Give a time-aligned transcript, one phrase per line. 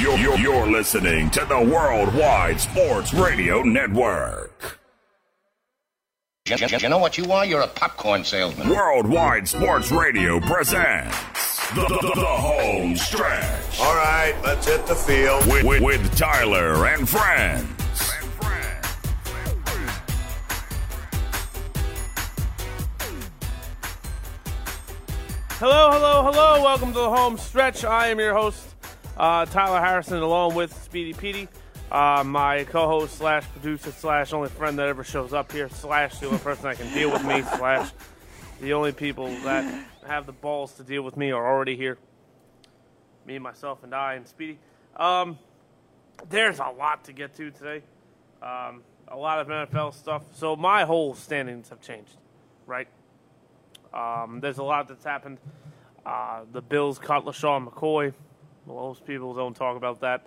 [0.00, 4.80] You're, you're, you're listening to the Worldwide Sports Radio Network.
[6.46, 7.44] You, you- you know what you are?
[7.46, 8.68] You're a popcorn salesman.
[8.68, 11.16] Worldwide Sports Radio presents
[11.74, 15.46] the, the, the, the home stretch All right, let's hit the field.
[15.46, 17.70] with, with, with Tyler and friends.
[25.58, 26.62] Hello, hello, hello.
[26.62, 27.84] Welcome to the home stretch.
[27.84, 28.73] I am your host,
[29.16, 31.48] uh, Tyler Harrison, along with Speedy Petey,
[31.90, 36.26] uh, my co-host slash producer slash only friend that ever shows up here slash the
[36.26, 37.90] only person that can deal with me slash
[38.60, 41.98] the only people that have the balls to deal with me are already here.
[43.26, 44.58] Me, myself, and I, and Speedy.
[44.96, 45.38] Um,
[46.28, 47.82] there's a lot to get to today.
[48.42, 50.22] Um, a lot of NFL stuff.
[50.32, 52.16] So my whole standings have changed,
[52.66, 52.88] right?
[53.92, 55.38] Um, there's a lot that's happened.
[56.04, 58.12] Uh, the Bills cut LeSean McCoy.
[58.66, 60.26] Most people don't talk about that.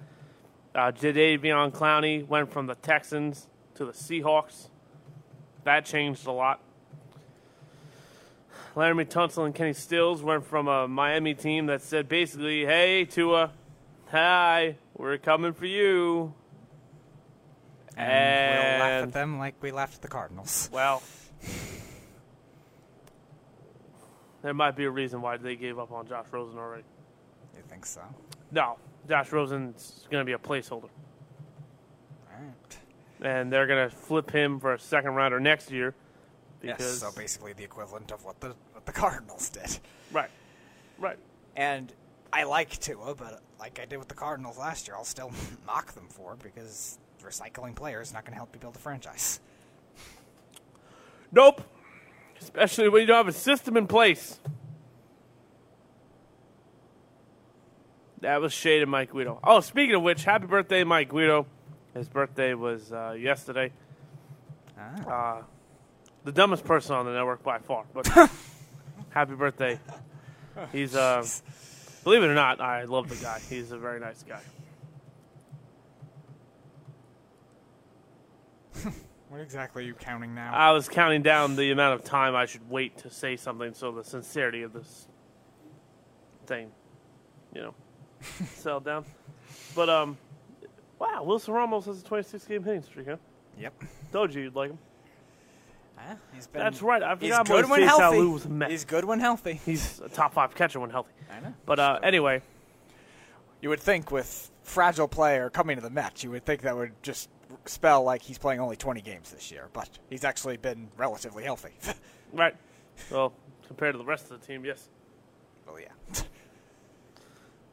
[0.75, 4.67] Uh, Jadeveon Clowney went from the Texans to the Seahawks.
[5.63, 6.61] That changed a lot.
[8.75, 13.51] Laremy Tunsil and Kenny Stills went from a Miami team that said basically, hey, Tua,
[14.11, 16.33] hi, we're coming for you.
[17.95, 20.69] And, we'll laugh at them like we laughed at the Cardinals.
[20.77, 21.01] Well,
[24.43, 26.83] there might be a reason why they gave up on Josh Rosen already.
[27.55, 28.01] You think so?
[28.51, 30.89] No, Josh Rosen's going to be a placeholder,
[32.31, 32.77] Alright.
[33.21, 35.93] and they're going to flip him for a second rounder next year.
[36.63, 39.77] Yes, so basically the equivalent of what the what the Cardinals did.
[40.11, 40.29] right,
[40.97, 41.17] right,
[41.55, 41.91] And
[42.33, 45.31] I like Tua, but like I did with the Cardinals last year, I'll still
[45.67, 48.79] mock them for it because recycling players is not going to help you build a
[48.79, 49.39] franchise.
[51.31, 51.61] nope.
[52.41, 54.39] Especially when you don't have a system in place.
[58.21, 59.39] That was shade of Mike Guido.
[59.43, 61.45] Oh, speaking of which, happy birthday, Mike Guido.
[61.93, 63.71] His birthday was uh, yesterday.
[64.77, 65.39] Ah.
[65.39, 65.41] Uh,
[66.23, 68.07] the dumbest person on the network by far, but
[69.09, 69.79] happy birthday.
[70.71, 71.25] He's, uh,
[72.03, 73.39] believe it or not, I love the guy.
[73.49, 74.41] He's a very nice guy.
[79.29, 80.53] What exactly are you counting now?
[80.53, 83.91] I was counting down the amount of time I should wait to say something so
[83.91, 85.09] the sincerity of this
[86.45, 86.71] thing,
[87.53, 87.75] you know,
[88.55, 89.05] settled down.
[89.75, 90.17] But, um,
[90.99, 93.17] wow, Wilson Ramos has a 26 game hitting streak, huh?
[93.59, 93.73] yep.
[94.11, 94.79] Told you you'd like him.
[96.33, 97.01] He's been, That's right.
[97.01, 98.21] I He's forgot good when healthy.
[98.21, 98.69] Was a Met.
[98.69, 99.59] He's good when healthy.
[99.65, 101.11] He's a top five catcher when healthy.
[101.29, 101.53] I know.
[101.65, 102.41] But uh, anyway,
[103.61, 106.91] You would think with fragile player coming to the Mets, you would think that would
[107.01, 107.29] just
[107.65, 111.73] spell like he's playing only 20 games this year, but he's actually been relatively healthy.
[112.31, 112.55] right.
[113.09, 113.33] Well,
[113.67, 114.89] compared to the rest of the team, yes.
[115.65, 115.87] well, yeah.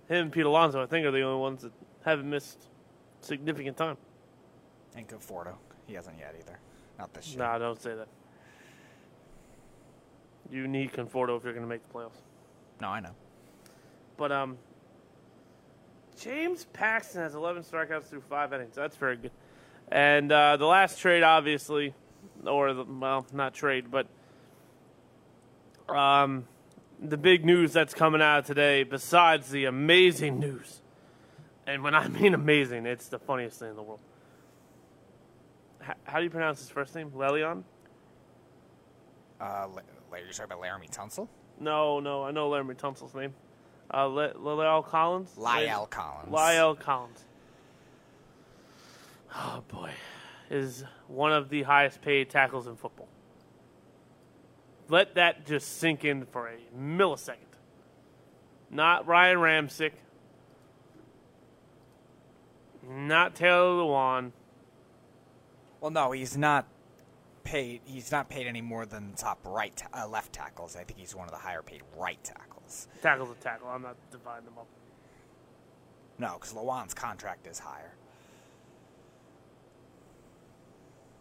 [0.09, 1.73] Him and Pete Alonso, I think, are the only ones that
[2.05, 2.69] haven't missed
[3.21, 3.97] significant time.
[4.95, 5.55] And Conforto.
[5.87, 6.59] He hasn't yet either.
[6.99, 7.39] Not this year.
[7.39, 8.09] Nah, don't say that.
[10.51, 12.21] You need Conforto if you're going to make the playoffs.
[12.81, 13.15] No, I know.
[14.17, 14.59] But um,
[16.19, 18.75] James Paxton has 11 strikeouts through five innings.
[18.75, 19.33] That's very good.
[19.91, 21.95] And uh, the last trade, obviously,
[22.47, 24.07] or the, well, not trade, but
[25.89, 26.47] um,
[27.05, 30.81] the big news that's coming out today, besides the amazing news,
[31.67, 34.01] and when I mean amazing, it's the funniest thing in the world.
[35.83, 37.11] H- how do you pronounce his first name?
[37.11, 37.63] Lelion?
[39.41, 41.29] Uh, La- you're talking about Laremy Tunsil?
[41.61, 43.35] No, no, I know Laremy Tunsil's name.
[43.93, 45.37] Uh, Le- Lyle Collins?
[45.37, 46.31] Lyle Collins.
[46.33, 47.25] Lyle Collins.
[49.37, 49.91] Oh boy,
[50.49, 53.09] is one of the highest paid tackles in football.
[54.89, 57.37] Let that just sink in for a millisecond.
[58.71, 59.93] Not Ryan Ramczyk.
[62.87, 64.33] Not Taylor Lewan.
[65.81, 66.67] Well, no, he's not
[67.45, 67.81] paid.
[67.85, 70.77] He's not paid any more than the top right, ta- uh, left tackles.
[70.77, 72.89] I think he's one of the higher paid right tackles.
[73.03, 73.69] Tackle's a tackle.
[73.69, 74.67] I'm not dividing them up.
[76.19, 77.93] No, because Lewan's contract is higher.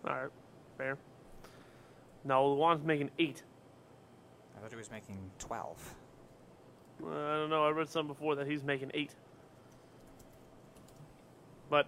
[0.05, 0.29] All right,
[0.77, 0.97] fair.
[2.25, 3.43] No, Lewan's making eight.
[4.63, 5.95] I thought he was making twelve.
[7.03, 7.65] Uh, I don't know.
[7.65, 9.11] I read some before that he's making eight.
[11.69, 11.87] But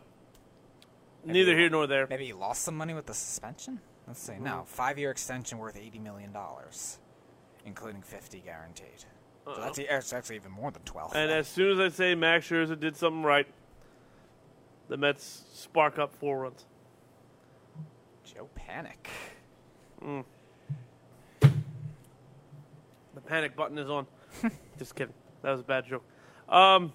[1.24, 2.06] neither here nor there.
[2.10, 3.80] Maybe he lost some money with the suspension.
[4.08, 4.34] Let's see.
[4.42, 7.00] No, five-year extension worth eighty million dollars,
[7.66, 9.06] including fifty guaranteed.
[9.46, 11.16] So that's, that's actually even more than twelve.
[11.16, 13.48] And as soon as I say Max Scherzer did something right,
[14.90, 16.66] the Mets spark up four runs.
[18.26, 19.08] Joe Panik.
[20.02, 20.26] The
[23.22, 24.08] panic button is on.
[24.80, 25.14] Just kidding.
[25.42, 26.04] That was a bad joke.
[26.50, 26.94] Um,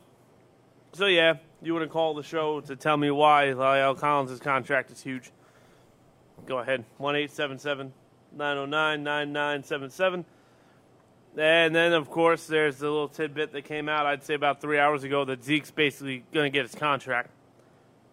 [0.93, 4.90] so yeah, you want to call the show to tell me why Lyle Collins' contract
[4.90, 5.31] is huge,
[6.46, 6.84] go ahead.
[6.99, 7.93] 1 877
[8.32, 10.25] 909 9977.
[11.37, 14.78] And then, of course, there's the little tidbit that came out, I'd say about three
[14.78, 17.31] hours ago, that Zeke's basically going to get his contract.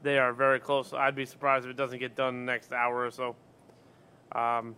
[0.03, 0.93] They are very close.
[0.93, 3.35] I'd be surprised if it doesn't get done in the next hour or so.
[4.31, 4.75] Um,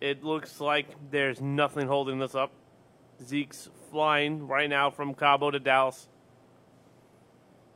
[0.00, 2.52] it looks like there's nothing holding this up.
[3.22, 6.08] Zeke's flying right now from Cabo to Dallas.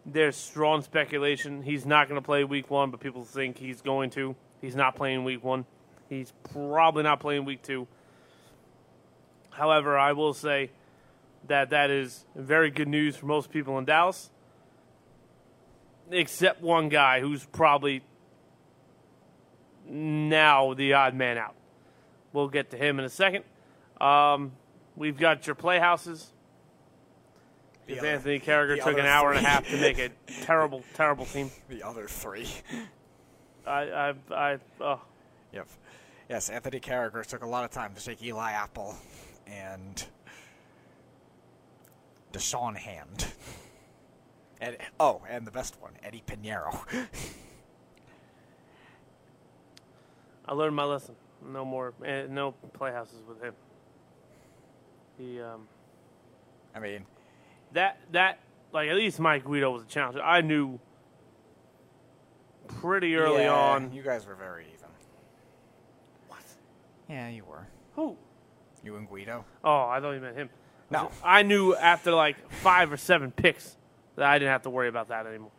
[0.06, 4.10] There's strong speculation he's not going to play week one, but people think he's going
[4.10, 4.36] to.
[4.60, 5.66] He's not playing week one.
[6.08, 7.86] He's probably not playing week two.
[9.50, 10.70] However, I will say
[11.46, 14.30] that that is very good news for most people in Dallas,
[16.10, 18.02] except one guy who's probably
[19.86, 21.54] now the odd man out.
[22.34, 23.44] We'll get to him in a second.
[24.00, 24.52] Um,
[24.96, 26.32] we've got your playhouses.
[27.86, 30.10] Because Anthony Carragher took an hour and a half to make a
[30.42, 31.50] terrible, terrible team.
[31.68, 32.48] The other three.
[33.66, 35.00] I, I, I, oh,
[35.52, 35.68] Yep.
[36.28, 38.96] Yes, Anthony Carragher took a lot of time to take Eli Apple
[39.46, 40.04] and
[42.32, 43.26] Da'Shawn Hand.
[44.60, 46.76] And oh, and the best one, Eddy Pineiro.
[50.46, 51.14] I learned my lesson.
[51.46, 53.54] No more, eh, no playhouses with him.
[55.18, 55.68] He, um,
[56.74, 57.04] I mean,
[57.72, 58.40] that that
[58.72, 60.18] like at least Mike Guido was a challenge.
[60.22, 60.80] I knew
[62.66, 63.92] pretty early yeah, on.
[63.92, 64.88] you guys were very even.
[66.28, 66.42] What?
[67.08, 67.66] Yeah, you were.
[67.94, 68.16] Who?
[68.82, 69.44] You and Guido.
[69.62, 70.50] Oh, I thought you meant him.
[70.90, 71.10] No.
[71.22, 73.76] I knew after like five or seven picks
[74.16, 75.50] that I didn't have to worry about that anymore.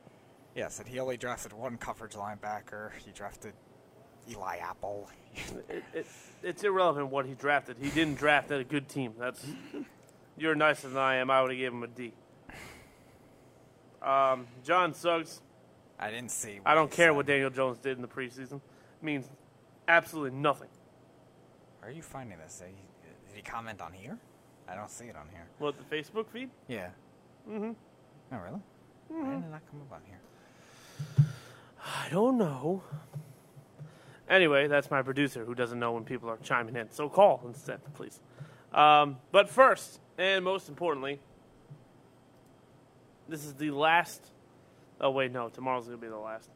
[0.56, 2.92] Yes, and he only drafted one coverage linebacker.
[3.04, 3.54] He drafted
[4.30, 5.10] Eli Apple.
[5.69, 6.07] It, it,
[6.44, 7.77] it's irrelevant what he drafted.
[7.81, 9.13] He didn't draft at a good team.
[9.19, 9.45] That's
[10.38, 11.30] you're nicer than I am.
[11.30, 12.13] I would have given him a D.
[14.01, 15.42] Um, John Suggs.
[16.00, 16.60] I didn't see.
[16.66, 17.16] I don't care said.
[17.16, 18.56] what Daniel Jones did in the preseason.
[18.56, 18.62] It
[19.04, 19.27] means
[19.88, 20.69] absolutely nothing.
[21.81, 22.60] Are you finding this?
[22.60, 24.18] Did he, did he comment on here?
[24.68, 25.45] I don't see it on here.
[25.60, 26.50] What the Facebook feed?
[26.68, 26.89] Yeah.
[27.50, 27.71] Mm-hmm.
[28.31, 28.60] Oh, really?
[29.07, 30.19] Why did it not come up on here?
[31.86, 32.83] I don't know.
[34.30, 36.89] Anyway, that's my producer who doesn't know when people are chiming in.
[36.92, 38.19] So call instead, please.
[38.74, 41.19] Um, but first, and most importantly,
[43.30, 44.31] this is the last.
[45.00, 45.50] Oh, wait, no.
[45.50, 46.50] Tomorrow's going to be the last.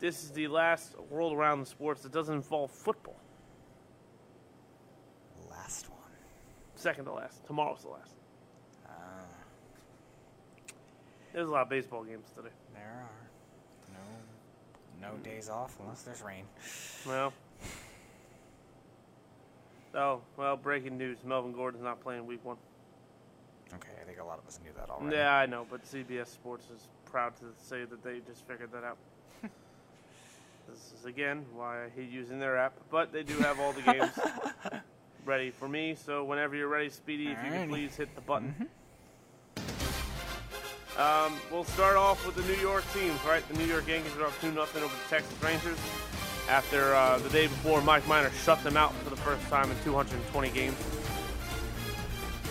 [0.00, 3.18] This is the last World Around the Sports that doesn't involve football.
[5.50, 5.98] Last one.
[6.74, 7.44] Second to last.
[7.46, 8.14] Tomorrow's the last.
[8.86, 8.90] Uh,
[11.32, 12.48] There's a lot of baseball games today.
[12.74, 13.27] there are
[15.00, 16.44] no days off unless there's rain.
[17.06, 17.32] Well.
[19.94, 21.18] Oh, well, breaking news.
[21.24, 22.56] Melvin Gordon's not playing week one.
[23.74, 25.16] Okay, I think a lot of us knew that already.
[25.16, 28.84] Yeah, I know, but CBS Sports is proud to say that they just figured that
[28.84, 28.98] out.
[29.42, 33.82] this is again why I hate using their app, but they do have all the
[33.82, 34.18] games
[35.24, 35.94] ready for me.
[35.94, 38.48] So whenever you're ready, Speedy, if you can please hit the button.
[38.48, 38.64] Mm-hmm.
[40.98, 43.46] Um, we'll start off with the New York teams, right?
[43.48, 45.78] The New York Yankees are up two nothing over the Texas Rangers
[46.48, 49.76] after uh, the day before Mike Minor shut them out for the first time in
[49.84, 50.76] 220 games.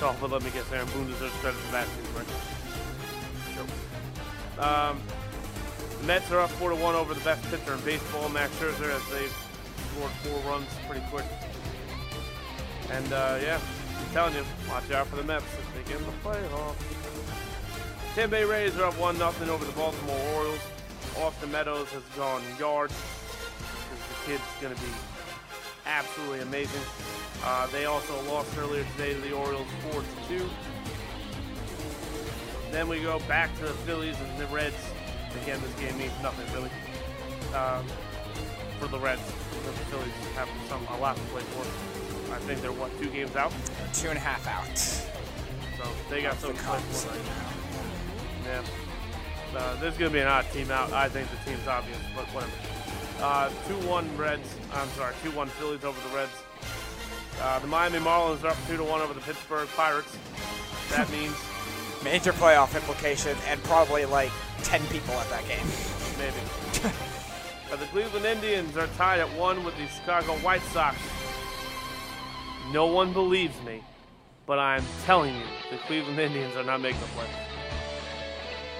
[0.01, 2.27] Oh, but let me guess, Aaron Boone deserves credit for that too, right?
[3.53, 4.63] Sure.
[4.63, 5.01] Um,
[5.99, 8.95] the Mets are up four to one over the best pitcher in baseball, Max Scherzer,
[8.95, 9.27] as they
[9.91, 11.25] scored four runs pretty quick.
[12.91, 13.59] And uh, yeah,
[13.99, 17.06] I'm telling you, watch out for the Mets if they get in the playoffs.
[18.17, 20.59] Tampa Bay Rays are up one nothing over the Baltimore Orioles.
[21.19, 22.89] Austin Meadows has gone yard.
[22.89, 24.87] Because the kid's going to be
[25.85, 26.81] absolutely amazing.
[27.43, 30.49] Uh, they also lost earlier today to the Orioles 4 to 2.
[32.71, 34.83] Then we go back to the Phillies and the Reds.
[35.43, 36.71] Again, this game means nothing really
[37.53, 37.85] um,
[38.79, 39.21] for the Reds.
[39.63, 42.33] The Phillies have some a lot to play for.
[42.33, 43.53] I think they're what two games out,
[43.93, 44.75] Two and a half out.
[44.75, 46.55] so they got some.
[46.55, 47.56] The
[48.47, 49.19] something to play Cubs for.
[49.19, 49.53] right now.
[49.53, 49.59] Yeah.
[49.59, 50.91] Uh, there's going to be an odd team out.
[50.93, 52.51] I think the team's obvious, but whatever.
[53.21, 54.55] Uh, 2-1 Reds.
[54.73, 56.31] I'm sorry, 2-1 Phillies over the Reds.
[57.41, 60.17] Uh, the Miami Marlins are up 2-1 over the Pittsburgh Pirates.
[60.91, 61.35] That means
[62.03, 64.31] Major playoff implication and probably like
[64.63, 65.65] 10 people at that game.
[66.19, 66.93] maybe.
[67.69, 70.95] Uh, the Cleveland Indians are tied at one with the Chicago White Sox.
[72.71, 73.83] No one believes me,
[74.45, 77.46] but I'm telling you, the Cleveland Indians are not making the playoffs.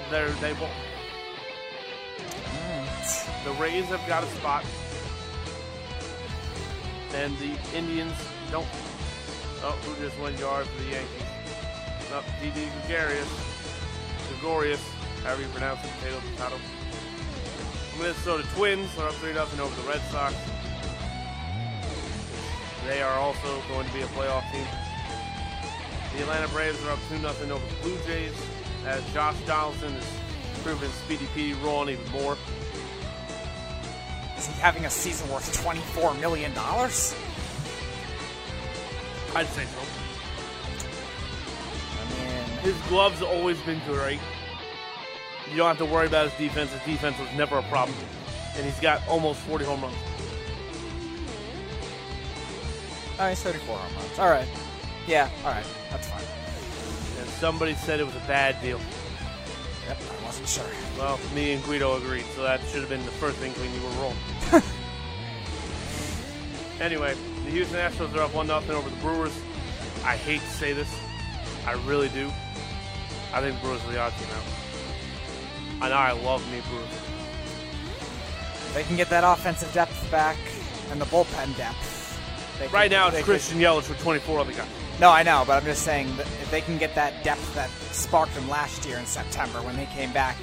[0.10, 0.72] They're, they won't.
[3.44, 4.64] The Rays have got a spot,
[7.14, 8.14] and the Indians
[8.50, 8.68] don't.
[9.64, 11.24] Oh, who just went yard for the Yankees?
[12.14, 13.28] Up, Didi Gregorius.
[14.30, 14.82] Gregorius.
[15.24, 16.60] however you pronounce it, potato, potato.
[18.00, 20.36] Minnesota Twins are up 3 0 over the Red Sox.
[22.86, 24.68] They are also going to be a playoff team.
[26.16, 28.34] The Atlanta Braves are up 2 0 over the Blue Jays
[28.86, 30.06] as Josh Donaldson is
[30.64, 32.38] proving Speedy P wrong even more.
[34.38, 37.16] Is he having a season worth twenty-four million dollars?
[39.36, 39.80] I'd say so.
[41.92, 44.20] I mean, His gloves always been great.
[45.50, 46.72] You don't have to worry about his defense.
[46.72, 47.98] His defense was never a problem.
[48.56, 49.96] And he's got almost 40 home runs.
[53.20, 54.20] oh, he's thirty-four home runs.
[54.20, 54.48] All right.
[55.08, 55.30] Yeah.
[55.46, 55.66] All right.
[55.90, 56.22] That's fine.
[57.40, 58.80] Somebody said it was a bad deal.
[59.88, 59.98] Yep.
[60.22, 60.66] I wasn't sure.
[60.98, 63.82] Well, me and Guido agreed, so that should have been the first thing when you
[63.82, 64.64] were wrong.
[66.82, 67.16] anyway,
[67.46, 69.40] the Houston Astros are up 1 0 over the Brewers.
[70.04, 70.90] I hate to say this.
[71.68, 72.28] I really do.
[73.32, 75.84] I think the Brewers are the odd team out.
[75.84, 76.90] I know I love me Brewers.
[78.74, 80.38] They can get that offensive depth back
[80.90, 82.20] and the bullpen depth.
[82.74, 84.68] Right now, it's Christian Yelich with 24 other guys.
[85.00, 87.70] No, I know, but I'm just saying that if they can get that depth that
[87.94, 90.36] sparked them last year in September when they came back,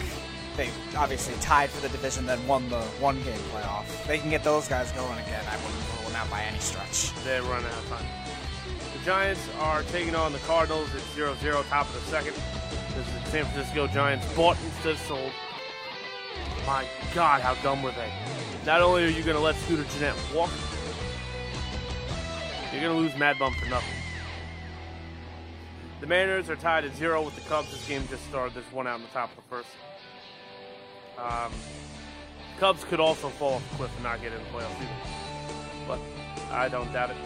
[0.56, 3.82] they obviously tied for the division, then won the one game playoff.
[3.82, 5.44] If They can get those guys going again.
[5.50, 7.12] I wouldn't rule them out by any stretch.
[7.24, 8.06] They're running out of time.
[8.96, 12.34] The Giants are taking on the Cardinals at 0 0, top of the second.
[12.94, 15.32] This is the San Francisco Giants bought instead of sold.
[16.64, 18.12] My God, how dumb were they?
[18.64, 20.50] Not only are you going to let Scooter Gennett walk,
[22.72, 24.03] you're going to lose Mad Bum for nothing.
[26.04, 27.70] The Mariners are tied at zero with the Cubs.
[27.70, 28.54] This game just started.
[28.54, 29.68] There's one out in the top of the first.
[31.16, 31.50] Um,
[32.58, 34.90] Cubs could also fall off the cliff and not get in the playoffs either.
[35.88, 35.98] But
[36.50, 37.16] I don't doubt it.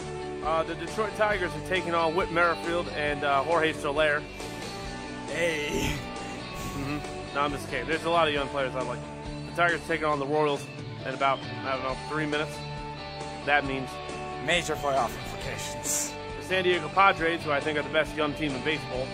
[0.44, 4.23] Uh, the Detroit Tigers are taking on Whit Merrifield and uh, Jorge Soler.
[5.26, 5.92] Hey.
[7.35, 7.88] No, I'm just kidding.
[7.88, 9.00] There's a lot of young players I like.
[9.47, 10.64] The Tigers taking on the Royals
[11.04, 12.56] in about, I don't know, three minutes.
[13.44, 13.90] That means
[14.47, 16.14] Major playoff implications.
[16.49, 19.07] San Diego Padres, who I think are the best young team in baseball,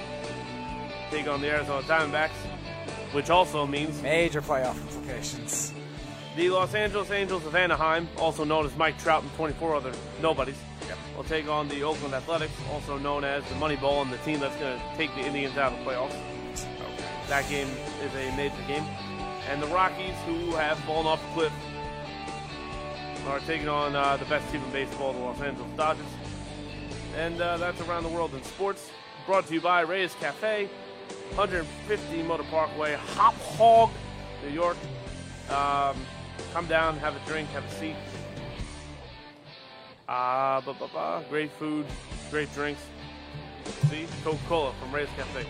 [1.11, 2.31] take on the Arizona Diamondbacks,
[3.11, 5.75] which also means Major playoff implications.
[6.37, 10.55] the Los Angeles Angels of Anaheim, also known as Mike Trout and 24 other nobodies,
[11.17, 14.55] will take on the Oakland Athletics, also known as the Moneyball, and the team that's
[14.59, 16.14] going to take the Indians out of the playoffs.
[17.26, 17.69] That game
[18.05, 18.85] is a major game.
[19.50, 21.53] And the Rockies, who have fallen off the cliff,
[23.26, 26.07] are taking on uh, the best team in baseball, the Los Angeles Dodgers.
[27.16, 28.90] And uh, that's around the world in sports.
[29.26, 30.68] Brought to you by Reyes Cafe,
[31.35, 33.90] 150 Motor Parkway, Hauppauge,
[34.44, 34.76] New York.
[35.49, 35.97] Um,
[36.52, 37.97] come down, have a drink, have a seat.
[40.09, 41.25] Ah, ba ba ba.
[41.30, 41.87] Great food,
[42.30, 42.83] great drinks.
[43.88, 45.47] See, Coca Cola from Reyes Cafe.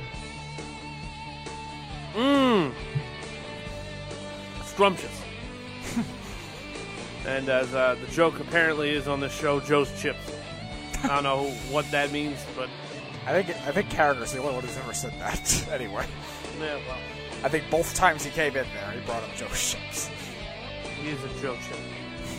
[2.14, 2.72] Mmm.
[4.66, 5.22] Scrumptious.
[7.26, 10.33] and as uh, the joke apparently is on this show, Joe's Chips.
[11.04, 12.70] I don't know what that means, but
[13.26, 15.68] I think I think Carragher's the only one who's ever said that.
[15.70, 16.06] anyway,
[16.58, 16.96] yeah, well,
[17.42, 20.08] I think both times he came in there, he brought up Joe Ships.
[21.02, 21.78] he is a joke chip.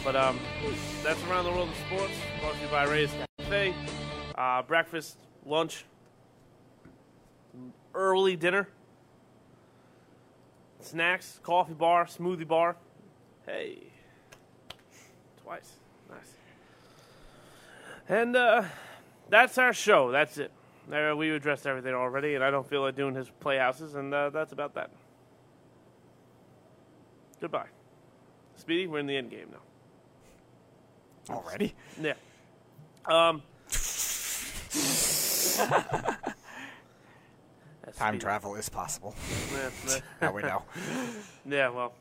[0.03, 0.39] But um,
[1.03, 2.13] that's around the world of sports.
[2.39, 3.73] Brought to you by Reyes Cafe.
[4.35, 5.85] Uh, breakfast, lunch,
[7.93, 8.67] early dinner,
[10.79, 12.75] snacks, coffee bar, smoothie bar.
[13.45, 13.77] Hey,
[15.43, 15.73] twice.
[18.07, 18.65] And uh,
[19.29, 20.11] that's our show.
[20.11, 20.51] That's it.
[20.91, 24.29] Uh, we addressed everything already, and I don't feel like doing his playhouses, and uh,
[24.29, 24.91] that's about that.
[27.41, 27.69] Goodbye.
[28.55, 31.35] Speedy, we're in the end game now.
[31.35, 31.73] Already?
[31.99, 32.13] Yeah.
[33.05, 33.41] Um.
[37.95, 39.15] Time travel is possible.
[40.21, 40.63] Now we know.
[41.45, 41.93] yeah, well.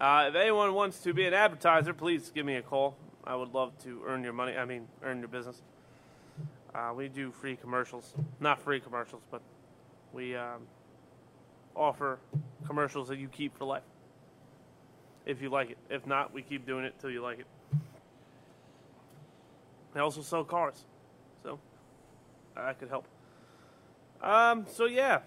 [0.00, 2.96] Uh, if anyone wants to be an advertiser, please give me a call.
[3.30, 4.56] I would love to earn your money.
[4.56, 5.62] I mean, earn your business.
[6.74, 8.12] Uh, we do free commercials.
[8.40, 9.40] Not free commercials, but
[10.12, 10.62] we um,
[11.76, 12.18] offer
[12.66, 13.84] commercials that you keep for life.
[15.26, 15.78] If you like it.
[15.88, 17.46] If not, we keep doing it till you like it.
[19.94, 20.84] They also sell cars.
[21.44, 21.60] So,
[22.56, 23.06] I could help.
[24.20, 25.20] Um, so yeah.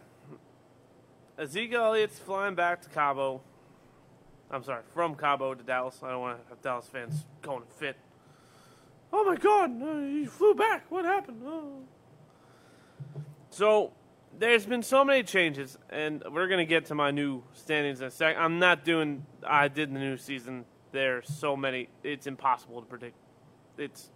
[1.39, 3.39] Ezekiel Elliott's flying back to Cabo.
[4.53, 5.99] I'm sorry, from Cabo to Dallas.
[6.03, 7.97] I don't want to have Dallas fans going to fit.
[9.11, 10.89] Oh my God, uh, he flew back.
[10.91, 11.41] What happened?
[11.43, 11.81] Oh.
[13.49, 13.93] So
[14.37, 18.11] there's been so many changes, and we're gonna get to my new standings in a
[18.11, 18.35] sec.
[18.37, 19.25] I'm not doing.
[19.45, 20.65] I did the new season.
[20.91, 21.89] There's so many.
[22.03, 23.15] It's impossible to predict.
[23.77, 24.11] It's.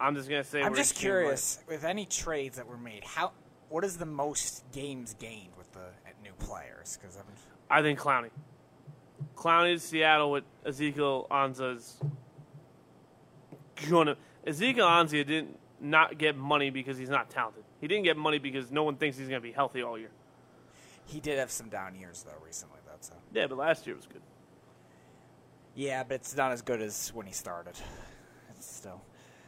[0.00, 0.62] I'm just gonna say.
[0.62, 3.32] I'm just curious, with any trades that were made, how
[3.68, 5.88] what is the most games gained with the
[6.22, 6.98] new players?
[7.00, 7.18] Because
[7.70, 8.30] I think Clowney.
[9.38, 11.96] Clowney to Seattle with Ezekiel Ansah's
[13.88, 14.16] gonna.
[14.44, 17.62] Ezekiel Ansah didn't not get money because he's not talented.
[17.80, 20.10] He didn't get money because no one thinks he's going to be healthy all year.
[21.06, 22.78] he did have some down years though recently.
[22.84, 24.22] Though, so Yeah, but last year was good.
[25.76, 27.74] yeah, but it's not as good as when he started.
[28.56, 29.00] It's still.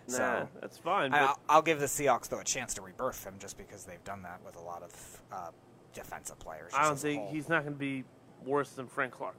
[0.06, 1.12] Nah, so that's fine.
[1.12, 3.84] I, But I'll, I'll give the Seahawks though a chance to rebirth him just because
[3.84, 5.50] they've done that with a lot of uh,
[5.92, 6.72] defensive players.
[6.76, 8.04] I don't think he's not going to be
[8.44, 9.34] worse than Frank Clark.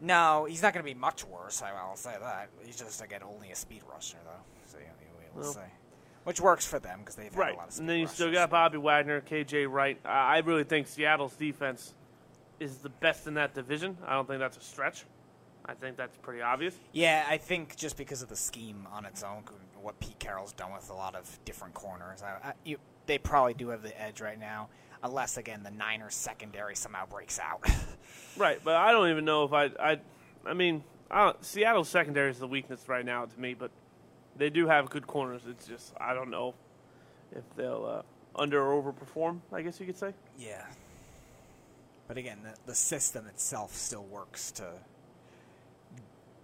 [0.00, 1.62] No, he's not going to be much worse.
[1.62, 2.50] I will say that.
[2.64, 4.30] He's just again only a speed rusher though.
[4.66, 4.78] So
[5.34, 5.52] we'll Well.
[5.52, 5.64] say,
[6.24, 7.54] which works for them because they've had Right.
[7.54, 9.98] a lot of speed And then you still got Bobby Wagner, KJ Wright.
[10.04, 11.94] I I really think Seattle's defense
[12.60, 13.96] is the best in that division.
[14.06, 15.04] I don't think that's a stretch.
[15.64, 16.74] I think that's pretty obvious.
[16.92, 19.42] Yeah, I think just because of the scheme on its own,
[19.80, 23.52] what Pete Carroll's done with a lot of different corners, I, I, you, they probably
[23.54, 24.70] do have the edge right now.
[25.02, 27.64] Unless again the Niners secondary somehow breaks out.
[28.36, 29.64] Right, but I don't even know if I.
[29.80, 29.98] I,
[30.46, 33.72] I mean, I don't, Seattle's secondary is the weakness right now to me, but
[34.36, 35.42] they do have good corners.
[35.48, 36.54] It's just I don't know
[37.32, 39.40] if they'll uh, under or overperform.
[39.52, 40.14] I guess you could say.
[40.38, 40.64] yeah.
[42.06, 44.70] But again, the, the system itself still works to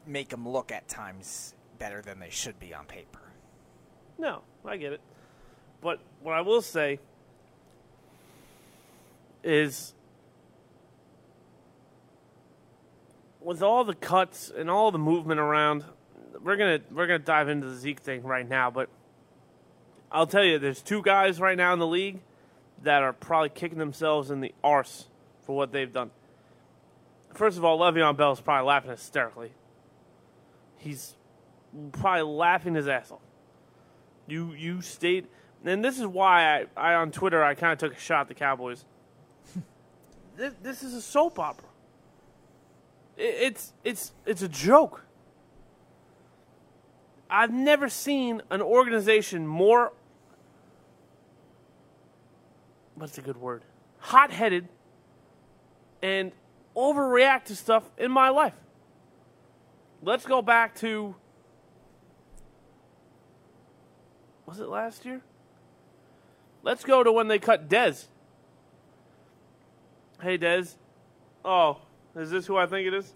[0.07, 3.21] make them look at times better than they should be on paper.
[4.19, 5.01] No, I get it.
[5.81, 6.99] But what I will say
[9.45, 9.95] is
[13.41, 15.85] with all the cuts and all the movement around,
[16.43, 18.89] we're gonna we're gonna dive into the Zeke thing right now, but
[20.11, 22.21] I'll tell you, there's two guys right now in the league
[22.83, 25.09] that are probably kicking themselves in the arse
[25.45, 26.11] for what they've done.
[27.35, 29.53] First of all, Le'Veon Bell's probably laughing hysterically.
[30.79, 31.17] He's
[31.93, 33.21] probably laughing his ass off.
[34.27, 35.27] You you stayed,
[35.65, 38.29] and this is why I, I on Twitter I kind of took a shot at
[38.29, 38.85] the Cowboys.
[40.37, 41.69] This, this is a soap opera.
[43.17, 45.05] It, it's it's it's a joke.
[47.31, 49.93] I've never seen an organization more.
[52.95, 53.65] What's a good word?
[53.99, 54.69] Hot-headed
[56.03, 56.31] and
[56.77, 58.55] overreact to stuff in my life.
[60.03, 61.17] Let's go back to
[64.47, 65.23] was it last year?
[66.63, 68.07] Let's go to when they cut Dez.
[70.23, 70.75] Hey Dez.
[71.45, 71.79] Oh,
[72.17, 73.13] is this who I think it is?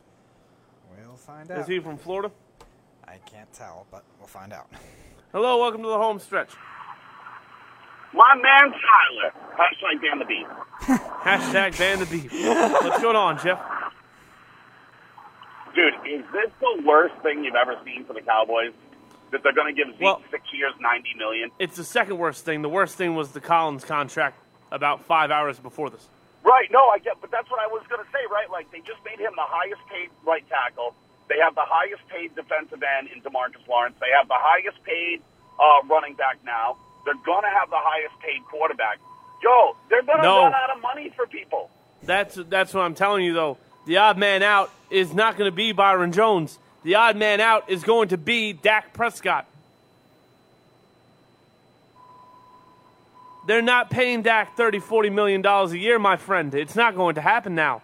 [0.96, 1.60] We'll find out.
[1.60, 2.30] Is he from Florida?
[3.06, 4.66] I can't tell, but we'll find out.
[5.32, 6.50] Hello, welcome to the home stretch.
[8.12, 9.32] My man Tyler.
[9.56, 10.46] Hashtag ban the beef.
[11.22, 12.32] Hashtag ban the beef.
[12.32, 13.60] What's going on, Jeff?
[15.74, 18.72] Dude, is this the worst thing you've ever seen for the Cowboys?
[19.30, 21.50] That they're going to give Zeke Well- six years, ninety million.
[21.58, 22.62] It's the second worst thing.
[22.62, 24.38] The worst thing was the Collins contract
[24.72, 26.08] about five hours before this.
[26.48, 26.72] Right?
[26.72, 28.24] No, I get, but that's what I was going to say.
[28.32, 28.48] Right?
[28.48, 30.94] Like they just made him the highest paid right tackle.
[31.28, 33.96] They have the highest paid defensive end in Demarcus Lawrence.
[34.00, 35.20] They have the highest paid
[35.60, 36.78] uh, running back now.
[37.04, 38.96] They're going to have the highest paid quarterback.
[39.44, 40.38] Yo, they're going to No.
[40.44, 41.68] run out of money for people.
[42.02, 43.58] That's that's what I'm telling you though.
[43.86, 46.58] The odd man out is not going to be Byron Jones.
[46.82, 49.46] The odd man out is going to be Dak Prescott.
[53.48, 56.54] They're not paying Dak 30, 40 million dollars a year, my friend.
[56.54, 57.80] It's not going to happen now.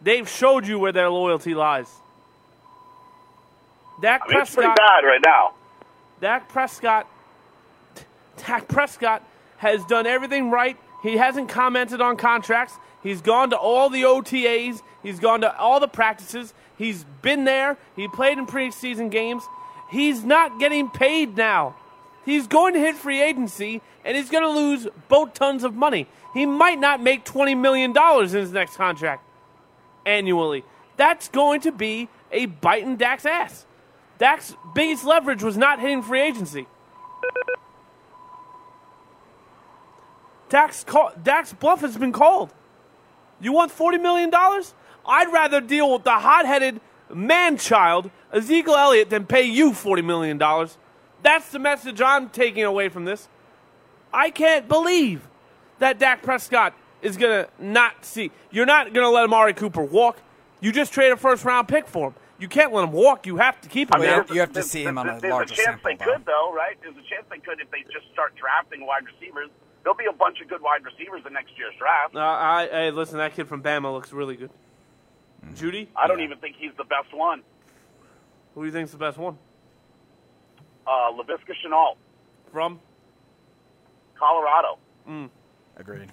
[0.00, 1.88] They've showed you where their loyalty lies.
[4.00, 5.52] Dak I mean, it's pretty bad right now.
[6.22, 7.06] Dak Prescott
[8.46, 9.22] Dak Prescott
[9.58, 10.78] has done everything right.
[11.02, 12.74] He hasn't commented on contracts.
[13.02, 14.80] He's gone to all the OTAs.
[15.02, 16.54] He's gone to all the practices.
[16.78, 17.76] He's been there.
[17.94, 19.42] He played in preseason games.
[19.90, 21.76] He's not getting paid now.
[22.24, 26.06] He's going to hit free agency and he's going to lose boat tons of money.
[26.34, 29.24] He might not make $20 million in his next contract
[30.06, 30.64] annually.
[30.96, 33.66] That's going to be a bite in ass.
[34.18, 36.66] Dak's biggest leverage was not hitting free agency.
[40.48, 41.12] Dak's, call,
[41.60, 42.52] bluff has been called.
[43.40, 44.30] You want $40 million?
[44.34, 46.80] I'd rather deal with the hot headed
[47.12, 50.38] man child, Ezekiel Elliott, than pay you $40 million.
[51.22, 53.28] That's the message I'm taking away from this.
[54.12, 55.28] I can't believe
[55.78, 58.30] that Dak Prescott is going to not see.
[58.50, 60.18] You're not going to let Amari Cooper walk.
[60.60, 62.14] You just trade a first round pick for him.
[62.38, 63.26] You can't let him walk.
[63.26, 65.54] You have to keep him mean, you have to see him on a there's larger
[65.54, 66.12] a chance sample, they though.
[66.12, 66.76] could, though, right?
[66.82, 69.48] There's a chance they could if they just start drafting wide receivers.
[69.84, 72.14] There'll be a bunch of good wide receivers in next year's draft.
[72.16, 74.50] Uh, I, hey, listen, that kid from Bama looks really good.
[75.54, 77.42] Jeudy, I don't even think he's the best one.
[78.54, 79.38] who do you think's the best one?
[80.86, 81.96] Uh, Laviska Shenault,
[82.50, 82.80] From?
[84.18, 84.78] Colorado.
[85.76, 86.10] Agreed.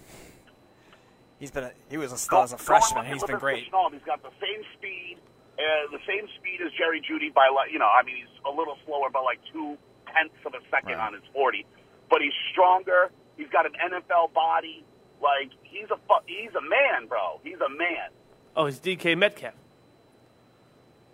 [1.39, 3.05] He's been a, he was a star as a freshman.
[3.05, 3.71] He's been great.
[3.71, 5.17] Shenault, he's got the same speed,
[5.58, 7.88] uh, the same speed as Jerry Jeudy by like you know.
[7.88, 9.77] I mean, he's a little slower by like two
[10.13, 11.08] tenths of a second Right.
[11.08, 11.65] on his forty,
[12.10, 13.10] but he's stronger.
[13.38, 14.84] He's got an NFL body.
[15.21, 17.39] Like he's a fu- he's a man, bro.
[17.43, 18.10] He's a man.
[18.55, 19.53] Oh, he's DK Metcalf.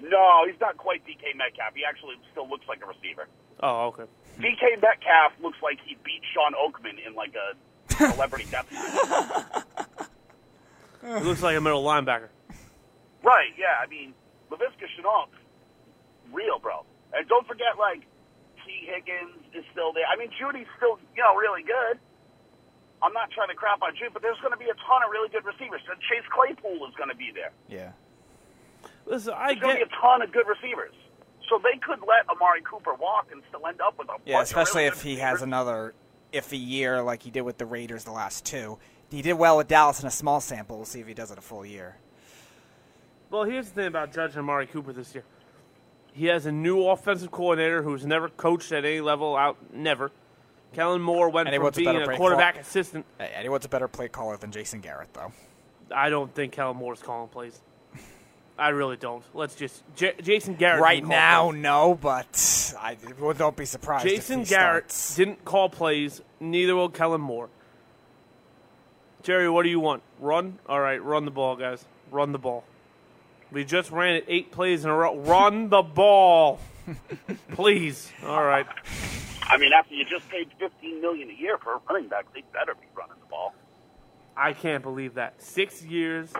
[0.02, 1.74] No, he's not quite DK Metcalf.
[1.76, 3.28] He actually still looks like a receiver.
[3.66, 4.06] Oh, okay.
[4.38, 7.58] DK Metcalf looks like he beat Shawn Oakman in like a
[8.14, 9.66] celebrity death match.
[11.02, 12.30] He looks like a middle linebacker.
[13.24, 13.82] Right, yeah.
[13.82, 14.14] I mean,
[14.52, 15.34] Laviska Shenault,
[16.32, 16.86] real, bro.
[17.14, 18.06] And don't forget, like,
[18.62, 20.06] Tee Higgins is still there.
[20.06, 21.98] I mean, Jeudy's still, you know, really good.
[23.02, 25.10] I'm not trying to crap on Jeudy, but there's going to be a ton of
[25.10, 25.82] really good receivers.
[26.10, 27.50] Chase Claypool is going to be there.
[27.70, 27.94] Yeah.
[29.06, 29.90] Listen, I There's going to get.
[29.90, 30.94] be a ton of good receivers.
[31.50, 34.52] So they could let Amari Cooper walk and still end up with a Yeah, bunch
[34.52, 35.42] of especially really if good he has receivers.
[35.44, 35.94] another
[36.34, 38.80] iffy year like he did with the Raiders the last two.
[39.12, 40.78] He did well with Dallas in a small sample.
[40.78, 41.98] We'll see if he does it a full year.
[43.30, 45.24] Well, here's the thing about judging Amari Cooper this year.
[46.14, 49.58] He has a new offensive coordinator who's never coached at any level out.
[49.74, 50.12] Never.
[50.74, 52.62] Kellen Moore went And from wants a being better a quarterback call.
[52.62, 53.06] assistant.
[53.20, 55.32] Hey, and he wants a better play caller than Jason Garrett, though.
[55.94, 57.62] I don't think Kellen Moore's calling plays.
[58.58, 59.24] I really don't.
[59.34, 61.62] Let's just J- Jason Garrett right now, plays.
[61.62, 64.06] no, but I well, don't be surprised.
[64.06, 65.16] Jason if he Garrett starts.
[65.18, 66.22] didn't call plays.
[66.40, 67.50] Neither will Kellen Moore.
[69.24, 70.04] Jerry, what do you want?
[70.20, 70.60] Run?
[70.68, 71.84] All right, run the ball, guys.
[72.12, 72.64] Run the ball.
[73.52, 75.18] We just ran it eight plays in a row.
[75.18, 76.60] Run the ball,
[77.54, 78.12] please.
[78.26, 78.66] All right.
[79.44, 82.44] I mean, after you just paid 15 million a year for a running back, they
[82.54, 83.54] better be running the ball.
[84.38, 85.42] I can't believe that.
[85.42, 86.32] Six years,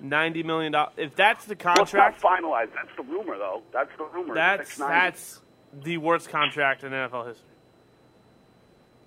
[0.00, 0.92] ninety million dollars.
[0.96, 2.70] If that's the Well, it's contract, not finalized.
[2.74, 3.62] That's the rumor, though.
[3.72, 4.34] That's the rumor.
[4.34, 5.40] that's that's
[5.72, 7.46] the worst contract in NFL history.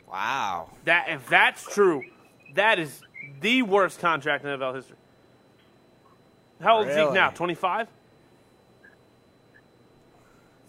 [0.09, 0.69] Wow.
[0.85, 2.03] That if that's true,
[2.55, 3.01] that is
[3.41, 4.97] the worst contract in NFL history.
[6.61, 7.29] How old is Zeke now?
[7.31, 7.87] Twenty five.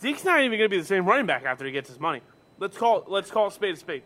[0.01, 2.21] Zeke's not even going to be the same running back after he gets his money.
[2.59, 4.03] Let's call let's call a spade a spade.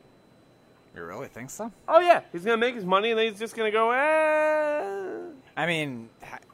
[0.95, 1.73] You really think so?
[1.87, 3.91] Oh yeah, he's going to make his money and then he's just going to go.
[3.91, 5.08] Eh.
[5.59, 6.09] I mean,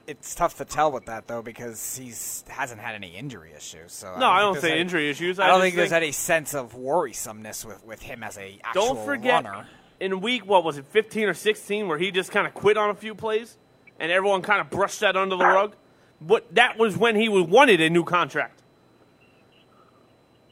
[0.07, 3.93] it's tough to tell with that though because he's hasn't had any injury issues.
[3.93, 5.39] So No, I think don't say any- injury issues.
[5.39, 8.95] I don't just think there's any sense of worrisomeness with, with him as a actual
[8.95, 9.67] Don't forget, runner.
[10.01, 12.89] in week what was it, fifteen or sixteen, where he just kind of quit on
[12.89, 13.59] a few plays,
[14.01, 15.77] and everyone kind of brushed that under the rug.
[16.21, 18.63] But that was when he was wanted a new contract.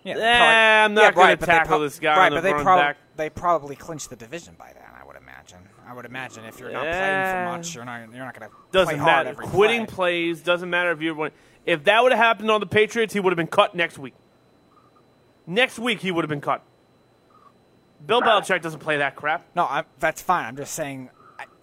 [0.04, 2.32] Yeah, Eh, probably- I'm not yeah, gonna right, but they tackle prob- this guy Right,
[2.32, 4.81] but they, prob- they probably clinched the division by then.
[5.92, 6.42] I would imagine.
[6.42, 8.56] I would imagine if you're not playing for much, you're not you're not going to
[8.70, 9.42] Doesn't play hard matter.
[9.42, 9.94] Quitting play.
[9.94, 11.14] plays doesn't matter if you're.
[11.14, 11.36] winning.
[11.66, 14.14] If that would have happened on the Patriots, he would have been cut next week.
[15.46, 16.62] Next week, he would have been cut.
[18.06, 19.44] Bill Belichick doesn't play that crap.
[19.54, 20.46] No, I, that's fine.
[20.46, 21.10] I'm just saying,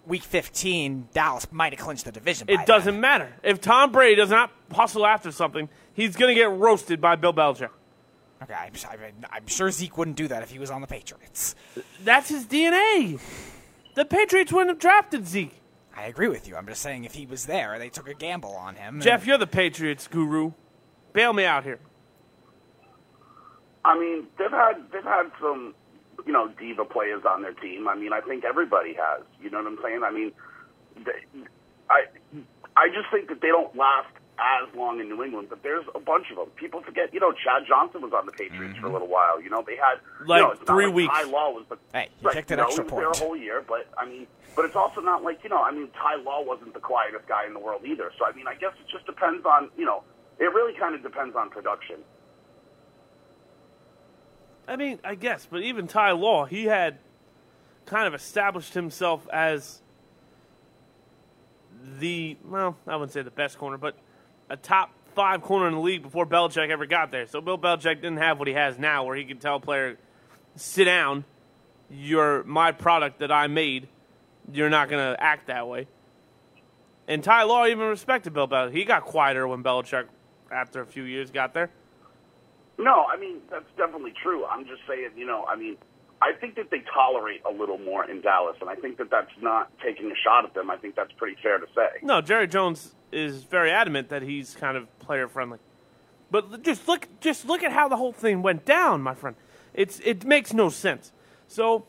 [0.06, 2.48] week 15, Dallas might have clinched the division.
[2.48, 2.66] It then.
[2.66, 3.34] doesn't matter.
[3.42, 7.34] If Tom Brady does not hustle after something, he's going to get roasted by Bill
[7.34, 7.70] Belichick.
[8.42, 8.72] Okay, I'm,
[9.30, 11.54] I'm sure Zeke wouldn't do that if he was on the Patriots.
[12.04, 13.20] That's his DNA.
[13.94, 15.56] The Patriots wouldn't have drafted Zeke.
[15.96, 16.56] I agree with you.
[16.56, 19.00] I'm just saying if he was there, they took a gamble on him.
[19.00, 20.52] Jeff, and- you're the Patriots guru.
[21.12, 21.80] Bail me out here.
[23.84, 25.74] I mean, they've had they've had some,
[26.26, 27.88] you know, diva players on their team.
[27.88, 29.22] I mean, I think everybody has.
[29.42, 30.02] You know what I'm saying?
[30.04, 30.32] I mean,
[31.04, 31.12] they,
[31.88, 32.04] I
[32.76, 34.08] I just think that they don't last
[34.40, 35.48] as long in New England.
[35.50, 36.48] But there's a bunch of them.
[36.56, 37.12] People forget.
[37.12, 38.92] You know, Chad Johnson was on the Patriots for a mm-hmm.
[38.92, 39.40] little while.
[39.40, 41.14] You know, they had Like you know, three like weeks.
[41.14, 43.36] Ty Law was the Hey, you kicked an no, extra he was there a whole
[43.36, 43.62] year.
[43.66, 44.26] But I mean,
[44.56, 45.62] but it's also not like you know.
[45.62, 48.10] I mean, Ty Law wasn't the quietest guy in the world either.
[48.18, 50.02] So I mean, I guess it just depends on you know.
[50.38, 51.96] It really kind of depends on production.
[54.66, 56.98] I mean, I guess, but even Ty Law, he had
[57.84, 59.82] kind of established himself as
[61.98, 63.96] the well, I wouldn't say the best corner, but
[64.50, 67.26] a top five corner in the league before Belichick ever got there.
[67.26, 69.96] So Bill Belichick didn't have what he has now, where he can tell a player,
[70.56, 71.24] "Sit down,
[71.88, 73.88] you're my product that I made.
[74.52, 75.88] You're not going to act that way."
[77.08, 78.72] And Ty Law even respected Bill Belichick.
[78.72, 80.06] He got quieter when Belichick,
[80.50, 81.70] after a few years, got there.
[82.78, 84.44] No, I mean that's definitely true.
[84.46, 85.76] I'm just saying, you know, I mean,
[86.22, 89.30] I think that they tolerate a little more in Dallas, and I think that that's
[89.40, 90.70] not taking a shot at them.
[90.70, 92.00] I think that's pretty fair to say.
[92.02, 95.58] No, Jerry Jones is very adamant that he's kind of player friendly.
[96.30, 99.36] But just look, just look at how the whole thing went down, my friend.
[99.74, 101.12] It's it makes no sense.
[101.48, 101.86] So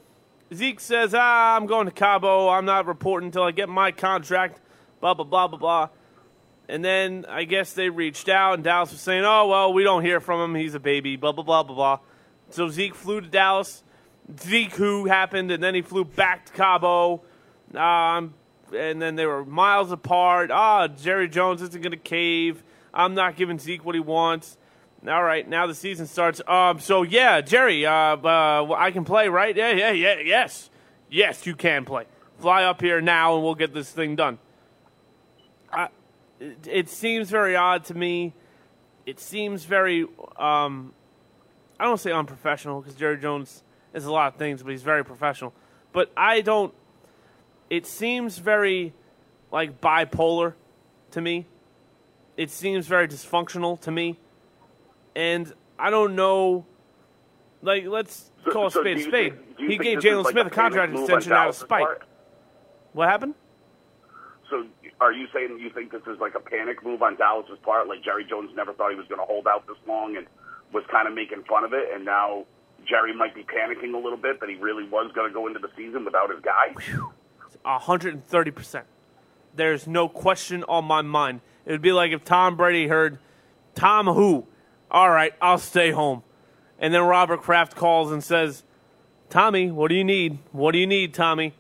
[0.54, 2.50] Zeke says, "Ah, I'm going to Cabo.
[2.50, 4.60] I'm not reporting until I get my contract."
[5.00, 5.90] Blah blah blah blah blah.
[6.68, 10.04] And then I guess they reached out, and Dallas was saying, "Oh well, we don't
[10.04, 10.56] hear from him.
[10.56, 12.00] He's a baby." Blah blah blah blah blah.
[12.50, 13.84] So Zeke flew to Dallas,
[14.40, 17.22] Zeke who happened, and then he flew back to Cabo.
[17.76, 18.34] Um,
[18.74, 20.52] and then they were miles apart.
[20.52, 22.64] Ah, Jerry Jones isn't going to cave.
[22.94, 24.58] I'm not giving Zeke what he wants.
[25.08, 26.42] All right, now the season starts.
[26.48, 29.56] Um, so yeah, Jerry, uh, uh, I can play, right?
[29.56, 30.70] Yeah, yeah, yeah, yes,
[31.10, 32.06] yes, you can play.
[32.40, 34.38] Fly up here now, and we'll get this thing done.
[35.72, 35.88] I,
[36.40, 38.34] it, it seems very odd to me.
[39.08, 40.06] It seems very,
[40.38, 40.94] um,
[41.80, 43.64] I don't say unprofessional because Jerry Jones
[43.96, 45.54] is a lot of things, but he's very professional.
[45.94, 46.74] But I don't
[47.72, 48.94] it seems very
[49.50, 50.54] like bipolar
[51.12, 51.48] to me.
[52.36, 54.20] It seems very dysfunctional to me.
[55.16, 56.66] And I don't know
[57.62, 59.34] like let's so, call a so spade a spade.
[59.56, 61.88] Think, he gave Jaylon Smith like a contract extension out of spite.
[62.92, 63.36] What happened?
[64.50, 64.68] So
[65.00, 67.88] are you saying you think this is like a panic move on Dallas's part?
[67.88, 70.28] Like Jerry Jones never thought he was gonna hold out this long and
[70.74, 72.46] was kind of making fun of it and now
[72.86, 75.60] Jerry might be panicking a little bit that he really was going to go into
[75.60, 76.74] the season without his guy.
[76.74, 77.14] Whew.
[77.66, 78.84] 130%.
[79.56, 81.42] There's no question on my mind.
[81.66, 83.20] It would be like if Tom Brady heard,
[83.76, 84.48] Tom who?
[84.90, 86.24] All right, I'll stay home.
[86.80, 88.64] And then Robert Kraft calls and says,
[89.30, 90.40] Tommy, what do you need?
[90.52, 91.54] What do you need, Tommy?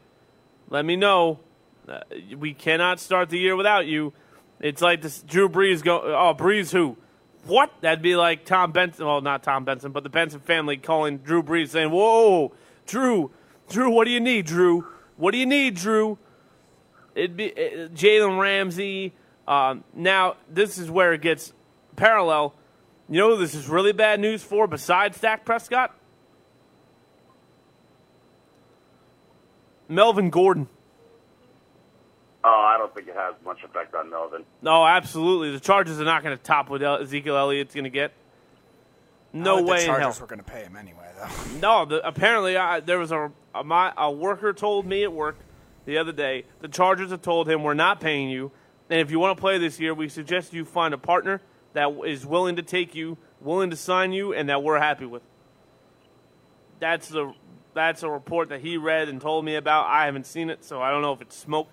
[0.70, 1.40] Let me know.
[1.88, 2.00] Uh,
[2.38, 4.14] we cannot start the year without you.
[4.60, 6.98] It's like this Drew Brees go, oh, Brees who?
[7.46, 7.72] What?
[7.82, 11.42] That'd be like Tom Benson, well, not Tom Benson, but the Benson family calling Drew
[11.42, 12.54] Brees saying, whoa,
[12.86, 13.32] Drew,
[13.70, 14.86] Drew, what do you need, Drew?
[15.22, 16.18] What do you need, Drew?"
[17.14, 19.14] It'd be uh, Jalen Ramsey.
[19.48, 21.54] Um, now this is where it gets
[21.96, 22.56] parallel.
[23.08, 25.96] You know, who this is really bad news for besides Dak Prescott.
[29.88, 30.68] Melvin Gordon.
[32.44, 34.44] Oh, I don't think it has much effect on Melvin.
[34.64, 35.52] No, absolutely.
[35.52, 38.14] The Chargers are not going to top what Ezekiel Elliott's going to get.
[39.34, 40.00] No I way The in hell.
[40.00, 41.28] Chargers were going to pay him anyway, though.
[41.60, 45.38] No, the, apparently I, there was a, a my a worker told me at work
[45.86, 48.52] the other day the Chargers have told him we're not paying you,
[48.90, 51.42] and if you want to play this year, we suggest you find a partner
[51.74, 55.22] that is willing to take you, willing to sign you, and that we're happy with.
[56.80, 57.34] That's the
[57.74, 59.88] that's a report that he read and told me about.
[59.88, 61.70] I haven't seen it, so I don't know if it's smoke.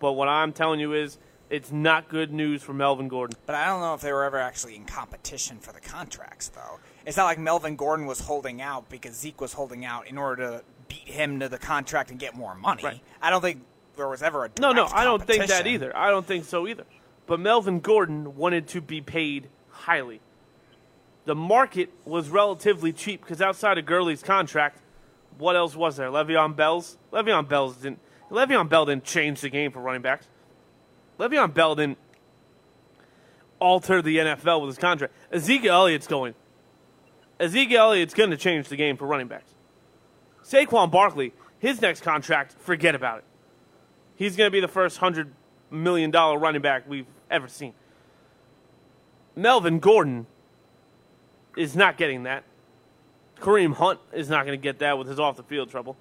[0.00, 3.36] But what I'm telling you is, it's not good news for Melvin Gordon.
[3.46, 6.80] But I don't know if they were ever actually in competition for the contracts, though.
[7.06, 10.42] It's not like Melvin Gordon was holding out because Zeke was holding out in order
[10.42, 12.82] to beat him to the contract and get more money.
[12.82, 13.00] Right.
[13.22, 13.62] I don't think
[13.96, 15.96] there was ever a No, no, I don't think that either.
[15.96, 16.84] I don't think so either.
[17.26, 20.20] But Melvin Gordon wanted to be paid highly.
[21.26, 24.80] The market was relatively cheap because outside of Gurley's contract,
[25.38, 26.08] what else was there?
[26.08, 26.98] Le'Veon Bell's.
[27.12, 28.00] Le'Veon Bell's didn't.
[28.30, 30.26] Le'Veon Bell didn't change the game for running backs.
[31.18, 31.98] Le'Veon Bell didn't
[33.60, 35.14] alter the NFL with his contract.
[35.30, 36.34] Ezekiel Elliott's going.
[37.38, 39.50] Ezekiel Elliott's going to change the game for running backs.
[40.42, 43.24] Saquon Barkley, his next contract, forget about it.
[44.14, 45.32] He's going to be the first hundred
[45.70, 47.74] million dollar running back we've ever seen.
[49.34, 50.26] Melvin Gordon
[51.56, 52.44] is not getting that.
[53.40, 55.96] Kareem Hunt is not going to get that with his off the field trouble.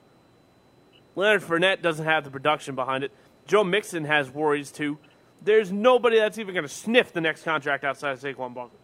[1.15, 3.11] Leonard Fournette doesn't have the production behind it.
[3.45, 4.97] Joe Mixon has worries too.
[5.41, 8.79] There's nobody that's even going to sniff the next contract outside of Saquon Barkley.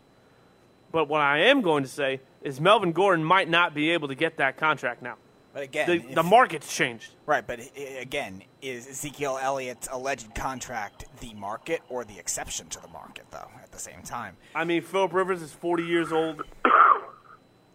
[0.92, 4.16] But what I am going to say is Melvin Gordon might not be able to
[4.16, 5.16] get that contract now.
[5.54, 7.12] But again, The, if- the market's changed.
[7.26, 7.46] right?
[7.46, 7.60] But
[8.00, 13.50] again, is Ezekiel Elliott's alleged contract the market or the exception to the market, though?
[13.62, 16.42] At the same time, I mean, Philip Rivers is 40 years old.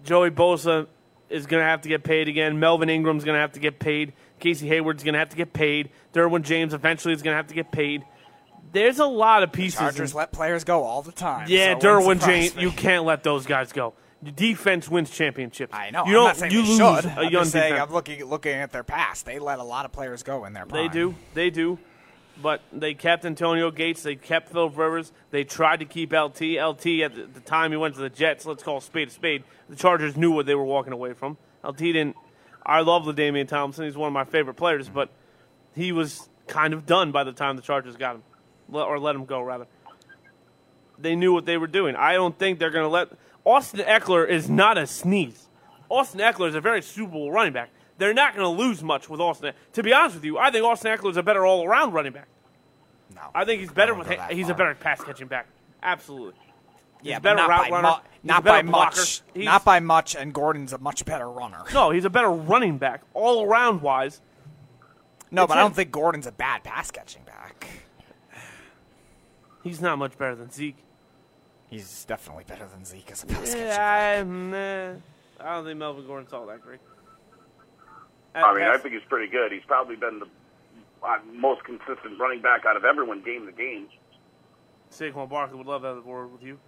[0.05, 0.87] Joey Bosa
[1.29, 2.59] is going to have to get paid again.
[2.61, 4.13] Melvin Ingram's going to have to get paid.
[4.39, 5.91] Casey Hayward's going to have to get paid.
[6.15, 8.05] Derwin James eventually is going to have to get paid.
[8.77, 9.79] There's a lot of pieces.
[9.79, 11.47] Chargers in- let players go all the time.
[11.49, 13.95] yeah, so Derwin James, you can't let those guys go.
[14.35, 15.75] Defense wins championships.
[15.75, 16.01] I know.
[16.07, 16.25] You I'm don't.
[16.25, 17.05] not saying you lose should.
[17.07, 17.89] a I'm young just saying defense.
[17.89, 19.25] I'm looking looking at their past.
[19.27, 20.87] They let a lot of players go in their prime.
[20.87, 21.15] They do.
[21.35, 21.79] They do.
[22.43, 24.03] But they kept Antonio Gates.
[24.03, 25.11] They kept Phil Rivers.
[25.31, 26.41] They tried to keep LT.
[26.61, 28.45] LT at the, the time he went to the Jets.
[28.45, 29.45] Let's call a spade a spade.
[29.71, 31.39] The Chargers knew what they were walking away from.
[31.65, 32.17] LT didn't.
[32.65, 33.85] I love LaDainian Thompson.
[33.85, 35.09] He's one of my favorite players, but
[35.75, 38.23] he was kind of done by the time the Chargers got him,
[38.73, 39.67] or let him go rather.
[40.99, 41.95] They knew what they were doing.
[41.97, 43.09] I don't think they're going to let
[43.45, 45.49] Austin Ekeler is not a sneeze.
[45.89, 47.71] Austin Ekeler is a very Super Bowl running back.
[47.99, 49.53] They're not going to lose much with Austin.
[49.75, 52.29] To be honest with you, I think Austin Ekeler is a better all-around running back.
[53.15, 55.47] No, I think he's better with go he's a better pass catching back.
[55.83, 56.35] Absolutely.
[57.03, 57.89] Yeah, He's but better not route by runner.
[57.89, 59.23] mu- not by much.
[59.35, 60.17] Not by much.
[60.17, 61.63] And Gordon's a much better runner.
[61.73, 64.21] No, he's a better running back all around wise.
[65.31, 67.23] No, It's but I don't think Gordon's a bad pass catching.
[69.67, 70.77] He's not much better than Zeke.
[71.69, 73.77] He's definitely better than Zeke as a pass catching back.
[73.77, 74.93] Yeah, I, nah,
[75.41, 76.79] I don't think Melvin Gordon's all that great.
[78.35, 79.51] I mean, I think he's pretty good.
[79.51, 80.27] He's probably been the
[81.03, 83.89] uh, most consistent running back out of everyone game to game.
[84.93, 86.59] Saquon Barkley would love that word with you.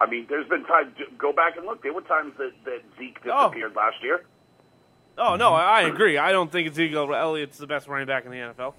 [0.00, 0.94] I mean, there's been times.
[1.18, 1.82] Go back and look.
[1.82, 3.48] There were times that, that Zeke Oh.
[3.48, 4.24] disappeared last year.
[5.18, 6.16] Oh no, I, I agree.
[6.18, 8.74] I don't think Ezekiel Elliott's the best running back in the NFL.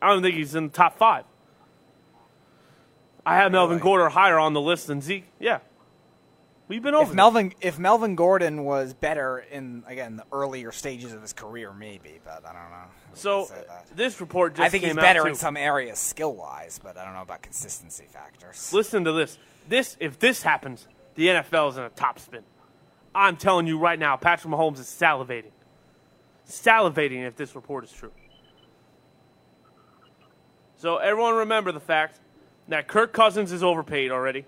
[0.00, 1.24] I don't think he's in the top five.
[3.24, 5.26] I have Melvin Gordon higher on the list than Zeke.
[5.38, 5.58] Yeah,
[6.68, 7.02] we've been over.
[7.02, 7.16] If this.
[7.16, 12.18] Melvin if Melvin Gordon was better in again the earlier stages of his career, maybe,
[12.24, 12.86] but I don't know.
[13.12, 13.48] so
[13.94, 17.14] this report just I think he's better in some areas skill wise, but I don't
[17.14, 18.72] know about consistency factors.
[18.72, 19.38] Listen to this.
[19.68, 22.42] This if this happens, the NFL is in a top spin.
[23.14, 25.50] I'm telling you right now, Patrick Mahomes is salivating.
[26.48, 28.12] Salivating if this report is true.
[30.80, 32.18] So everyone remember the fact
[32.68, 34.46] that Kirk Cousins is overpaid already.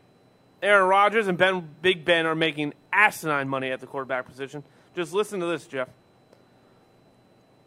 [0.62, 4.64] Aaron Rodgers and Ben Big Ben are making asinine money at the quarterback position.
[4.97, 5.88] Just listen to this, Jeff.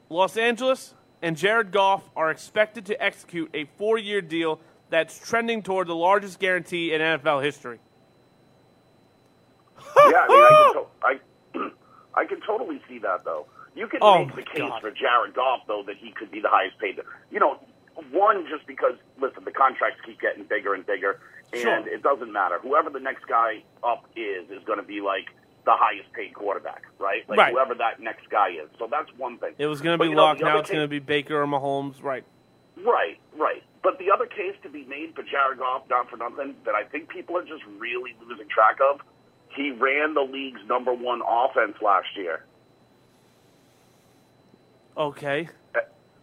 [0.09, 5.85] Los Angeles and Jared Goff are expected to execute a four-year deal that's trending toward
[5.87, 7.79] the largest guarantee in NFL history.
[10.09, 11.69] yeah, I mean, I can, to- I,
[12.21, 13.45] I can totally see that though.
[13.75, 14.81] You can Oh, make the case God.
[14.81, 16.99] for Jared Goff though that he could be the highest paid.
[17.29, 17.59] You know,
[18.11, 21.19] one just because listen, the contracts keep getting bigger and bigger,
[21.53, 21.87] and Sure.
[21.87, 22.59] it doesn't matter.
[22.59, 25.27] Whoever the next guy up is is going to be like
[25.65, 27.27] the highest paid quarterback, right?
[27.27, 27.51] Like Right.
[27.53, 28.69] whoever that next guy is.
[28.77, 29.53] So that's one thing.
[29.57, 30.39] It was going to be Luck.
[30.39, 32.03] Now it's going to be Baker or Mahomes.
[32.03, 32.23] Right.
[32.77, 33.63] Right, right.
[33.81, 36.83] But the other case to be made for Jared Goff, not for nothing, that I
[36.83, 38.99] think people are just really losing track of,
[39.55, 42.45] he ran the league's number one offense last year.
[44.97, 45.49] Okay.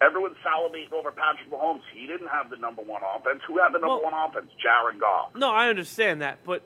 [0.05, 1.81] Everyone's salivating over Patrick Mahomes.
[1.95, 3.41] He didn't have the number one offense.
[3.47, 4.51] Who had the number Well- one offense?
[4.61, 5.35] Jared Goff.
[5.35, 6.63] No, I understand that, but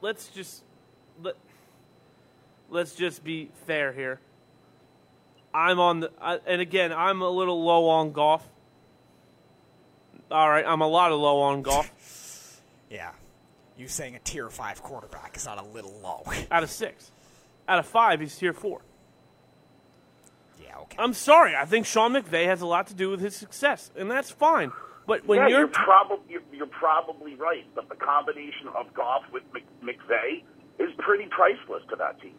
[0.00, 0.64] let's just
[1.22, 1.36] let
[2.68, 4.20] let's just be fair here.
[5.54, 8.48] I'm on the I, and again, I'm a little low on Goff.
[10.30, 11.90] All right, I'm a lot of low on Goff
[12.90, 13.12] Yeah.
[13.76, 16.24] You saying a tier five quarterback is not a little low.
[16.50, 17.10] out of 6.
[17.68, 18.80] Out of 5, he's tier 4.
[20.98, 21.56] I'm sorry.
[21.56, 24.72] I think Sean McVay has a lot to do with his success, and that's fine.
[25.06, 29.22] But when yeah, you're you're, probably you're, you're probably right, but the combination of Goff
[29.32, 30.42] with Mc, McVay
[30.78, 32.34] is pretty priceless to that team.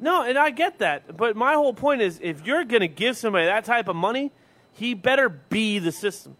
[0.00, 1.16] No, and I get that.
[1.16, 4.30] But my whole point is if you're going to give somebody that type of money,
[4.72, 6.36] he better be the system.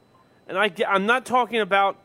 [0.46, 1.98] And I, I'm not talking about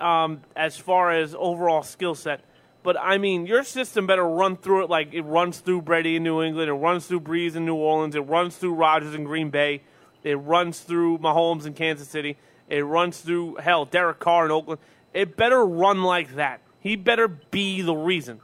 [0.00, 2.40] um, as far as overall skill set,
[2.84, 6.22] but I mean, your system better run through it like it runs through Brady in
[6.22, 9.48] New England, it runs through Brees in New Orleans, it runs through Rodgers in Green
[9.48, 9.82] Bay,
[10.22, 12.36] it runs through Mahomes in Kansas City,
[12.68, 14.80] it runs through, hell, Derek Carr in Oakland.
[15.14, 16.60] It better run like that.
[16.78, 18.40] He better be the reason.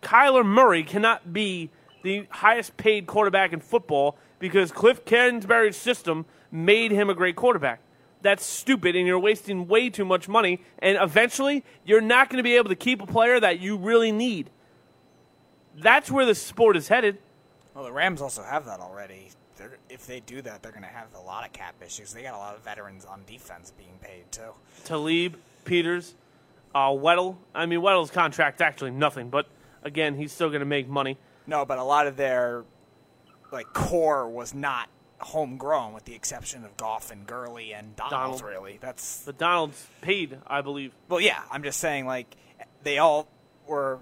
[0.00, 1.70] Kyler Murray cannot be
[2.02, 7.80] the highest paid quarterback in football because Cliff Kingsbury's system made him a great quarterback.
[8.22, 10.62] That's stupid, and you're wasting way too much money.
[10.78, 14.12] And eventually, you're not going to be able to keep a player that you really
[14.12, 14.50] need.
[15.76, 17.18] That's where the sport is headed.
[17.74, 19.30] Well, the Rams also have that already.
[19.56, 22.12] They're, if they do that, they're going to have a lot of cap issues.
[22.12, 24.52] They got a lot of veterans on defense being paid too.
[24.84, 26.14] Talib, Peters,
[26.74, 27.36] uh, Weddle.
[27.54, 29.46] I mean, Weddle's contract's actually nothing, but
[29.82, 31.18] again, he's still going to make money.
[31.46, 32.64] No, but a lot of their
[33.50, 34.88] like core was not
[35.22, 38.40] homegrown, with the exception of Goff and Gurley and Donald.
[38.40, 38.42] Donald.
[38.42, 40.92] Really, that's the Donald's paid, I believe.
[41.08, 41.42] well, yeah.
[41.50, 42.36] I'm just saying, like
[42.82, 43.28] they all
[43.66, 44.00] were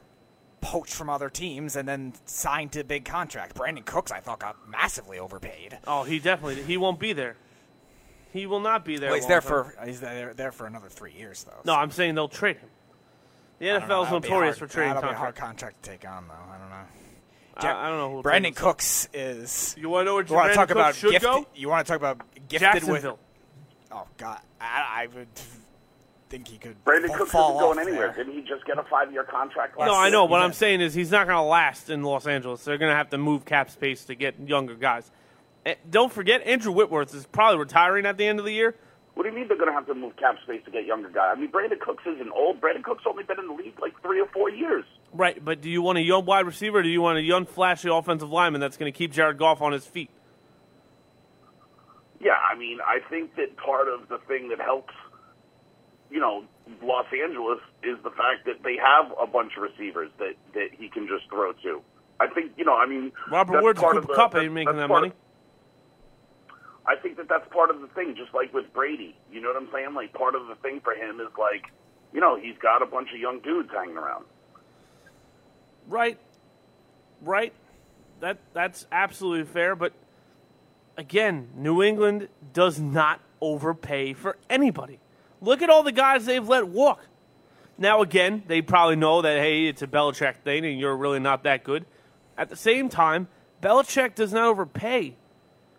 [0.60, 3.54] poached from other teams and then signed to big contract.
[3.56, 5.78] Brandin Cooks, I thought, got massively overpaid.
[5.86, 7.36] Oh, he definitely he won't be there.
[8.32, 9.10] He will not be there.
[9.10, 11.60] Well, he's there for he's there, there for another three years though.
[11.64, 12.68] No, I'm saying they'll trade him.
[13.58, 14.02] The I don't know.
[14.02, 16.34] NFL is notorious hard- for trading That'll be a hard contract to take on, though.
[16.34, 16.76] I don't know.
[17.64, 18.22] I, I don't know who.
[18.22, 19.06] Brandin Cooks.
[19.06, 19.74] Cooks is.
[19.78, 21.30] You want to know where You want to Brandon talk Cooks about should gifted?
[21.30, 21.46] go?
[21.54, 22.18] You want to talk about
[22.48, 23.12] gifted Jacksonville.
[23.12, 23.20] with?
[23.92, 25.28] Oh God, I, I would
[26.28, 28.12] think he could Brandon fa- Cooks fall isn't going off anywhere.
[28.14, 28.24] there.
[28.24, 29.76] Didn't he just get a five-year contract?
[29.78, 30.24] Last No, I know.
[30.26, 32.62] What He I'm saying is he's not going to last in Los Angeles.
[32.64, 35.10] They're going to have to move cap space to get younger guys.
[35.66, 38.76] Eh, Don't forget, Andrew Whitworth is probably retiring at the end of the year.
[39.14, 41.08] What do you mean they're going to have to move cap space to get younger
[41.10, 41.34] guys?
[41.36, 42.60] I mean, Brandin Cooks isn't old.
[42.60, 44.84] Brandin Cooks only been in the league like three or four years.
[45.12, 47.44] Right, but do you want a young wide receiver or do you want a young,
[47.44, 50.10] flashy offensive lineman that's going to keep Jared Goff on his feet?
[52.20, 54.94] Yeah, I mean, I think that part of the thing that helps,
[56.10, 56.44] you know,
[56.82, 60.88] Los Angeles is the fact that they have a bunch of receivers that that he
[60.88, 61.80] can just throw to.
[62.20, 64.52] I think, you know, I mean, Robert Woods and part of Cooper the- Kupp ain't
[64.52, 65.08] making that money.
[65.08, 65.14] of-
[66.86, 69.16] I think that that's part of the thing, just like with Brady.
[69.32, 69.94] You know what I'm saying?
[69.94, 71.64] Like part of the thing for him is like,
[72.12, 74.24] you know, he's got a bunch of young dudes hanging around.
[75.90, 76.18] Right.
[77.20, 77.52] Right.
[78.20, 79.92] That that's absolutely fair, but
[80.96, 85.00] again, New England does not overpay for anybody.
[85.40, 87.00] Look at all the guys they've let walk.
[87.76, 91.42] Now again, they probably know that hey, it's a Belichick thing and you're really not
[91.42, 91.86] that good.
[92.38, 93.26] At the same time,
[93.60, 95.16] Belichick does not overpay.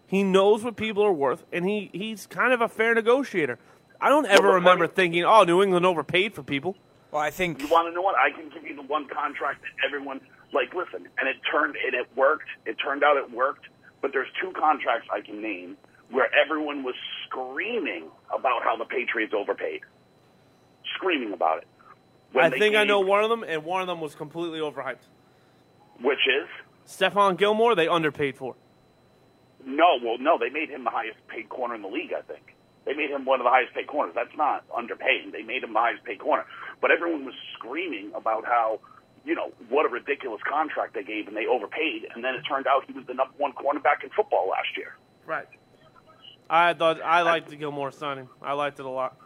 [0.07, 3.59] He knows what people are worth, and he, he's kind of a fair negotiator.
[4.01, 6.76] I don't ever remember thinking, "Oh, New England overpaid for people."
[7.12, 8.16] Well, I think You want to know what?
[8.16, 10.22] I can give you the one contract that everyone
[10.53, 10.74] like.
[10.74, 12.47] Listen, and it turned and it worked.
[12.66, 13.66] It turned out it worked.
[14.01, 15.78] But there's two contracts I can name
[16.09, 16.95] where everyone was
[17.28, 19.82] screaming about how the Patriots overpaid,
[20.95, 21.68] screaming about it.
[22.34, 24.59] When I they think I know one of them, and one of them was completely
[24.59, 25.05] overhyped.
[26.01, 26.47] which is
[26.89, 28.55] Stephon Gilmore, they underpaid for.
[29.66, 29.97] no.
[30.03, 32.14] Well, no, they made him the highest paid corner in the league.
[32.18, 32.51] I think
[32.86, 34.13] they made him one of the highest paid corners.
[34.15, 35.32] That's not underpaying.
[35.32, 36.45] They made him the highest paid corner.
[36.82, 38.79] But everyone was screaming about how
[39.23, 42.07] you know what a ridiculous contract they gave and they overpaid.
[42.13, 44.97] And then it turned out he was the number one cornerback in football last year.
[45.25, 45.47] Right.
[46.49, 48.27] I thought I liked the Gilmore signing.
[48.41, 49.17] I liked it a lot.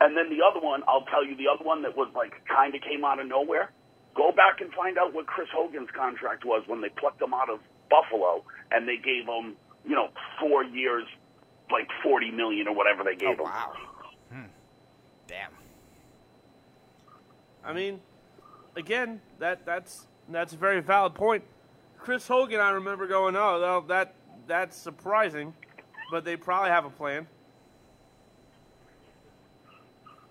[0.00, 2.74] And then the other one, I'll tell you, the other one that was like kind
[2.74, 3.70] of came out of nowhere.
[4.14, 7.48] Go back and find out what Chris Hogan's contract was when they plucked him out
[7.50, 9.56] of Buffalo and they gave him,
[9.86, 10.08] you know,
[10.40, 11.04] four years,
[11.70, 13.44] like forty million or whatever they Oh gave him.
[13.44, 13.72] wow.
[14.32, 14.42] Hmm.
[15.26, 15.50] Damn.
[17.64, 18.00] I mean,
[18.76, 21.44] again, that that's that's a very valid point.
[21.98, 24.14] Chris Hogan, I remember going, "Oh, well, that
[24.46, 25.52] that's surprising,"
[26.10, 27.26] but they probably have a plan.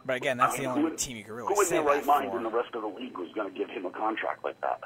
[0.06, 1.84] But again, that's I the only who- team you can really Who in say their
[1.84, 2.38] right mind for.
[2.38, 4.80] in the rest of the league was going to give him a contract like that?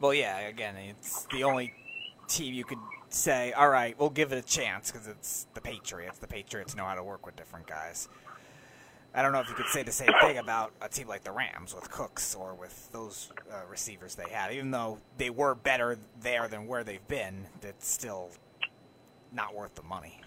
[0.00, 0.38] Well, yeah.
[0.48, 1.74] Again, it's the only
[2.28, 2.78] team you could
[3.18, 6.18] say, "All right, we'll give it a chance" because it's the Patriots.
[6.18, 8.08] The Patriots know how to work with different guys.
[9.14, 11.32] I don't know if you could say the same thing about a team like the
[11.32, 14.52] Rams with Cooks or with those uh, receivers they had.
[14.52, 18.30] Even though they were better there than where they've been, it's still
[19.32, 20.20] not worth the money.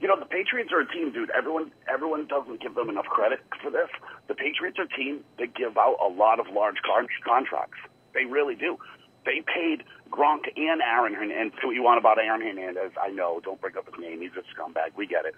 [0.00, 1.30] You know, the Patriots are a team, dude.
[1.30, 3.88] Everyone, everyone doesn't give them enough credit for this.
[4.28, 7.78] The Patriots are a team that give out a lot of large con- contracts.
[8.14, 8.78] They really do.
[9.24, 11.38] They paid Gronk and Aaron Hernandez.
[11.40, 12.92] And see what you want about Aaron Hernandez?
[13.00, 13.40] I know.
[13.42, 14.20] Don't bring up his name.
[14.20, 14.96] He's a scumbag.
[14.96, 15.34] We get it.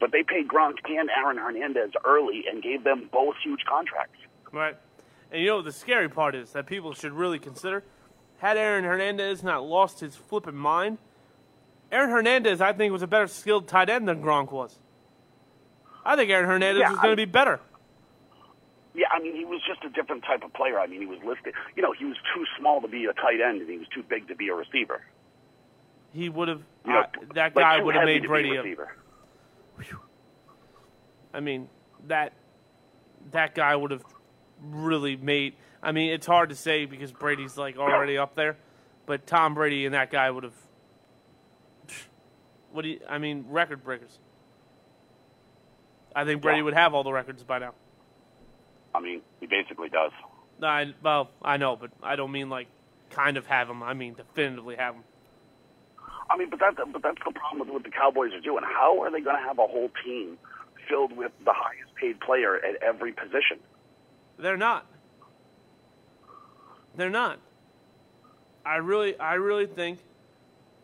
[0.00, 4.18] But they paid Gronk and Aaron Hernandez early and gave them both huge contracts.
[4.52, 4.76] Right.
[5.30, 7.84] And you know what the scary part is that people should really consider?
[8.38, 10.98] Had Aaron Hernandez not lost his flipping mind,
[11.90, 14.78] Aaron Hernandez, I think, was a better skilled tight end than Gronk was.
[16.04, 17.60] I think Aaron Hernandez Yeah, was going to be better.
[18.98, 20.80] Yeah, I mean, he was just a different type of player.
[20.80, 21.54] I mean, he was listed.
[21.76, 24.02] You know, he was too small to be a tight end, and he was too
[24.02, 25.02] big to be a receiver.
[26.12, 26.62] He would have.
[26.84, 28.56] You know, uh, that guy too would have made Brady.
[28.56, 28.96] a A, receiver.
[31.32, 31.68] I mean,
[32.08, 32.32] that
[33.30, 34.02] that guy would have
[34.60, 35.54] really made.
[35.80, 38.56] I mean, it's hard to say because Brady's like already up there,
[39.06, 40.54] but Tom Brady and that guy would have.
[42.72, 43.00] What do you?
[43.08, 44.18] I mean, record breakers.
[46.16, 46.64] I think Brady Yeah.
[46.64, 47.74] would have all the records by now.
[48.94, 50.12] I mean, he basically does.
[50.62, 52.66] I, well, I know, but I don't mean like
[53.10, 53.82] kind of have them.
[53.82, 55.04] I mean definitively have them.
[56.30, 58.62] I mean, but that but that's the problem with what the Cowboys are doing.
[58.64, 60.36] How are they going to have a whole team
[60.88, 63.58] filled with the highest paid player at every position?
[64.38, 64.86] They're not.
[66.96, 67.38] They're not.
[68.64, 70.00] I really, I really think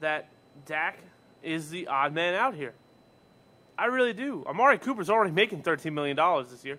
[0.00, 0.28] that
[0.66, 0.98] Dak
[1.42, 2.72] is the odd man out here.
[3.76, 4.44] I really do.
[4.46, 6.78] Amari Cooper's already making thirteen million dollars this year.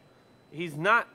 [0.49, 1.07] He's not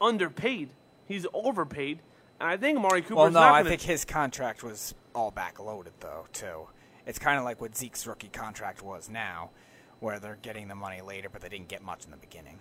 [0.00, 0.70] underpaid.
[1.06, 2.00] He's overpaid,
[2.40, 6.26] and I think Amari Cooper's Well, no, I think his contract was all backloaded though
[6.32, 6.68] too.
[7.06, 9.50] It's kind of like what Zeke's rookie contract was now,
[10.00, 12.58] where they're getting the money later, but they didn't get much in the beginning.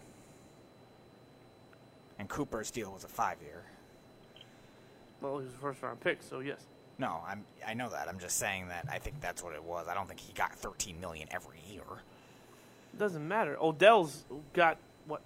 [2.19, 3.63] And Cooper's deal was a five-year.
[5.21, 6.61] Well, he was a first round pick, so yes.
[6.97, 8.07] No, I'm I know that.
[8.07, 9.87] I'm just saying that I think that's what it was.
[9.87, 11.81] I don't think he got 13 million every year.
[12.93, 13.57] It doesn't matter.
[13.61, 14.23] Odell's
[14.53, 14.77] got
[15.07, 15.21] what,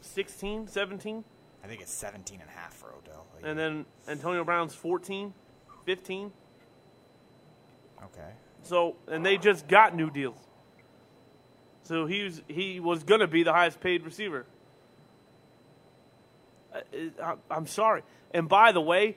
[0.00, 1.24] 16, 17?
[1.64, 3.26] I think it's 17 and a half for Odell.
[3.42, 5.32] a and then Antonio Brown's 14,
[5.84, 6.32] 15.
[8.04, 8.30] okay.
[8.64, 10.38] So, and they just got new deals.
[11.84, 14.46] So he was he was gonna be the highest paid receiver.
[16.72, 16.80] Uh,
[17.22, 18.02] I- I'm sorry.
[18.32, 19.16] And by the way,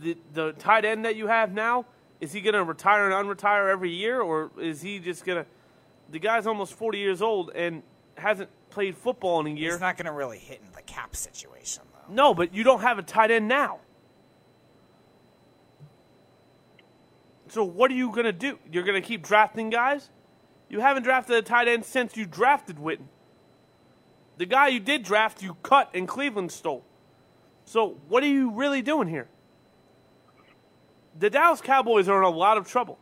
[0.00, 1.84] the the tight end that you have now
[2.20, 5.44] is he gonna retire and unretire every year, or is he just gonna?
[6.10, 7.82] The guy's almost 40 years old and
[8.16, 9.72] hasn't played football in a year.
[9.72, 12.12] He's not going to really hit in the cap situation though.
[12.12, 13.78] No, but you don't have a tight end now.
[17.48, 18.58] So what are you to do?
[18.70, 20.10] You're to keep drafting guys?
[20.68, 23.06] You haven't drafted a tight end since you drafted Witten.
[24.36, 26.84] The guy you did draft, you cut and Cleveland stole.
[27.64, 29.28] So what are you really doing here?
[31.18, 32.98] The Dallas Cowboys are in a lot of trouble.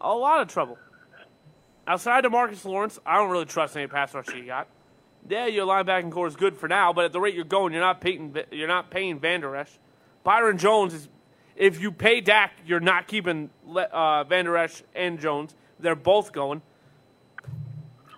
[0.00, 0.78] A lot of trouble.
[1.86, 4.68] Outside of Marcus Lawrence, I don't really trust any pass rush you got.
[5.28, 7.82] Yeah, your linebacking corps is good for now, but at the rate you're going, you're
[7.82, 9.70] not paying you're not paying Van Der Esch.
[10.24, 11.08] Byron Jones is
[11.56, 15.54] if you pay Dak, you're not keeping uh, Van Der Esch and Jones.
[15.78, 16.62] They're both going.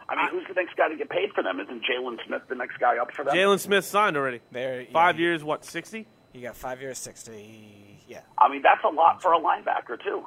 [0.09, 1.59] I mean, who's the next guy to get paid for them?
[1.61, 3.35] Isn't Jaylon Smith the next guy up for them?
[3.35, 4.41] Jaylon Smith signed already.
[4.53, 6.07] There, Five he- years, what, 60?
[6.33, 8.01] He got five years, sixty.
[8.09, 8.21] Yeah.
[8.37, 10.27] I mean, that's a lot for a linebacker too.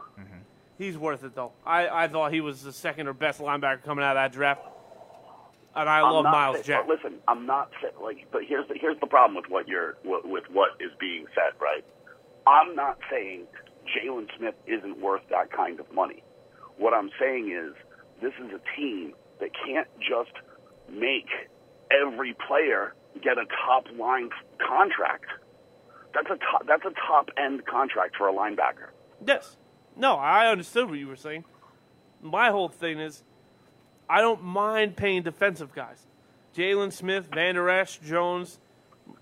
[0.78, 1.52] He's worth it, though.
[1.66, 4.62] I, I thought he was the second or best linebacker coming out of that draft.
[5.76, 6.88] And I I'm love Miles say- Jack.
[6.88, 9.97] but Listen, I'm not say- like, but here's the here's the problem with what you're
[10.03, 11.86] with, with what is being said, right?
[12.47, 13.45] I'm not saying
[13.86, 16.24] Jaylon Smith isn't worth that kind of money.
[16.78, 17.74] What I'm saying is
[18.22, 20.32] this is a team that can't just
[20.89, 21.28] make
[21.91, 24.30] every player get a top line
[24.65, 25.26] contract.
[26.13, 28.89] That's a top, that's a top end contract for a linebacker.
[29.26, 29.57] Yes.
[29.95, 31.43] No, I understood what you were saying.
[32.22, 33.24] My whole thing is
[34.10, 36.05] I don't mind paying defensive guys.
[36.55, 38.60] Jaylon Smith, Van Der Esch, Jones.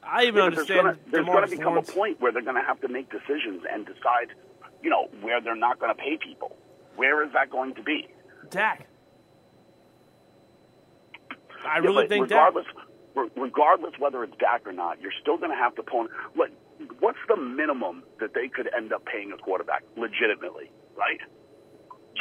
[0.04, 1.90] I even Yeah, understand there's going to become Lawrence.
[1.90, 4.30] a point where they're going to have to make decisions and decide,
[4.82, 6.56] you know, where they're not going to pay people.
[6.96, 8.08] Where is that going to be?
[8.50, 8.88] Dak.
[11.68, 12.66] I Yeah, really think regardless,
[13.16, 16.08] re- regardless whether it's Dak or not, you're still going to have to pull.
[16.38, 16.52] Like,
[17.00, 20.72] what's the minimum that they could end up paying a quarterback legitimately?
[20.96, 21.20] Right?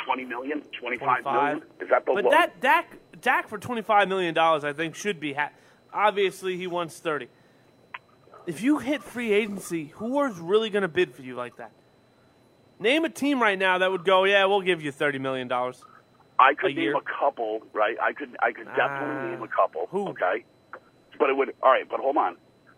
[0.07, 1.61] Twenty million, twenty-five million.
[1.61, 1.83] 25.
[1.83, 2.31] Is that the But low?
[2.31, 5.33] that Dak Dak for twenty five million dollars, I think, should be.
[5.35, 5.51] Ha-
[5.93, 7.29] Obviously, he wants thirty.
[8.47, 11.71] If you hit free agency, who is really going to bid for you like that?
[12.79, 15.83] Name a team right now that would go, yeah, we'll give you thirty million dollars.
[16.39, 16.97] I could a name year?
[16.97, 17.97] a couple, right?
[18.03, 19.87] I could, I could definitely Ah, name a couple.
[19.91, 20.09] who?
[20.09, 20.45] Okay,
[21.19, 21.55] but it would.
[21.63, 22.37] All right, but hold on.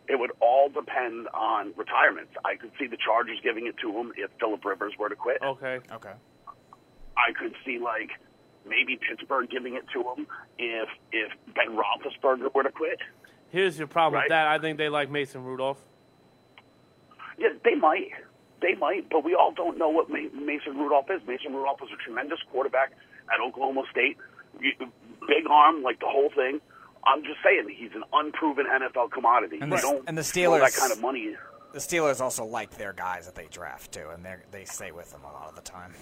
[0.09, 2.33] It would all depend on retirements.
[2.45, 5.39] I could see the Chargers giving it to him if Philip Rivers were to quit.
[5.43, 5.81] Okay.
[5.91, 6.13] Okay.
[7.17, 8.11] I could see like
[8.69, 10.27] maybe Pittsburgh giving it to him
[10.59, 12.99] if if Ben Roethlisberger were to quit.
[13.51, 14.25] Here's your problem Right.
[14.25, 14.47] with that.
[14.49, 15.79] I think they like Mason Rudolph.
[17.39, 18.09] Yeah, they might,
[18.63, 21.21] they might, but we all don't know what Mason Rudolph is.
[21.27, 22.93] Mason Rudolph was a tremendous quarterback
[23.33, 24.17] at Oklahoma State,
[24.59, 26.61] big arm, like the whole thing.
[27.07, 29.59] I'm just saying he's an unproven NFL commodity.
[29.61, 31.37] And the- don't and the throw that Steelers- kind of money.
[31.73, 35.13] The Steelers also like their guys that they draft too, and they they stay with
[35.13, 35.93] them a lot of the time.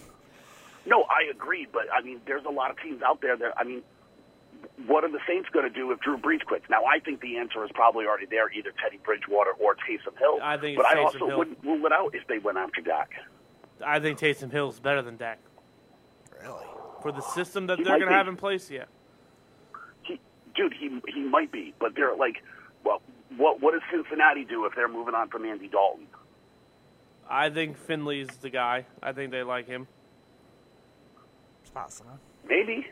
[0.86, 3.64] No, I agree, but I mean, there's a lot of teams out there that I
[3.64, 3.82] mean,
[4.86, 6.64] what are the Saints going to do if Drew Brees quits?
[6.68, 10.38] Now, I think the answer is probably already there, either Teddy Bridgewater or Taysom Hill.
[10.42, 11.38] I think but it's I Taysom also Hill.
[11.38, 13.10] wouldn't rule it out if they went after Dak.
[13.84, 15.38] I think Taysom Hill's better than Dak
[16.42, 16.66] Really?
[17.02, 18.70] for the system that He they're going to have in place.
[18.70, 18.84] Yeah.
[20.02, 20.20] He,
[20.54, 22.42] dude, he he might be, but they're like,
[22.84, 23.00] well,
[23.36, 26.06] what what does Cincinnati do if they're moving on from Andy Dalton?
[27.28, 28.84] I think Finley's the guy.
[29.02, 29.86] I think they like him.
[31.74, 32.18] It's possible.
[32.48, 32.86] Maybe.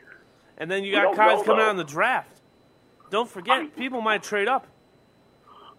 [0.57, 1.65] And then you We got don't guys know, coming though.
[1.67, 2.41] out in the draft.
[3.09, 4.67] Don't forget, I- people might trade up.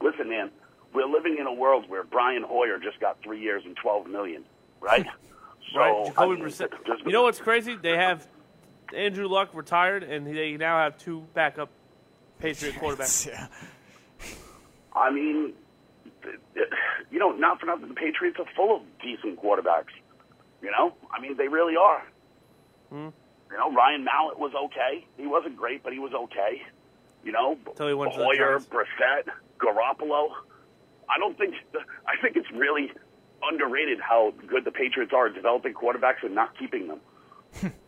[0.01, 0.51] Listen, man,
[0.93, 4.45] we're living in a world where Brian Hoyer just got three years and twelve million,
[4.81, 5.07] right?
[5.73, 6.05] so, right?
[6.07, 6.71] Jacoby I mean, Brissett.
[6.87, 7.77] there's- You know what's crazy?
[7.77, 8.27] They have
[8.95, 11.71] Andrew Luck retired, and they now have two backup
[12.39, 13.27] Patriot quarterbacks.
[13.29, 13.47] yeah.
[14.95, 15.53] I mean,
[16.23, 16.67] th- th-
[17.11, 19.93] you know, not for nothing, the Patriots are full of decent quarterbacks.
[20.63, 22.03] You know, I mean, they really are.
[22.91, 23.09] Hmm.
[23.51, 25.07] You know, Ryan Mallett was okay.
[25.17, 26.63] He wasn't great, but he was okay.
[27.25, 29.29] You know, Till he went to the Hoyer, Brissett,
[29.59, 30.31] Garoppolo.
[31.09, 31.55] I don't think.
[31.75, 32.91] I think it's really
[33.43, 37.01] underrated how good the Patriots are at developing quarterbacks and not keeping them.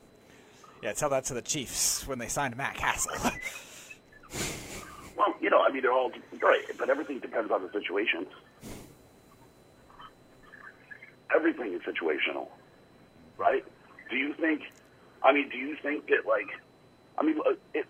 [0.83, 3.13] Yeah, tell that to the Chiefs when they signed Matt Cassel.
[5.17, 8.27] Well, you know, I mean, they're all great, but everything depends on the situation.
[11.35, 12.49] Everything is situational,
[13.39, 13.65] right?
[14.11, 14.63] Do you think?
[15.27, 16.47] I mean, do you think that like?
[17.19, 17.87] I mean, uh, it,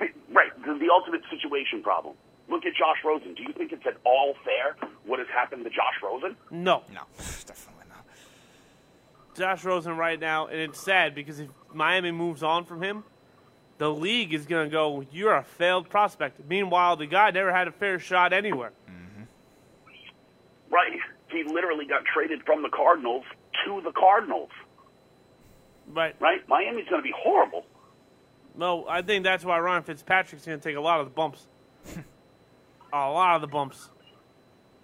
[0.00, 0.50] it, right?
[0.64, 2.14] The, the ultimate situation problem.
[2.48, 3.34] Look at Josh Rosen.
[3.34, 6.34] Do you think it's at all fair what has happened to Josh Rosen?
[6.50, 8.06] No, no, definitely not.
[9.36, 13.04] Josh Rosen right now, and it's sad because if Miami moves on from him,
[13.76, 17.68] the league is going to go, "You're a failed prospect." Meanwhile, the guy never had
[17.68, 18.72] a fair shot anywhere.
[20.70, 20.98] Right.
[21.30, 23.24] He literally got traded from the Cardinals
[23.66, 24.50] to the Cardinals.
[25.92, 26.14] Right?
[26.20, 26.46] Right.
[26.48, 27.64] Miami's going to be horrible.
[28.56, 31.46] No, I think that's why Ryan Fitzpatrick's going to take a lot of the bumps.
[32.92, 33.90] a lot of the bumps.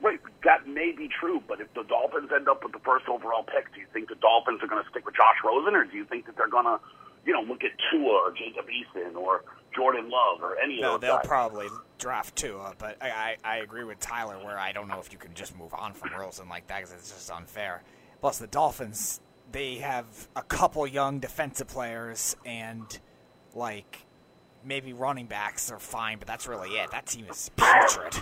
[0.00, 3.42] Right, that may be true, but if the Dolphins end up with the first overall
[3.42, 5.96] pick, do you think the Dolphins are going to stick with Josh Rosen, or do
[5.96, 6.78] you think that they're going to
[7.26, 9.44] you know, look at Tua or Jacob Eason or
[9.74, 11.26] Jordan Love or any No, of those they'll guys.
[11.26, 11.66] probably
[11.98, 15.18] draft Tua, but I, I, I agree with Tyler where I don't know if you
[15.18, 17.82] can just move on from Rosen like that because it's just unfair.
[18.20, 19.20] Plus, the Dolphins,
[19.54, 22.98] they have a couple young defensive players and,
[23.54, 24.04] like,
[24.64, 26.90] maybe running backs are fine, but that's really it.
[26.90, 28.20] That team is putrid.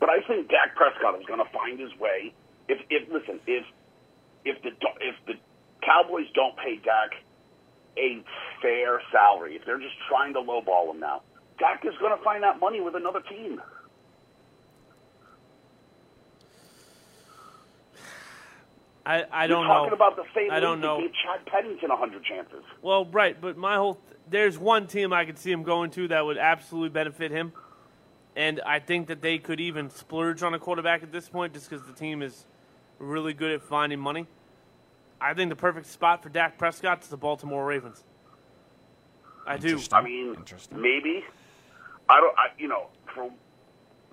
[0.00, 2.32] But I think Dak Prescott is going to find his way.
[2.68, 3.64] If, if listen, if
[4.44, 4.70] if the
[5.00, 5.34] if the
[5.84, 7.12] Cowboys don't pay Dak
[7.98, 8.24] a
[8.62, 11.22] fair salary, if they're just trying to lowball him now,
[11.58, 13.60] Dak is going to find that money with another team.
[19.06, 19.94] I, I You're don't talking know.
[19.94, 21.00] about the same I don't league that know.
[21.00, 22.64] gave Chad Pennington a hundred chances.
[22.82, 26.24] Well, right, but my whole there's one team I could see him going to that
[26.26, 27.52] would absolutely benefit him,
[28.34, 31.70] and I think that they could even splurge on a quarterback at this point just
[31.70, 32.46] because the team is
[32.98, 34.26] really good at finding money.
[35.20, 38.02] I think the perfect spot for Dak Prescott is the Baltimore Ravens.
[39.46, 39.80] I do.
[39.92, 40.80] I mean, Interesting.
[40.80, 41.24] maybe.
[42.08, 42.36] I don't.
[42.36, 43.30] I, you know, for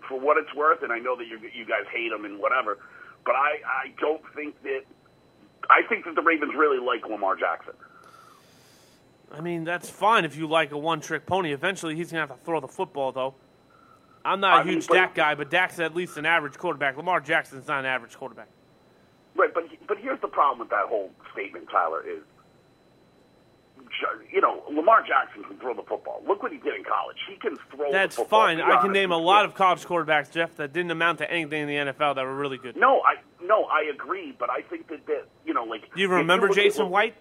[0.07, 2.77] for what it's worth, and I know that you you guys hate him and whatever,
[3.25, 4.81] but I I don't think that.
[5.69, 7.73] I think that the Ravens really like Lamar Jackson.
[9.31, 11.53] I mean, that's fine if you like a one-trick pony.
[11.53, 13.33] Eventually, he's gonna have to throw the football, though.
[14.25, 16.57] I'm not a I mean, huge but- Dak guy, but Dak's at least an average
[16.57, 16.97] quarterback.
[16.97, 18.47] Lamar Jackson's not an average quarterback.
[19.35, 22.03] Right, but but here's the problem with that whole statement, Tyler.
[22.07, 22.21] Is
[24.31, 26.21] you know Lamar Jackson can throw the football.
[26.27, 27.17] Look what he did in college.
[27.29, 27.91] He can throw.
[27.91, 28.41] That's the football.
[28.47, 28.61] fine.
[28.61, 31.67] I can name a lot of college quarterbacks, Jeff, that didn't amount to anything in
[31.67, 32.75] the NFL that were really good.
[32.75, 35.93] No, I no, I agree, but I think that that you know, like.
[35.93, 37.15] Do you remember at Jason Lam- White?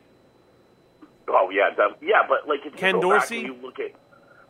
[1.29, 3.43] Oh yeah, that, yeah, but like if you Ken go Dorsey?
[3.43, 3.93] back and you look at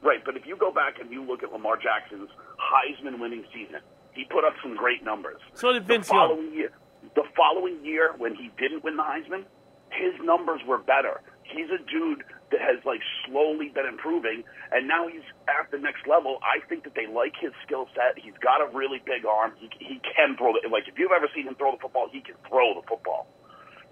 [0.03, 3.81] right, but if you go back and you look at Lamar Jackson's Heisman winning season,
[4.15, 5.39] he put up some great numbers.
[5.55, 6.29] So did Vince the Young.
[6.29, 6.71] following year,
[7.15, 9.45] the following year when he didn't win the Heisman,
[9.91, 11.21] his numbers were better.
[11.53, 16.07] He's a dude that has like slowly been improving, and now he's at the next
[16.07, 16.39] level.
[16.43, 18.17] I think that they like his skill set.
[18.17, 19.53] He's got a really big arm.
[19.61, 22.21] He he can throw the like if you've ever seen him throw the football, he
[22.21, 23.29] can throw the football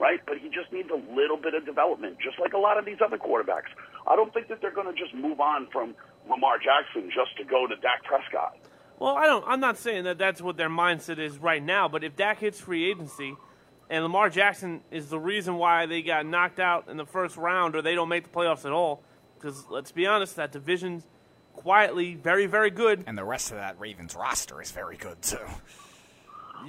[0.00, 0.18] right?
[0.26, 2.96] But he just needs a little bit of development, just like a lot of these
[3.04, 3.68] other quarterbacks.
[4.08, 5.94] I don't think that they're going to just move on from
[6.28, 8.56] Lamar Jackson just to go to Dak Prescott.
[8.98, 9.44] Well, I don't.
[9.46, 11.88] I'm not saying that that's what their mindset is right now.
[11.88, 13.34] But if Dak hits free agency,
[13.90, 17.74] and Lamar Jackson is the reason why they got knocked out in the first round,
[17.76, 19.02] or they don't make the playoffs at all,
[19.36, 21.06] because let's be honest, that division's
[21.54, 23.04] quietly very, very good.
[23.06, 25.38] And the rest of that Ravens roster is very good, too.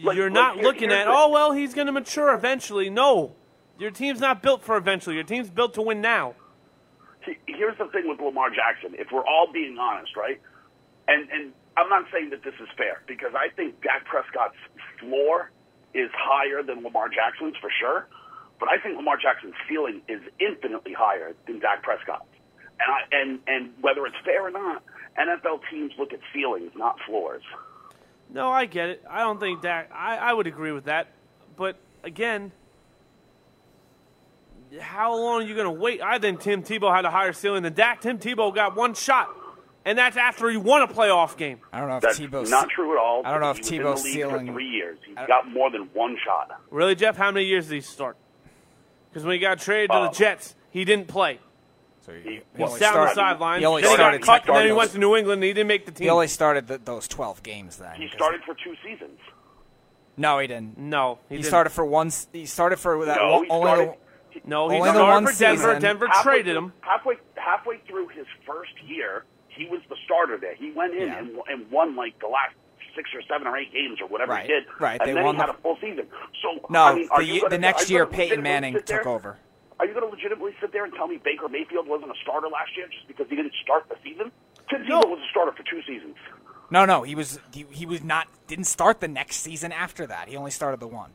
[0.03, 2.89] Like- You're not here- looking here's at, the- oh well, he's going to mature eventually.
[2.89, 3.36] No,
[3.78, 5.15] your team's not built for eventually.
[5.15, 6.36] Your team's built to win now.
[7.26, 8.95] See, here's the thing with Lamar Jackson.
[8.97, 10.41] If we're all being honest, right?
[11.07, 14.55] And and I'm not saying that this is fair because I think Dak Prescott's
[14.99, 15.51] floor
[15.93, 18.07] is higher than Lamar Jackson's for sure,
[18.59, 22.25] but I think Lamar Jackson's ceiling is infinitely higher than Dak Prescott's.
[22.79, 24.83] And I, and and whether it's fair or not,
[25.17, 27.43] NFL teams look at ceilings, not floors.
[28.33, 29.03] No, I get it.
[29.09, 29.91] I don't think Dak.
[29.93, 31.07] I, I would agree with that.
[31.57, 32.51] But again,
[34.79, 36.01] how long are you going to wait?
[36.01, 38.01] I think Tim Tebow had a higher ceiling than Dak.
[38.01, 39.29] Tim Tebow got one shot,
[39.86, 41.59] and that's after he won a playoff game.
[41.73, 43.21] I don't know if That's Tebow's not true at all.
[43.25, 44.97] I don't know if He was Tebow's in the league ceiling- for three years.
[45.05, 46.51] He's got more than one shot.
[46.69, 47.17] Really, Jeff?
[47.17, 48.17] How many years did he start?
[49.09, 50.03] Because when he got traded to Oh.
[50.03, 51.39] the uh, Jets, he didn't play.
[52.05, 53.59] So he, He- he He only sat on the started- sidelines.
[53.59, 55.39] He only then he started got cut, and then he those- went to New England,
[55.39, 56.05] and he didn't make the team.
[56.05, 57.95] He only started the, those 12 games then.
[57.95, 59.19] He started for two seasons.
[60.17, 60.77] No, he didn't.
[60.77, 61.47] no, he, He didn't.
[61.49, 62.11] started for one.
[62.34, 63.65] He started for that No, one, he only.
[63.67, 63.89] started-
[64.34, 65.61] the- No, he only the started for Denver.
[65.65, 65.82] season.
[65.82, 66.73] Denver halfway traded him.
[66.82, 69.25] halfway halfway through his first year.
[69.62, 70.55] He was the starter there.
[70.55, 71.20] He went in Yeah.
[71.20, 72.55] and, and won like the last
[72.95, 74.64] six or seven or eight games or whatever Right, he did.
[74.80, 76.07] right, And they then won he had a full season.
[76.41, 79.38] So No, I mean, are the gonna, the next year Peyton Manning there- took over.
[79.80, 82.47] Are you going to legitimately sit there and tell me Baker Mayfield wasn't a starter
[82.49, 84.32] last year just because he didn't start the season?
[84.70, 85.01] Tim No.
[85.01, 86.16] Tebow was a starter for two seasons.
[86.70, 90.28] No, no, he was he, he was not didn't start the next season after that.
[90.28, 91.12] He only started the one.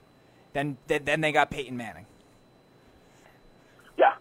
[0.53, 2.07] Then then, then they got Peyton Manning.
[3.97, 4.15] Yeah.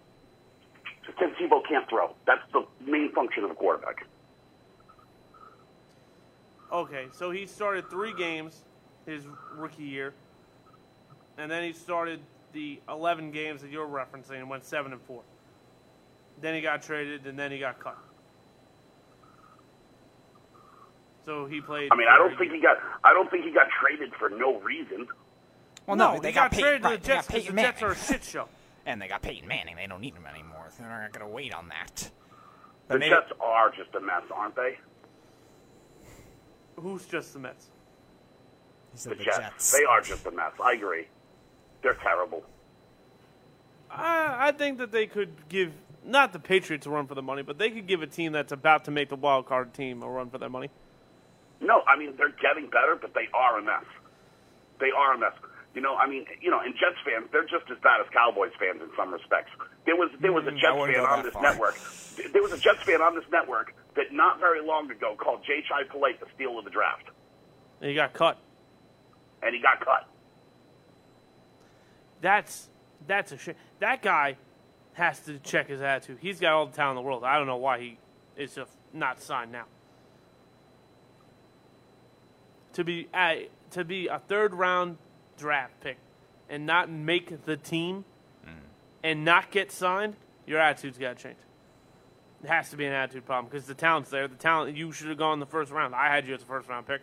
[1.20, 2.14] Tim Tebow can't throw.
[2.28, 4.06] That's the main function of a quarterback.
[6.72, 8.64] Okay, so he started three games
[9.06, 9.24] his
[9.56, 10.14] rookie year,
[11.38, 12.20] and then he started
[12.54, 15.22] the 11 games that you're referencing and went seven and four.
[16.42, 17.98] Then he got traded, and then he got cut.
[21.26, 21.90] So he played.
[21.92, 22.78] I mean, I don't think he got.
[23.04, 25.08] I don't think he got traded for no reason.
[25.88, 27.28] Well, no, no, they he got, got, Peyton, traded to right, the they got Jets
[27.28, 28.48] because the Jets are a shit show.
[28.86, 29.76] and they got Peyton Manning.
[29.76, 30.68] They don't need him anymore.
[30.70, 31.96] So they're not going to wait on that.
[31.96, 32.10] The
[32.90, 34.78] But maybe, Jets are just a mess, aren't they?
[36.78, 37.68] Who's just the Mets?
[38.92, 39.38] he said The, the Jets.
[39.38, 39.72] Jets.
[39.72, 40.52] They are just a mess.
[40.64, 41.08] I agree.
[41.82, 42.44] They're terrible.
[43.92, 45.72] I, I think that they could give
[46.04, 48.52] not the Patriots a run for the money, but they could give a team that's
[48.52, 50.70] about to make the wild card team a run for their money.
[51.62, 53.86] No, I mean they're getting better, but they are a mess.
[54.80, 55.32] They are a mess.
[55.74, 58.52] You know, I mean, you know, and Jets fans, they're just as bad as Cowboys
[58.60, 59.52] fans in some respects.
[59.86, 61.42] There was there was a Mm, Jets fan on this far.
[61.44, 61.76] network.
[62.34, 65.90] There was a Jets fan on this network that not very long ago called Jachai
[65.90, 67.06] Polite the steal of the draft,
[67.82, 68.38] And he got cut.
[69.42, 70.08] and he got cut.
[72.22, 72.70] That's
[73.08, 73.56] that's a shame.
[73.80, 74.38] That guy
[74.94, 76.18] has to check his attitude.
[76.22, 77.24] He's got all the talent in the world.
[77.24, 77.98] I don't know why he
[78.38, 79.66] is just not signed now.
[82.74, 84.98] To be a, to be a third round
[85.38, 85.98] draft pick
[86.50, 88.06] and not make the team
[88.46, 88.52] mm.
[89.04, 90.16] and not get signed,
[90.48, 91.38] your attitude's got to change.
[92.46, 94.28] It has to be an attitude problem because the talent's there.
[94.28, 95.96] The talent you should have gone in the first round.
[95.96, 97.02] I had you as a first round pick.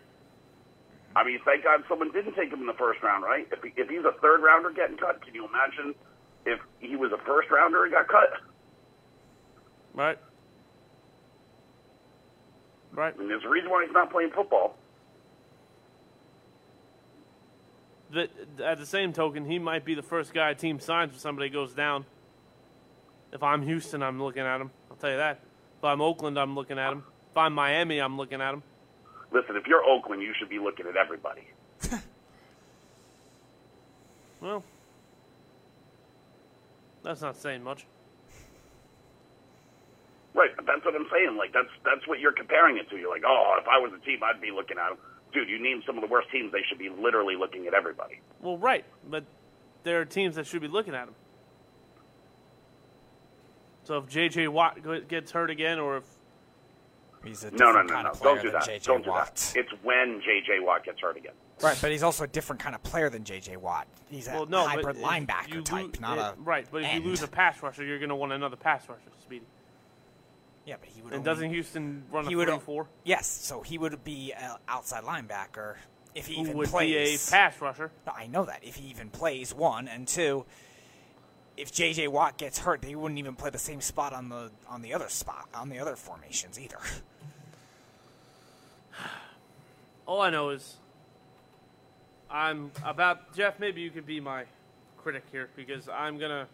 [1.17, 3.45] I mean, thank God someone didn't take him in the first round, right?
[3.51, 5.95] If, he, if he's a third rounder getting cut, can you imagine
[6.45, 8.29] if he was a first rounder and got cut?
[9.93, 10.17] Right.
[12.93, 13.13] Right.
[13.13, 14.77] I mean, there's a reason why he's not playing football.
[18.63, 21.49] At the same token, he might be the first guy a team signs when somebody
[21.49, 22.05] goes down.
[23.33, 24.71] If I'm Houston, I'm looking at him.
[24.93, 25.39] I'll tell you that.
[25.79, 27.03] If I'm Oakland, I'm looking at him.
[27.31, 28.61] If I'm Miami, I'm looking at him.
[29.31, 31.47] Listen, if you're Oakland, you should be looking at everybody.
[34.43, 34.61] Well,
[37.01, 37.85] that's not saying much.
[40.33, 41.37] Right, but that's what I'm saying.
[41.37, 42.97] Like that's that's what you're comparing it to.
[42.97, 44.97] You're like, oh, if I was a team, I'd be looking at them.
[45.31, 46.51] Dude, you name some of the worst teams.
[46.51, 48.19] They should be literally looking at everybody.
[48.41, 49.23] Well, right, but
[49.83, 51.15] there are teams that should be looking at him.
[53.83, 54.47] So if J.J.
[54.47, 56.03] Watt gets hurt again, or if
[57.23, 58.09] He's a No, no, no, kind no.
[58.11, 58.63] of Don't do than that.
[58.69, 59.53] JJ Don't do that.
[59.55, 60.59] It's when J.J.
[60.59, 61.31] Watt gets hurt again.
[61.61, 63.87] Right, but he's also a different kind of player than JJ Watt.
[64.09, 66.67] He's a well, no, hybrid linebacker type, lose- not it- a right.
[66.69, 67.03] But if end.
[67.03, 69.45] you lose a pass rusher, you're going to want another pass rusher, Speedy.
[70.65, 71.13] yeah, but he would.
[71.13, 72.87] And only- doesn't Houston run a he would three o- four?
[73.05, 75.75] Yes, so he would be an outside linebacker
[76.15, 77.29] if he Who even would plays.
[77.29, 77.89] be a pass rusher?
[78.05, 80.45] No, I know that if he even plays one and two.
[81.55, 84.81] If JJ Watt gets hurt, they wouldn't even play the same spot on the on
[84.81, 86.79] the other spot on the other formations either.
[90.07, 90.77] All I know is
[92.29, 93.59] I'm about Jeff.
[93.59, 94.45] Maybe you could be my
[94.97, 96.47] critic here because I'm gonna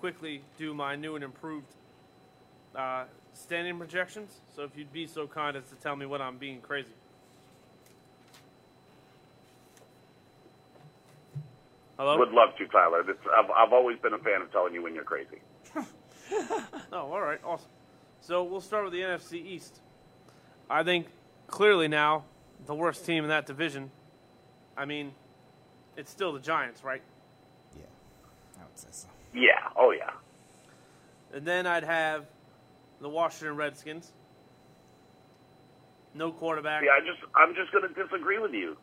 [0.00, 1.72] quickly do my new and improved
[2.74, 4.40] uh, standing projections.
[4.54, 6.92] So if you'd be so kind as to tell me when I'm being crazy.
[11.98, 12.18] Hello.
[12.18, 13.02] Would love to, Tyler.
[13.06, 15.40] That's, I've I've always been a fan of telling you when you're crazy.
[16.92, 17.68] Oh, all right, awesome.
[18.20, 19.80] So we'll start with the NFC East.
[20.68, 21.06] I think
[21.46, 22.24] clearly now
[22.66, 23.90] the worst team in that division.
[24.76, 25.12] I mean,
[25.96, 27.02] it's still the Giants, right?
[27.76, 27.84] Yeah,
[28.58, 29.08] I would say so.
[29.32, 29.68] Yeah.
[29.76, 30.10] Oh yeah.
[31.32, 32.26] And then I'd have
[33.00, 34.12] the Washington Redskins.
[36.14, 36.82] No quarterback.
[36.82, 36.90] Yeah.
[36.90, 38.76] I just I'm just going to disagree with you.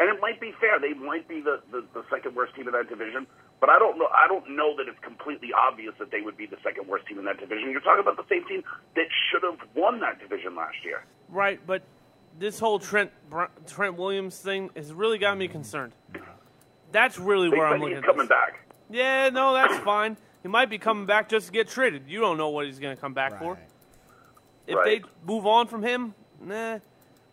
[0.00, 0.80] And it might be fair.
[0.80, 3.26] They might be the, the, the second worst team in that division.
[3.60, 4.06] But I don't know.
[4.06, 7.18] I don't know that it's completely obvious that they would be the second worst team
[7.18, 7.70] in that division.
[7.70, 8.62] You're talking about the same team
[8.96, 11.04] that should have won that division last year.
[11.28, 11.82] Right, but
[12.38, 13.10] this whole Trent
[13.66, 15.92] Trent Williams thing has really got me concerned.
[16.92, 17.96] That's really They where I'm looking.
[17.96, 18.28] he's coming this.
[18.30, 18.66] back.
[18.88, 20.16] Yeah, no, that's fine.
[20.42, 22.04] He might be coming back just to get traded.
[22.08, 23.58] You don't know what he's going to come back for.
[24.66, 25.02] If Right.
[25.02, 26.78] they move on from him, nah.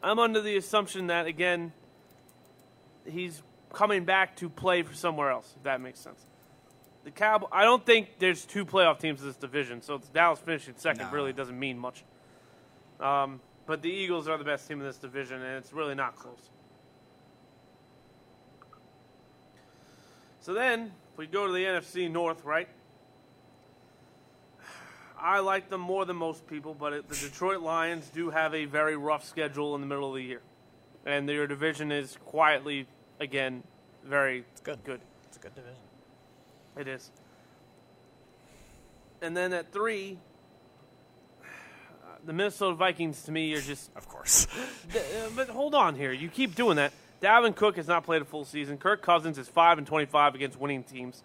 [0.04, 1.72] I'm under the assumption that again,
[3.08, 3.42] he's
[3.74, 5.54] coming back to play for somewhere else.
[5.58, 6.26] If that makes sense.
[7.04, 7.48] The Cowboy.
[7.52, 11.12] I don't think there's two playoff teams in this division, so Dallas finishing second No.
[11.12, 12.04] really doesn't mean much.
[13.00, 16.16] Um, but the Eagles are the best team in this division, and it's really not
[16.16, 16.50] close.
[20.40, 22.70] So then, if we go to the NFC North, right?
[25.20, 28.66] I like them more than most people, but it, the Detroit Lions do have a
[28.66, 30.42] very rough schedule in the middle of the year,
[31.06, 32.88] and their division is quietly,
[33.20, 33.64] again,
[34.04, 34.84] very good.
[34.84, 35.78] Good, It's a good division.
[36.78, 37.12] it is.
[39.22, 40.18] And then at three,
[42.26, 44.48] the Minnesota Vikings to me are just Of course.
[44.96, 46.12] Uh, but hold on here.
[46.14, 46.94] You keep doing that.
[47.22, 48.78] Dalvin Cook has not played a full season.
[48.78, 51.24] Kirk Cousins is five and twenty-five against winning teams.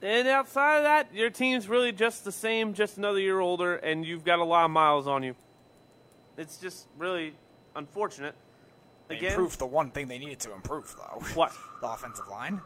[0.00, 4.06] And outside of that, your team's really just the same, just another year older, and
[4.06, 5.34] you've got a lot of miles on you.
[6.36, 7.34] It's just really
[7.74, 8.36] unfortunate.
[9.08, 11.22] They Again, improved the one thing they needed to improve, though.
[11.34, 11.52] What?
[11.80, 12.60] The offensive line.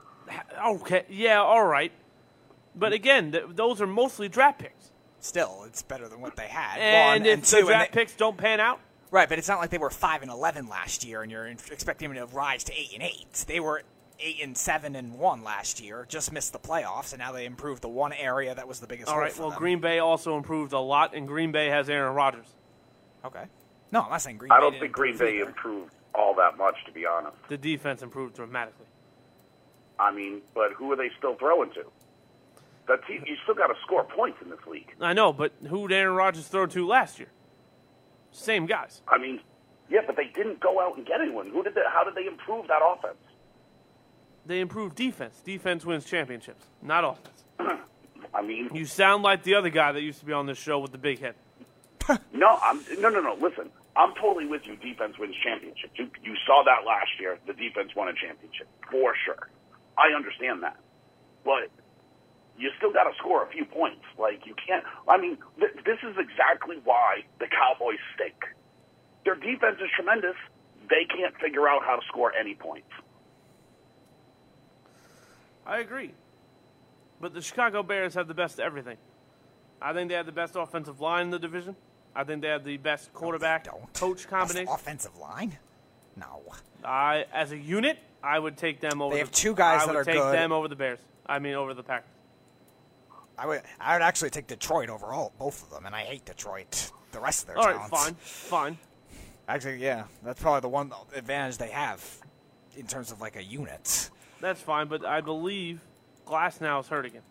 [0.67, 1.93] okay, yeah, all right.
[2.75, 2.97] But mm.
[2.97, 4.91] again, th- those are mostly draft picks.
[5.21, 6.79] Still, it's better than what they had.
[6.81, 8.81] And one, if and two, and draft they- picks don't pan out,
[9.11, 12.09] Right, but it's not like they were five and eleven last year, and you're expecting
[12.15, 13.45] them to rise to eight and eight.
[13.47, 13.83] They were
[14.19, 17.83] eight and seven and one last year, just missed the playoffs, and now they improved
[17.83, 19.11] the one area that was the biggest.
[19.11, 19.31] All right.
[19.31, 19.59] for Well, them.
[19.59, 22.47] Green Bay also improved a lot, and Green Bay has Aaron Rodgers.
[23.27, 23.45] Okay.
[23.91, 24.61] No, I'm not saying Green I Bay.
[24.63, 25.49] don't think Green Bay either.
[25.51, 27.37] improved all that much, to be honest.
[27.49, 28.87] The defense improved dramatically.
[29.99, 31.85] I mean, but who are they still throwing to?
[32.89, 34.93] That team, you still got to score points in this league.
[35.01, 37.29] I know, but who did Aaron Rodgers throw to last year?
[38.33, 39.03] Same guys.
[39.07, 39.41] I mean,
[39.89, 41.51] yeah, but they didn't go out and get anyone.
[41.51, 43.19] Who did they, How did they improve that offense?
[44.45, 45.41] They improved defense.
[45.45, 47.45] Defense wins championships, not offense.
[48.35, 50.79] I mean, You sound like the other guy that used to be on this show
[50.81, 51.35] with the big head.
[52.33, 53.37] no, I'm no, no, no.
[53.41, 54.77] Listen, I'm totally with you.
[54.77, 55.93] Defense wins championships.
[55.97, 57.39] You, you saw that last year.
[57.47, 59.51] The defense won a championship for sure.
[59.99, 60.77] I understand that,
[61.45, 61.69] but
[62.57, 64.05] you still got to score a few points.
[64.19, 64.85] Like you can't.
[65.09, 68.37] I mean, th- this is exactly why the Cowboys stink.
[69.25, 70.37] Their defense is tremendous.
[70.89, 72.89] They can't figure out how to score any points.
[75.67, 76.13] I agree.
[77.21, 78.97] But the Chicago Bears have the best of everything.
[79.81, 81.77] I think they have the best offensive line in the division.
[82.15, 83.93] I think they have the best quarterback Don't.
[83.95, 84.69] coach combination.
[84.73, 85.59] offensive line.
[86.17, 86.43] No.
[86.85, 89.15] I, as a unit, I would take them over.
[89.15, 90.35] They the, have two guys I that would are take good.
[90.35, 90.99] them over the Bears.
[91.27, 92.09] I mean, over the Packers.
[93.39, 93.63] I would.
[93.81, 96.91] I would actually take Detroit overall, both of them, and I hate Detroit.
[97.13, 97.91] The rest of their All right, talents.
[97.91, 98.79] fine, fine.
[99.49, 102.05] Actually, yeah, that's probably the one advantage they have
[102.77, 104.11] in terms of like a unit.
[104.41, 104.89] That's fine.
[104.89, 105.81] But I believe
[106.25, 107.23] Glass now is hurt again.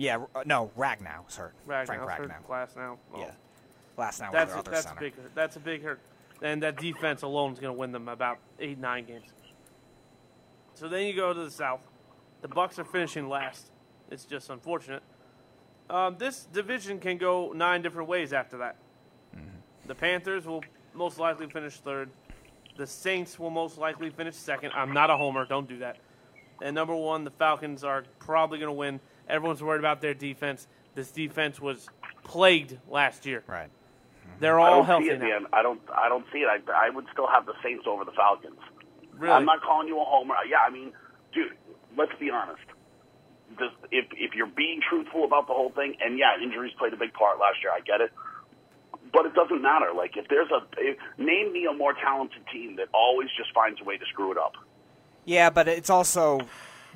[0.00, 1.54] Yeah, uh, no, Ragnow's hurt.
[1.66, 2.46] Ragnow's Frank.
[2.48, 2.76] Ragnow.
[2.76, 2.98] Now.
[3.14, 3.18] Oh.
[3.18, 3.30] Yeah,
[3.98, 4.96] last now was That's their a, other that's center.
[4.96, 5.34] a big hurt.
[5.34, 6.00] That's a big hurt,
[6.40, 9.26] and that defense alone is going to win them about eight nine games.
[10.74, 11.80] So then you go to the South.
[12.40, 13.70] The Bucs are finishing last.
[14.10, 15.02] It's just unfortunate.
[15.90, 18.76] Um, this division can go nine different ways after that.
[19.86, 20.62] The Panthers will
[20.94, 22.10] most likely finish third.
[22.76, 24.70] The Saints will most likely finish second.
[24.72, 25.44] I'm not a homer.
[25.44, 25.98] Don't do that.
[26.62, 29.00] And number one, the Falcons are probably going to win.
[29.30, 30.66] Everyone's worried about their defense.
[30.94, 31.88] This defense was
[32.24, 33.42] plagued last year.
[33.46, 33.70] Right.
[34.40, 35.28] They're I all don't healthy see it, now.
[35.28, 35.46] man.
[35.52, 35.80] I don't.
[35.94, 36.48] I don't see it.
[36.48, 38.58] I, I would still have the Saints over the Falcons.
[39.18, 39.32] Really?
[39.32, 40.34] I'm not calling you a homer.
[40.34, 40.92] Uh, yeah, I mean,
[41.34, 41.52] dude,
[41.96, 42.62] let's be honest.
[43.58, 46.96] This, if if you're being truthful about the whole thing, and yeah, injuries played a
[46.96, 47.72] big part last year.
[47.72, 48.12] I get it,
[49.12, 49.92] but it doesn't matter.
[49.94, 53.80] Like if there's a if, name me a more talented team that always just finds
[53.80, 54.52] a way to screw it up.
[55.26, 56.40] Yeah, but it's also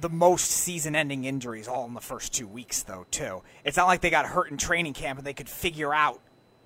[0.00, 3.06] the most season-ending injuries all in the first two weeks, though.
[3.10, 3.42] Too.
[3.64, 6.20] It's not like they got hurt in training camp and they could figure out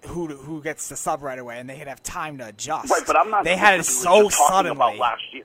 [0.06, 2.90] who to, who gets the sub right away, and they could have time to adjust.
[2.90, 3.44] Right, but I'm not.
[3.44, 4.76] They had it so suddenly.
[4.76, 5.44] about last year.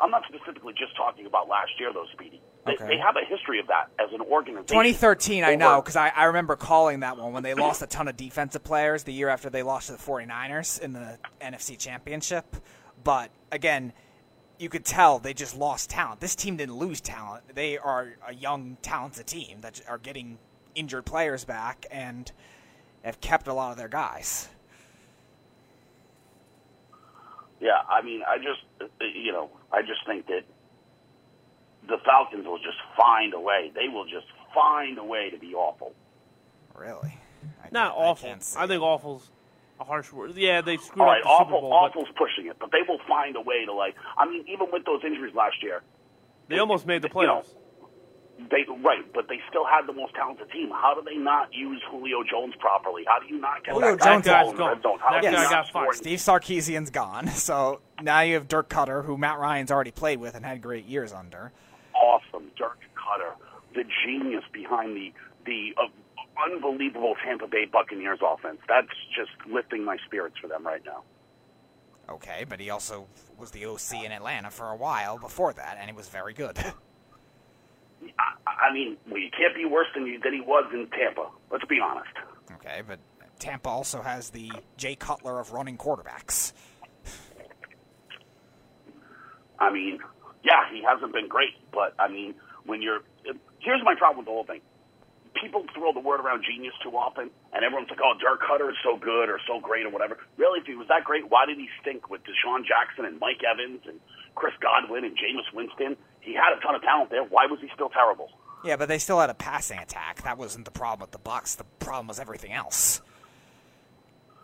[0.00, 2.40] I'm not specifically just talking about last year, though, Speedy.
[2.66, 2.86] They, Okay.
[2.86, 4.66] they have a history of that as an organization.
[4.66, 8.08] 2013, I know, because I, I remember calling that one when they lost a ton
[8.08, 12.44] of defensive players the year after they lost to the 49ers in the NFC Championship.
[13.02, 13.92] But again,
[14.64, 16.20] you could tell they just lost talent.
[16.20, 17.44] This team didn't lose talent.
[17.54, 20.38] They are a young, talented team that are getting
[20.74, 22.32] injured players back and
[23.04, 24.48] have kept a lot of their guys.
[27.60, 28.62] Yeah, I mean, I just,
[29.14, 30.44] you know, I just think that
[31.86, 33.70] the Falcons will just find a way.
[33.74, 35.92] They will just find a way to be awful.
[36.74, 37.18] Really?
[37.62, 38.30] I Not can't- I awful.
[38.30, 38.84] I, think it.
[38.84, 39.33] awful's a
[39.82, 40.36] harsh word.
[40.36, 42.70] Yeah, they screwed All up right, the Super awful, Bowl, but awful's pushing it, but
[42.70, 43.96] they will find a way to like.
[44.16, 45.82] I mean, even with those injuries last year,
[46.48, 48.48] they almost made the you know, playoffs.
[48.50, 50.70] they right, but they still had the most talented team.
[50.70, 53.02] How do they not use Julio Jones properly?
[53.06, 54.68] How do you not get Julio that Jones ball is in gone.
[54.74, 54.98] red zone?
[55.00, 55.94] How That guy not got fired.
[55.94, 60.34] Steve Sarkisian's gone, so now you have Dirk Koetter, who Matt Ryan's already played with
[60.34, 61.52] and had great years under.
[61.94, 63.32] awesome Dirk Koetter,
[63.74, 65.12] the genius behind the
[65.46, 65.86] the uh,
[66.50, 68.58] unbelievable Tampa Bay Buccaneers offense.
[68.68, 71.02] That's just lifting my spirits for them right now.
[72.08, 73.06] Okay, but he also
[73.38, 76.58] was the OC in Atlanta for a while before that, and he was very good.
[78.18, 81.28] I, I mean, well, you can't be worse than you than he was in Tampa.
[81.50, 82.10] Let's be honest.
[82.52, 82.98] okay, but
[83.38, 86.52] Tampa also has the Jay Cutler of running quarterbacks.
[89.58, 89.98] I mean,
[90.44, 92.34] yeah, he hasn't been great, but I mean,
[92.66, 93.00] when you're
[93.60, 94.60] here's my problem with the whole thing.
[95.34, 98.76] People throw the word around genius too often, and everyone's like, "Oh, Dirk Koetter is
[98.82, 101.58] so good or so great or whatever." Really, if he was that great, why did
[101.58, 104.00] he stink with DeSean Jackson and Mike Evans and
[104.34, 105.96] Chris Godwin and Jameis Winston?
[106.20, 107.24] He had a ton of talent there.
[107.24, 108.30] Why was he still terrible?
[108.64, 110.22] Yeah, but they still had a passing attack.
[110.22, 111.56] That wasn't the problem with the Bucs.
[111.56, 113.02] The problem was everything else.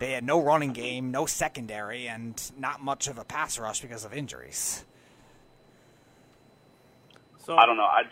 [0.01, 4.05] They had no running game, no secondary, and not much of a pass rush because
[4.05, 4.85] of injuries.
[7.39, 7.85] So I don't know.
[7.85, 8.03] I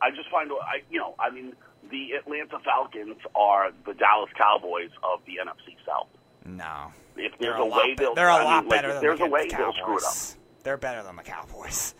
[0.00, 1.54] I just find I you know I mean
[1.90, 6.08] the Atlanta Falcons are the Dallas Cowboys of the NFC South.
[6.44, 8.94] No, If there's a a, way, they'll they're a I mean, lot like, better if
[8.94, 10.10] than there's the, a way the they'll screw it up.
[10.10, 10.36] Cowboys.
[10.62, 11.94] They're better than the Cowboys.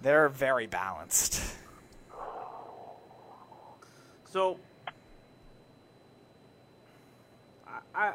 [0.00, 1.42] They're very balanced.
[4.24, 4.58] So,
[7.66, 8.12] I, I,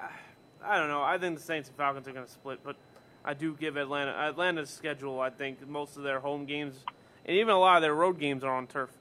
[0.64, 1.04] I don't know.
[1.04, 2.78] I think the Saints and Falcons are going to split, but
[3.24, 5.20] I do give Atlanta Atlanta's schedule.
[5.20, 6.78] I think most of their home games
[7.26, 8.92] and even a lot of their road games are on turf.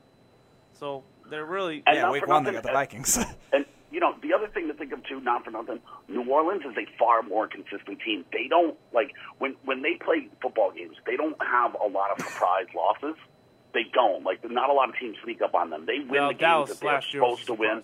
[0.72, 3.18] So they're really And yeah, week one they nothing, got the Vikings.
[3.52, 6.62] And you know, the other thing to think of too, not for nothing, New Orleans
[6.64, 8.24] is a far more consistent team.
[8.32, 10.96] They don't like when when they play football games.
[11.06, 13.16] They don't have a lot of surprise losses.
[13.72, 14.38] They don't like.
[14.50, 15.86] Not a lot of teams sneak up on them.
[15.86, 17.82] They win well, the games Dallas that they're last year was supposed to win.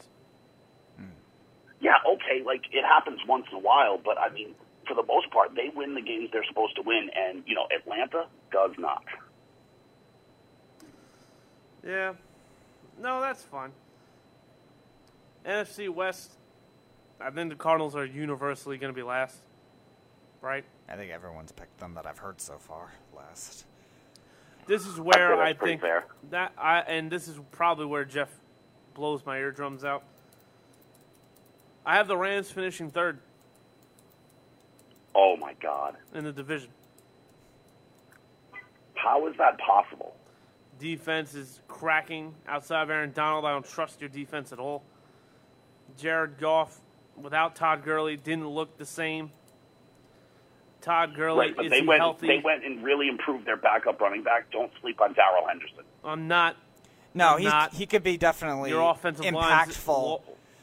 [1.81, 4.55] Yeah, okay, like it happens once in a while, but I mean,
[4.87, 7.67] for the most part, they win the games they're supposed to win, and you know,
[7.75, 9.03] Atlanta does not.
[11.87, 12.13] Yeah,
[13.01, 13.73] no, that's fine.
[15.47, 16.33] NFC West.
[17.21, 19.37] I think the Cardinals are universally going to be last,
[20.41, 20.65] right?
[20.89, 23.65] I think everyone's picked them that I've heard so far last.
[24.67, 26.05] This is where that's I think fair.
[26.31, 28.29] that I and this is probably where Jeff
[28.95, 30.05] blows my eardrums out.
[31.85, 33.19] I have the Rams finishing third
[35.15, 36.71] Oh my God, in the division.
[38.95, 40.15] how is that possible?
[40.81, 43.45] Defense is cracking outside of Aaron Donald.
[43.45, 44.83] I don't trust your defense at all.
[45.99, 46.81] Jared Goff,
[47.17, 49.31] without Todd Gurley, didn't look the same.
[50.81, 52.01] Todd Gurley Right, but is they he went.
[52.01, 52.27] healthy?
[52.29, 54.51] They went and really improved their backup running back.
[54.51, 55.85] Don't sleep on Darrell Henderson.
[56.03, 56.57] I'm not.
[57.13, 57.75] No, I'm he's, not.
[57.75, 60.23] he could be definitely Your offensive line is impactful.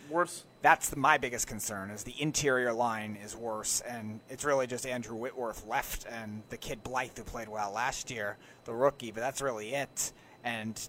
[0.09, 0.45] worse.
[0.61, 5.15] That's my biggest concern is the interior line is worse, and it's really just Andrew
[5.15, 9.41] Whitworth left and the kid Blythe who played well last year, the rookie, but that's
[9.41, 10.11] really it.
[10.43, 10.79] And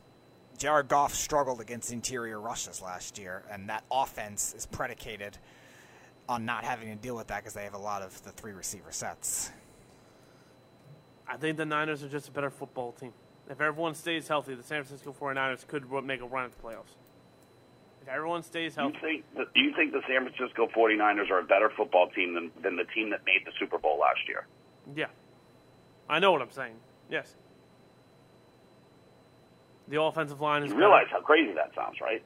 [0.56, 5.36] Jared Goff struggled against interior rushes last year, and that offense is predicated
[6.28, 8.52] on not having to deal with that because they have a lot of the three
[8.52, 9.50] receiver sets.
[11.26, 13.12] I think the Niners are just a better football team.
[13.50, 16.96] If everyone stays healthy, the San Francisco 49ers could make a run at the playoffs.
[18.08, 19.34] If everyone stays Do you healthy, think?
[19.34, 22.76] that- Do you think the San Francisco 49ers are a better football team than than
[22.76, 24.46] the team that made the Super Bowl last year?
[24.94, 25.08] yeah.
[26.08, 26.80] I know what I'm saying.
[27.10, 27.36] Yes.
[29.88, 30.86] The offensive line is You better.
[30.86, 32.24] realize how crazy that sounds, right?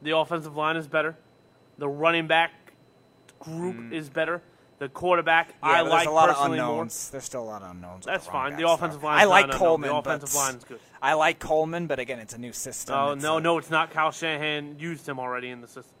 [0.00, 1.18] The offensive line is better.
[1.76, 2.52] The running back
[3.38, 3.92] group hmm.
[3.92, 4.40] is better.
[4.82, 5.50] The quarterback.
[5.50, 6.70] Yeah, I like there's a lot of personally more.
[6.70, 7.10] unknowns.
[7.10, 8.04] There's still a lot of unknowns.
[8.04, 8.56] That's the fine.
[8.56, 9.20] The offensive line.
[9.20, 9.52] I like an.
[9.52, 9.90] Coleman.
[9.90, 10.80] The offensive line's good.
[11.00, 12.96] I like Coleman, but again, it's a new system.
[12.98, 13.92] Oh It's no, a- no, it's not.
[13.92, 15.94] Kyle Shanahan used him already in the system.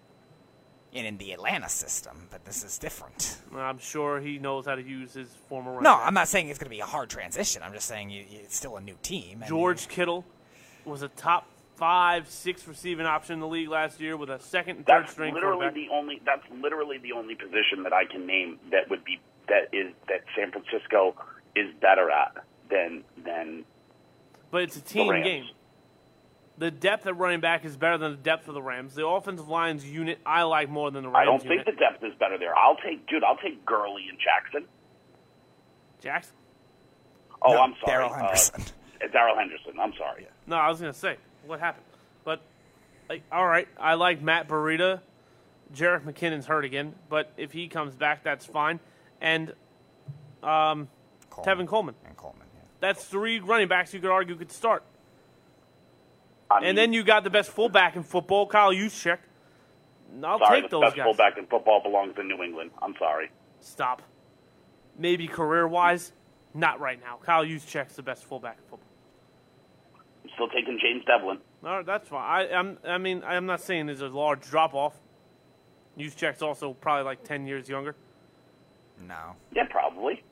[0.92, 3.38] And in the Atlanta system, but this is different.
[3.56, 5.80] I'm sure he knows how to use his former.
[5.80, 5.94] No.
[5.94, 7.62] I'm not saying it's going to be a hard transition.
[7.64, 9.44] I'm just saying you, you, it's still a new team.
[9.46, 10.24] George you- Kittle
[10.84, 11.46] was a top
[11.76, 15.12] five, six receiving option in the league last year with a second and third That's
[15.12, 15.74] string literally quarterback.
[15.74, 16.20] the only.
[16.24, 20.20] That's literally the only position that I can name that would be that is that
[20.36, 21.14] San Francisco
[21.56, 23.64] is better at than than
[24.50, 25.24] But it's a team Rams.
[25.24, 25.44] game.
[26.58, 28.94] The depth at running back is better than the depth of the Rams.
[28.94, 31.64] The offensive line's unit I like more than the Rams I don't unit.
[31.66, 32.56] think the depth is better there.
[32.56, 33.24] I'll take, dude.
[33.24, 34.68] I'll take Gurley and Jackson.
[36.00, 36.34] Jackson?
[37.40, 38.62] Oh, No, I'm sorry, Darrell Henderson.
[39.02, 39.72] Uh, Darrell Henderson.
[39.80, 40.26] I'm sorry.
[40.46, 41.16] No, I was gonna say
[41.46, 41.84] what happened,
[42.24, 42.42] but
[43.08, 45.00] like, all right, I like Matt Breida.
[45.74, 48.78] Jerick McKinnon's hurt again, but if he comes back, that's fine.
[49.20, 49.54] And
[50.42, 50.88] um,
[51.30, 51.66] Coleman.
[51.66, 51.94] Tevin Coleman.
[52.06, 52.60] And Coleman, yeah.
[52.80, 54.84] that's three running backs you could argue could start.
[56.50, 59.18] I mean, And then you got the best fullback in football, Kyle Juszczyk.
[60.22, 61.04] I'll sorry, take the best guys.
[61.04, 62.70] fullback in football belongs in New England.
[62.82, 63.30] I'm sorry.
[63.60, 64.02] Stop.
[64.98, 66.12] Maybe career wise,
[66.52, 67.18] not right now.
[67.22, 68.91] Kyle Juszczyk's the best fullback in football.
[70.32, 71.38] I'm still taking James Develin.
[71.64, 72.22] All right, that's fine.
[72.22, 74.94] I, I'm, I mean, I'm not saying there's a large drop off.
[75.98, 77.94] Juszczyk's also probably like 10 years younger.
[79.06, 79.36] No.
[79.54, 80.22] Yeah, probably.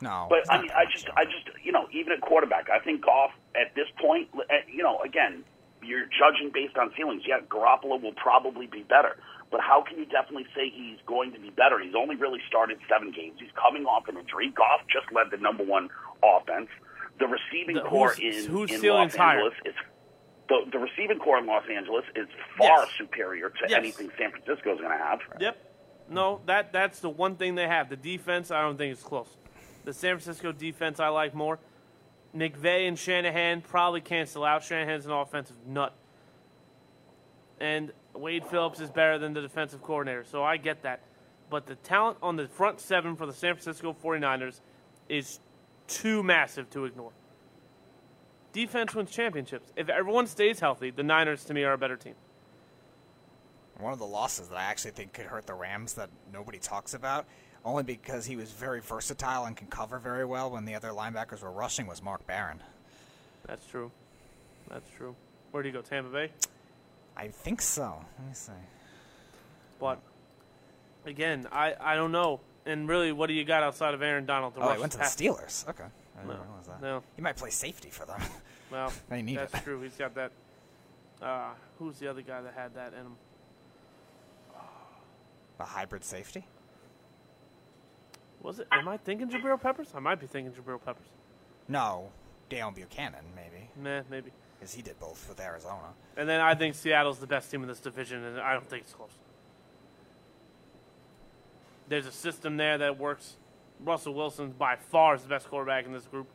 [0.00, 0.26] No.
[0.30, 1.20] But I mean, I just, younger.
[1.20, 4.28] I just, you know, even at quarterback, I think Goff at this point,
[4.72, 5.44] you know, again,
[5.82, 7.22] you're judging based on feelings.
[7.26, 9.16] Yeah, Garoppolo will probably be better,
[9.50, 11.78] but how can you definitely say he's going to be better?
[11.80, 13.38] He's only really started seven games.
[13.40, 14.52] He's coming off an injury.
[14.54, 15.88] Goff just led the number one
[16.22, 16.68] offense.
[17.18, 19.38] The receiving The- corps who's- in, whose in ceiling's Los higher?
[19.38, 19.74] Angeles is
[20.48, 22.90] the, the receiving corps in Los Angeles is far Yes.
[22.96, 23.72] superior to Yes.
[23.78, 25.20] anything San Francisco is going to have.
[25.40, 25.64] Yep.
[26.10, 27.90] No, that that's the one thing they have.
[27.90, 29.36] The defense, I don't think is close.
[29.84, 31.58] The San Francisco defense, I like more.
[32.34, 34.62] McVay and Shanahan probably cancel out.
[34.62, 35.94] Shanahan's an offensive nut.
[37.60, 41.00] And Wade Phillips is better than the defensive coordinator, so I get that.
[41.50, 44.60] But the talent on the front seven for the San Francisco 49ers
[45.08, 45.40] is
[45.88, 47.12] too massive to ignore.
[48.52, 49.72] Defense wins championships.
[49.76, 52.14] If everyone stays healthy, the Niners, to me, are a better team.
[53.78, 56.94] One of the losses that I actually think could hurt the Rams that nobody talks
[56.94, 57.26] about,
[57.64, 61.42] only because he was very versatile and can cover very well when the other linebackers
[61.42, 62.62] were rushing, was Mark Barron.
[63.46, 63.90] That's true.
[64.68, 65.14] That's true.
[65.52, 65.80] Where do you go?
[65.80, 66.30] Tampa Bay?
[67.16, 68.04] I think so.
[68.18, 68.52] Let me see.
[69.78, 70.00] But
[71.06, 72.40] again, I, I don't know.
[72.68, 74.54] And really, what do you got outside of Aaron Donald?
[74.54, 75.04] To Oh, he went to the?
[75.04, 75.66] Steelers.
[75.68, 75.84] Okay.
[75.84, 76.82] I didn't No, realize that.
[76.82, 77.02] no.
[77.16, 78.20] He might play safety for them.
[78.70, 79.64] Well, They need that's it.
[79.64, 79.80] true.
[79.80, 80.30] He's got that.
[81.22, 83.16] Uh, who's the other guy that had that in him?
[85.58, 86.44] a hybrid safety?
[88.42, 88.68] Was it?
[88.70, 89.88] Am I thinking Jabril Peppers?
[89.94, 91.06] I might be thinking Jabril Peppers.
[91.66, 92.10] No,
[92.50, 93.70] Deone Bucannon, maybe.
[93.76, 94.30] Nah, maybe.
[94.60, 95.94] Because he did both with Arizona.
[96.18, 98.82] And then I think Seattle's the best team in this division, and I don't think
[98.82, 99.12] it's close.
[101.88, 103.36] There's a system there that works.
[103.80, 106.28] Russell Wilson by far is the best quarterback in this group.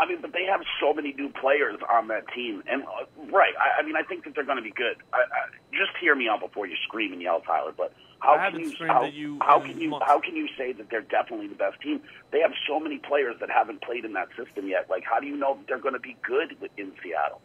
[0.00, 3.52] I mean, but they have so many new players on that team, and uh, right.
[3.60, 4.96] I, I mean, I think that they're going to be good.
[5.12, 7.72] I, I, just hear me out before you scream and yell, Tyler.
[7.76, 10.06] But how I can you how, you how can you months.
[10.06, 12.00] how can you say that they're definitely the best team?
[12.30, 14.88] They have so many players that haven't played in that system yet.
[14.88, 17.42] Like, how do you know that they're going to be good in Seattle?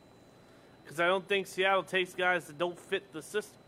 [0.83, 3.59] Because I don't think Seattle takes guys that don't fit the system.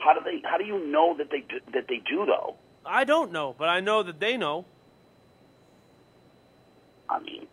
[0.00, 0.40] How do they?
[0.48, 2.56] How do you know that they do, that they do though?
[2.84, 4.64] I don't know, but I know that they know.
[7.08, 7.46] I mean,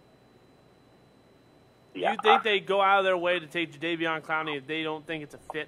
[1.93, 4.67] yeah, you think I- they go out of their way to take Jadeveon Clowney if
[4.67, 5.67] they don't think it's a fit?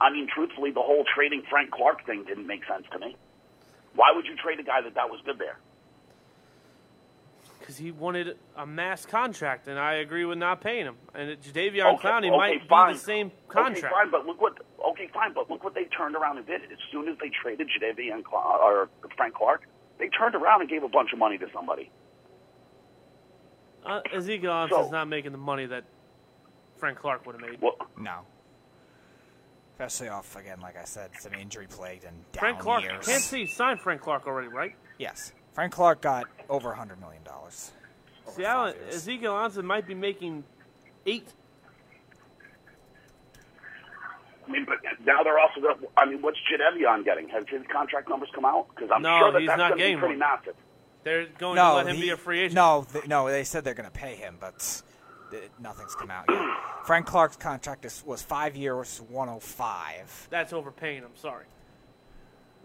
[0.00, 3.16] I mean, truthfully, the whole trading Frank Clark thing didn't make sense to me.
[3.96, 5.58] Why would you trade a guy that that was good there?
[7.68, 10.96] Because he wanted a mass contract, and I agree with not paying him.
[11.14, 12.92] And Jadeveon Okay, Clowney okay, might fine.
[12.94, 13.84] be the same contract.
[13.84, 14.56] Okay, fine, but look what.
[14.88, 16.62] Okay, fine, but look what they turned around and did.
[16.62, 18.88] As soon as they traded Jadeveon Cla- or
[19.18, 19.64] Frank Clark,
[19.98, 21.90] they turned around and gave a bunch of money to somebody.
[23.84, 25.84] Uh, Ezekiel Ansah's So- not making the money that
[26.78, 27.60] Frank Clark would have made.
[27.60, 28.20] Well, No.
[29.74, 33.06] Especially off, again, like I said, some injury plagued and down Frank Clark, years.
[33.06, 34.74] can't see he signed Frank Clark already, right?
[34.96, 35.34] Yes.
[35.58, 37.20] Frank Clark got over $100 million.
[37.26, 37.50] over
[38.30, 38.72] Seattle.
[38.92, 40.44] Ezekiel Ansah might be making
[41.04, 41.26] eight.
[44.46, 45.80] I mean, but now they're also going.
[45.80, 47.28] to I mean, what's Jadeveon getting?
[47.30, 48.68] Has his contract numbers come out?
[48.72, 50.18] Because I'm No, sure that he's that's not going to be getting pretty one.
[50.20, 50.54] massive.
[51.02, 52.54] They're going no, to let him he- be a free agent.
[52.54, 54.80] No, th- no, they said they're going to pay him, but
[55.60, 56.40] nothing's come out yet.
[56.84, 60.28] Frank Clark's contract is, was five years, 105.
[60.30, 61.46] That's overpaying I'm Sorry.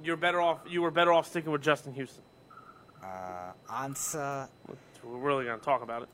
[0.03, 0.59] You're better off.
[0.69, 2.21] You were better off sticking with Justin Houston.
[3.03, 4.47] Uh, Ansah,
[5.03, 6.09] We're really going to talk about it.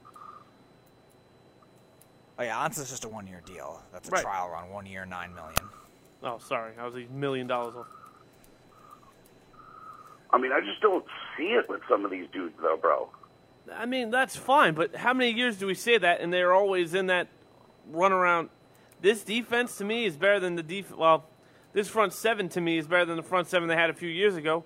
[2.40, 3.82] oh yeah, Ansah's just a one-year deal.
[3.94, 4.22] That's a Right.
[4.24, 5.56] trial run, one year, nine million.
[6.24, 6.74] Oh, sorry.
[6.80, 7.88] I was a million dollars off.
[10.32, 11.06] I mean, I just don't
[11.38, 13.10] see it with some of these dudes, though, bro.
[13.74, 16.94] I mean, that's fine, but how many years do we say that and they're always
[16.94, 17.28] in that
[17.92, 18.50] run around?
[19.02, 20.96] This defense to me is better than the def.
[20.96, 21.26] Well,
[21.74, 24.10] this front seven to me is better than the front seven they had a few
[24.10, 24.64] years ago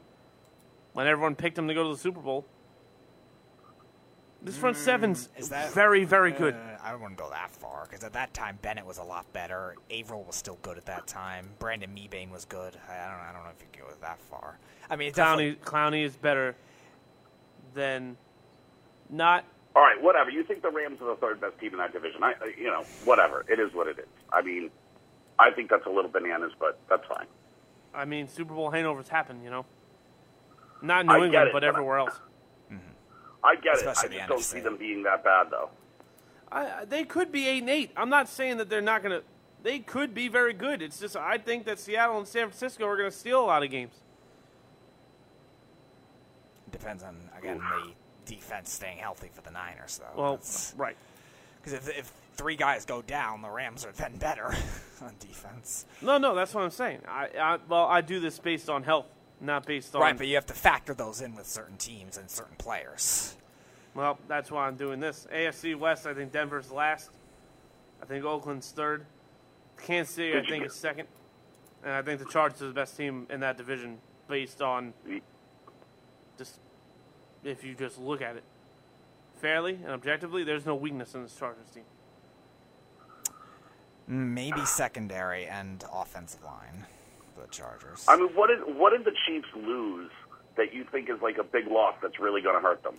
[0.94, 2.46] when everyone picked them to go to the Super Bowl.
[4.42, 6.54] This front seven's Mm, is that- very, very good.
[6.54, 9.04] Uh, I wouldn't want to go that far because at that time Bennett was a
[9.04, 9.76] lot better.
[9.90, 11.52] Avril was still good at that time.
[11.60, 12.76] Brandon Mebane was good.
[12.90, 13.20] I, I don't.
[13.22, 14.60] I don't know if you can go that far.
[14.90, 16.58] I mean, Clowney, Clowney is better
[17.74, 18.18] than
[19.10, 19.46] not.
[19.78, 20.30] All right, whatever.
[20.30, 22.22] You think the Rams are the third best team in that division?
[22.22, 23.46] I, I- you know, whatever.
[23.48, 24.06] It is what it is.
[24.34, 24.70] I mean,
[25.40, 27.28] I think that's a little bananas, but that's fine.
[27.94, 29.66] I mean, Super Bowl hangovers happen, you know.
[30.84, 32.14] Not New England, it, but but everywhere else.
[32.72, 32.78] Mm-hmm.
[33.44, 33.88] I get it.
[33.88, 34.42] I just don't NFC.
[34.44, 35.70] see them being that bad, though.
[36.52, 37.92] I, I- they could be eight and eight.
[37.98, 39.26] I'm not saying that they're not going to.
[39.64, 40.82] They could be very good.
[40.82, 43.64] It's just I think that Seattle and San Francisco are going to steal a lot
[43.64, 43.94] of games.
[46.72, 47.92] depends on again the
[48.26, 50.22] defense staying healthy for the Niners, though.
[50.22, 50.98] Well, Because right.
[51.62, 54.54] Because if, if three guys go down, the Rams are then better
[55.02, 55.86] on defense.
[56.02, 57.00] No, no, that's what I'm saying.
[57.08, 59.06] I, I well, I do this based on health,
[59.44, 60.02] not based on.
[60.02, 63.36] Right, but you have to factor those in with certain teams and certain players.
[63.94, 65.28] Well, that's why I'm doing this.
[65.32, 67.12] AFC West, I think Denver's last.
[68.02, 69.06] I think Oakland's third.
[69.78, 71.08] Kansas City, I think, is second.
[71.84, 73.98] And I think the Chargers are the best team in that division
[74.28, 74.94] based on
[76.38, 76.60] just
[77.44, 78.44] if you just look at it
[79.36, 80.44] fairly and objectively.
[80.44, 81.84] There's no weakness in this Chargers team.
[84.08, 87.03] Maybe secondary and offensive line for
[87.40, 88.06] the Chargers.
[88.08, 90.12] I mean, what did what did the Chiefs lose
[90.58, 92.96] that you think is like a big loss that's really going to hurt them?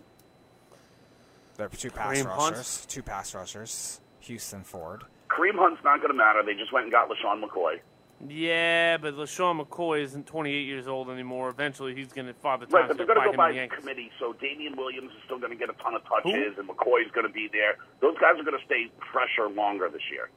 [1.56, 2.52] They're two pass Kareem Hunt?
[2.56, 2.86] rushers.
[2.86, 4.00] Two pass rushers.
[4.20, 5.04] Houston Ford.
[5.28, 6.42] Kareem Hunt's not going to matter.
[6.44, 7.80] They just went and got LeSean McCoy.
[8.28, 11.48] Yeah, but LeSean McCoy isn't 28 years old anymore.
[11.50, 13.56] Eventually, he's going to father time Right, but they're going to go him by the
[13.56, 13.78] Yankees.
[13.80, 17.10] committee, so Damien Williams is still going to get a ton of touches, and McCoy's
[17.12, 17.76] going to be there.
[18.00, 20.30] Those guys are going to stay fresher longer this year.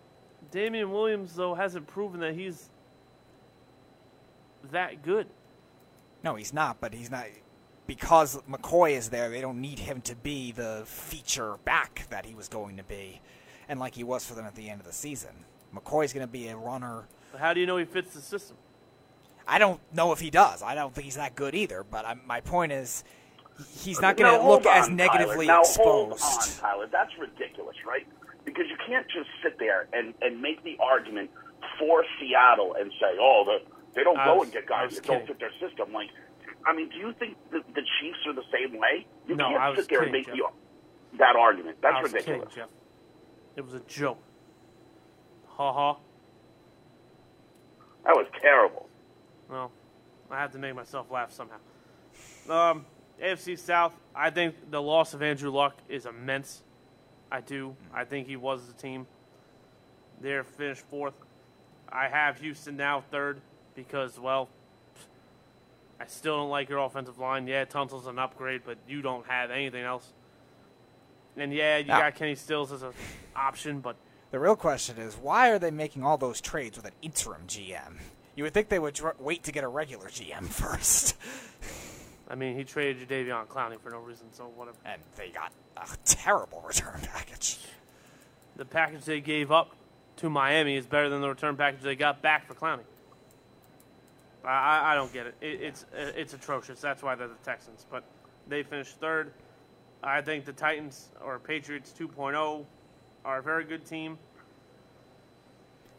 [0.51, 2.69] Damien Williams, though, hasn't proven that he's
[4.71, 5.27] that good.
[6.23, 7.25] No, he's not, but he's not.
[7.85, 12.33] because McCoy is there, they don't need him to be the feature back that he
[12.33, 13.21] was going to be,
[13.69, 15.31] and like he was for them at the end of the season.
[15.73, 17.07] McCoy's going to be a runner.
[17.31, 18.57] But how do you know he fits the system?
[19.47, 20.61] I don't know if he does.
[20.61, 21.85] I don't think he's that good either.
[21.89, 23.03] But I, my point is,
[23.79, 25.57] he's not going to hold look as negatively Tyler.
[25.57, 26.21] now, exposed.
[26.21, 26.87] Hold on, Tyler.
[26.91, 28.05] That's ridiculous, right?
[28.43, 31.29] Because you can't just sit there and, and make the argument
[31.79, 33.59] for Seattle and say, oh, the,
[33.97, 35.91] they don't go was- and get guys that don't fit their system.
[35.91, 36.09] Like,
[36.65, 39.07] I mean, do you think the, the Chiefs are the same way?
[39.27, 40.39] You No, can't I was sit there and make the,
[41.17, 41.77] that argument.
[41.81, 42.49] That's ridiculous.
[42.49, 42.69] kidding, Jeff.
[43.55, 44.19] It was a joke.
[45.47, 45.97] Ha ha.
[48.05, 48.87] That was terrible.
[49.49, 49.71] Well,
[50.29, 51.57] I have to make myself laugh somehow.
[52.49, 52.85] Um,
[53.21, 56.61] AFC South, I think the loss of Andrew Luck is immense.
[57.31, 57.75] I do.
[57.91, 59.07] I think he was the team.
[60.21, 61.15] They're finished fourth.
[61.89, 63.41] I have Houston now third
[63.77, 64.49] because, well,
[66.01, 67.47] I still don't like your offensive line.
[67.47, 70.11] Yeah, Tunsil's an upgrade, but you don't have anything else.
[71.37, 72.91] And yeah, you Now- got Kenny Stills as an
[73.35, 73.95] option, but
[74.31, 77.97] The real question is, why are they making all those trades with an interim GM?
[78.35, 81.15] You would think they would dr- wait to get a regular GM first.
[82.29, 84.75] I mean, he traded Jadeveon Clowney for no reason, so whatever.
[84.83, 87.57] and they got a terrible return package.
[88.57, 89.75] the package they gave up
[90.17, 92.83] to Miami is better than the return package they got back for Clowney.
[94.47, 95.35] I, I, don't get it.
[95.41, 95.61] it.
[95.61, 96.79] It's uh, it's atrocious.
[96.79, 97.85] That's why they're the Texans.
[97.89, 98.03] But
[98.47, 99.33] they finished third.
[100.03, 102.65] I think the Titans or Patriots 2.0
[103.25, 104.17] are a very good team.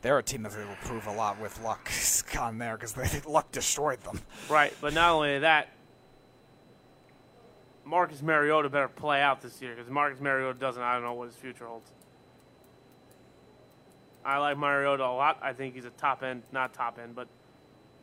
[0.00, 1.90] They're a team that will prove a lot with luck
[2.38, 4.20] on there because luck destroyed them.
[4.48, 5.68] Right, but not only that,
[7.84, 10.82] Marcus Mariota better play out this year because Marcus Mariota doesn't.
[10.82, 11.90] I don't know what his future holds.
[14.24, 15.38] I like Mariota a lot.
[15.42, 17.28] I think he's a top end, not top end, but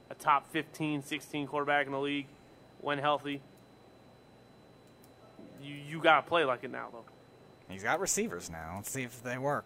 [0.10, 2.27] a top 15, 16 quarterback in the league
[2.82, 3.41] when healthy.
[5.61, 7.06] You you got to play like it now, though.
[7.69, 8.73] He's got receivers now.
[8.76, 9.65] Let's see if they work.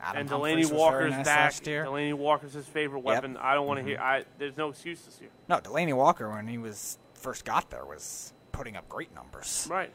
[0.00, 1.52] Adam and Delanie Humphries was very Walker's nice back.
[1.54, 3.06] Delanie Walker's his favorite Yep.
[3.22, 3.32] Mm-hmm.
[3.32, 3.36] weapon.
[3.38, 3.98] I don't want to hear.
[3.98, 5.30] I there's no excuse this year.
[5.48, 9.66] No, Delanie Walker when he was first got there was putting up great numbers.
[9.70, 9.92] Right.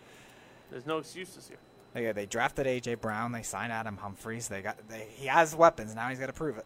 [0.72, 1.60] There's no excuse this year.
[1.94, 3.32] They, they drafted AJ Brown.
[3.32, 4.48] They signed Adam Humphries.
[4.50, 6.10] They got they, he has weapons now.
[6.10, 6.66] He's got to prove it.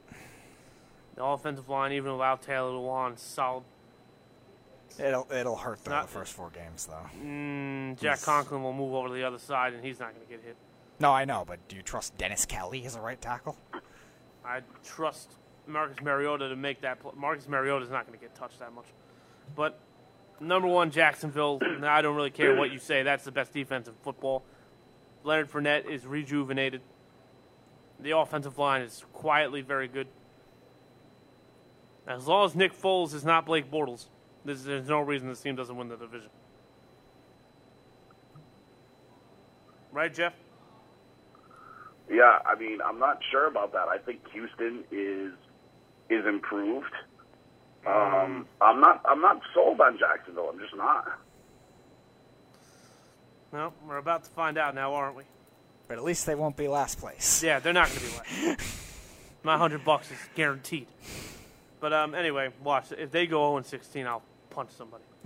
[1.21, 3.63] The offensive line, even without Taylor Lewan, solid.
[4.97, 7.05] It'll it'll hurt though Not- the first four games though.
[7.23, 10.25] Mm, Jack He's- Conklin will move over to the other side, and he's not going
[10.25, 10.55] to get hit.
[10.99, 13.55] No, I know, but do you trust Dennis Kelly as a right tackle?
[14.43, 15.35] I trust
[15.67, 16.99] Marcus Mariota to make that.
[16.99, 18.87] Pl- Marcus Mariota is not going to get touched that much.
[19.55, 19.77] But
[20.39, 21.59] number one, Jacksonville.
[21.83, 23.03] I don't really care what you say.
[23.03, 24.41] That's the best defense in football.
[25.23, 26.81] Leonard Fournette is rejuvenated.
[27.99, 30.07] The offensive line is quietly very good.
[32.07, 34.07] As long as Nick Foles is not Blake Bortles,
[34.43, 36.29] there's, there's no reason this team doesn't win the division.
[39.91, 40.33] Right, Jeff?
[42.09, 43.87] Yeah, I mean, I'm not sure about that.
[43.87, 45.31] I think Houston is
[46.09, 46.91] is improved.
[47.85, 49.01] Um, I'm not.
[49.05, 50.49] I'm not sold on Jacksonville.
[50.51, 51.19] I'm just not.
[53.53, 55.23] No, we're about to find out now, aren't we?
[55.87, 57.43] But at least they won't be last place.
[57.43, 58.59] Yeah, they're not going to be last.
[59.43, 60.87] My hundred bucks is guaranteed.
[61.81, 62.93] But um, anyway, watch.
[62.97, 64.21] If they go 0 16, I'll
[64.51, 65.03] punch somebody.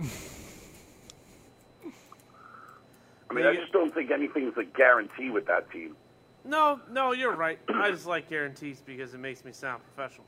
[3.30, 5.94] I mean, I just don't think anything's a guarantee with that team.
[6.44, 7.58] No, no, you're right.
[7.68, 10.26] I just like guarantees because it makes me sound professional.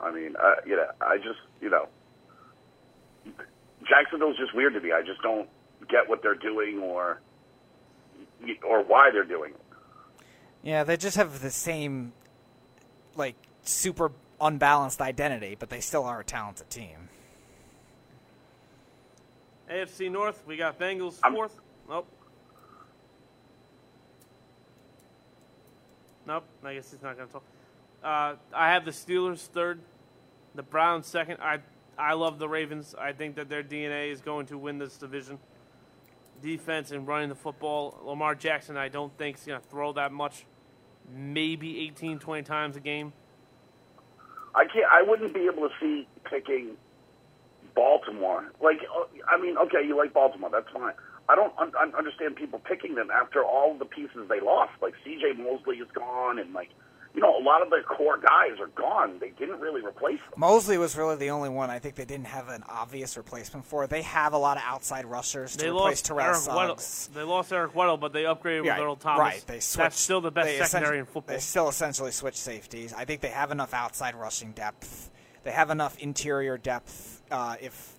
[0.00, 1.88] I mean, uh, you know, I just, you know,
[3.88, 4.92] Jacksonville's just weird to me.
[4.92, 5.48] I just don't
[5.88, 7.20] get what they're doing or
[8.66, 9.63] or why they're doing it.
[10.64, 12.14] Yeah, they just have the same,
[13.16, 14.10] like, super
[14.40, 17.10] unbalanced identity, but they still are a talented team.
[19.70, 21.60] AFC North, we got Bengals I'm- fourth.
[21.88, 22.08] Nope.
[26.26, 26.44] Nope.
[26.64, 27.42] I guess he's not going to talk.
[28.02, 29.80] Uh, I have the Steelers third,
[30.54, 31.38] the Browns second.
[31.40, 31.60] I
[31.96, 32.94] I love the Ravens.
[32.98, 35.38] I think that their DNA is going to win this division.
[36.42, 37.98] Defense and running the football.
[38.04, 40.44] Lamar Jackson, I don't think is going to throw that much.
[41.12, 43.12] Maybe 18, 20 times a game.
[44.54, 44.86] I can't.
[44.90, 46.76] I wouldn't be able to see picking
[47.74, 48.52] Baltimore.
[48.62, 50.94] Like, uh, I mean, okay, you like Baltimore, that's fine.
[51.28, 54.72] I don't un- un- understand people picking them after all the pieces they lost.
[54.80, 55.42] Like C.J.
[55.42, 56.70] Mosley is gone, and like,
[57.14, 59.18] you know, a lot of the core guys are gone.
[59.20, 60.32] They didn't really replace them.
[60.38, 63.86] Mosley was really the only one I think they didn't have an obvious replacement for.
[63.86, 67.08] They have a lot of outside rushers to They replace lost Terrell Eric Suggs.
[67.10, 67.14] Weddle.
[67.14, 69.20] They lost Eric Weddle, but they upgraded with Yeah, Earl Thomas.
[69.20, 69.76] Right, they switched.
[69.76, 71.34] That's still the best secondary in football.
[71.36, 72.92] They still essentially switch safeties.
[72.92, 75.10] I think they have enough outside rushing depth.
[75.44, 77.22] they have enough interior depth.
[77.30, 77.92] Uh, if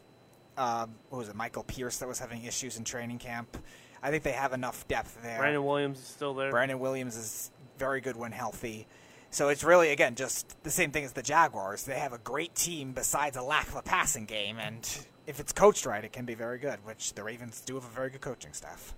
[0.58, 3.58] uh, what was it, Michael Pierce that was having issues in training camp?
[4.04, 5.38] I think they have enough depth there.
[5.40, 6.52] Brandon Williams is still there.
[6.52, 8.88] Brandon Williams is very good when healthy.
[9.36, 11.84] So it's really again just the same thing as the Jaguars.
[11.84, 14.80] They have a great team besides a lack of a passing game, and
[15.28, 16.80] if it's coached right, it can be very good.
[16.86, 18.94] Which the Ravens do have a very good coaching staff.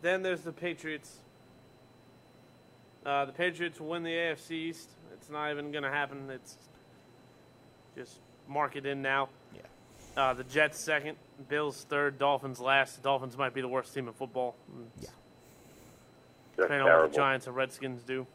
[0.00, 1.18] Then there's the Patriots.
[3.06, 4.90] Uh, the Patriots will win the AFC East.
[5.12, 6.28] It's not even going to happen.
[6.28, 6.56] It's
[7.96, 8.18] just
[8.48, 9.28] mark it in now.
[9.54, 9.60] Yeah.
[10.16, 11.18] Uh, the Jets second,
[11.48, 12.96] Bills third, Dolphins last.
[12.96, 14.56] The Dolphins might be the worst team in football.
[15.00, 15.10] Yeah.
[16.56, 17.08] They're Depending on what terrible.
[17.10, 18.26] the Giants and Redskins do.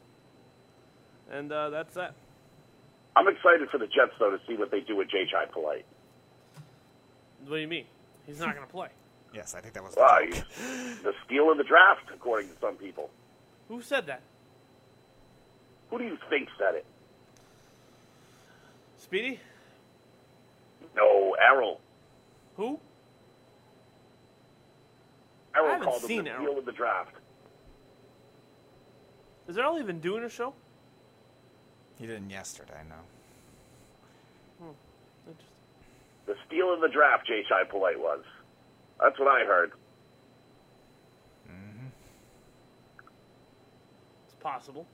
[1.32, 2.14] And uh, that's that.
[3.16, 5.86] I'm excited for the Jets though to see what they do with Jachai Polite.
[7.46, 7.86] What do you mean?
[8.26, 8.90] He's not going to play.
[9.34, 10.34] Yes, I think that was the Wow, joke.
[10.34, 13.10] he's the steal of the draft, according to some people.
[13.68, 14.22] Who said that?
[15.92, 16.86] Who do you think said it?
[18.98, 19.40] Speedy?
[20.96, 21.82] No, Errol.
[22.56, 22.80] Who?
[25.54, 26.46] Errol haven't called seen him the Errol.
[26.46, 27.12] steal of the draft.
[29.48, 30.54] Is Earl even doing a show?
[31.98, 32.96] He didn't yesterday, no.
[35.26, 35.48] Interesting.
[36.26, 38.24] The steal of the draft, Jachai Polite was.
[39.02, 39.72] That's what I heard.
[41.50, 41.90] Mm.
[44.26, 44.86] It's possible.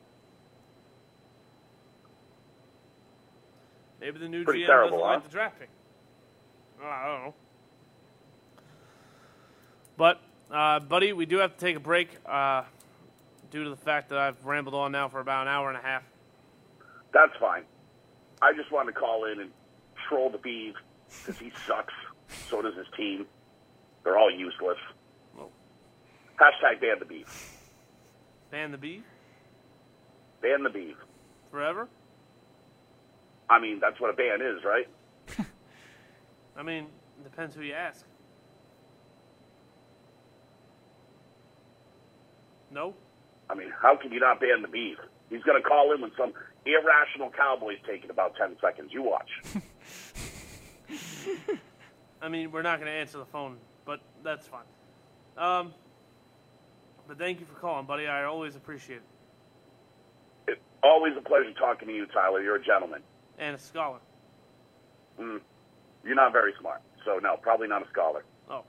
[3.99, 5.13] Maybe the new Pretty GM terrible, doesn't huh?
[5.15, 5.69] like the draft pick.
[6.84, 7.34] I don't know.
[9.97, 10.21] But,
[10.51, 12.63] uh, buddy, we do have to take a break uh,
[13.53, 15.81] due to the fact that I've rambled on now for about an hour and a
[15.81, 16.01] half.
[17.13, 17.61] That's fine.
[18.41, 19.51] I just wanted to call in and
[20.09, 20.73] troll the Beeve
[21.19, 21.93] because he sucks.
[22.49, 23.27] So does his team.
[24.03, 24.80] They're all useless.
[25.39, 25.49] Oh.
[26.41, 27.51] Hashtag ban the beef.
[28.49, 29.03] Ban the beef
[30.41, 30.95] Ban the beef.
[31.51, 31.88] forever.
[33.51, 34.88] I mean, that's what a ban is, right?
[36.57, 36.85] I mean,
[37.19, 38.03] it depends who you ask.
[42.71, 42.95] No?
[43.49, 44.97] I mean, how can you not ban the beef?
[45.29, 46.33] He's going to call in when some
[46.65, 48.91] irrational cowboy's taking about 10 seconds.
[48.93, 49.29] You watch.
[52.21, 54.63] I mean, we're not going to answer the phone, but that's fine.
[55.37, 55.73] Um,
[57.07, 58.07] but thank you for calling, buddy.
[58.07, 59.03] I always appreciate it.
[60.53, 62.41] It's always a pleasure talking to you, Tyler.
[62.41, 63.01] You're a gentleman.
[63.39, 63.99] And a scholar.
[65.19, 65.41] Mm.
[66.05, 66.81] You're not very smart.
[67.05, 68.23] So, no, probably not a scholar.
[68.49, 68.63] Oh.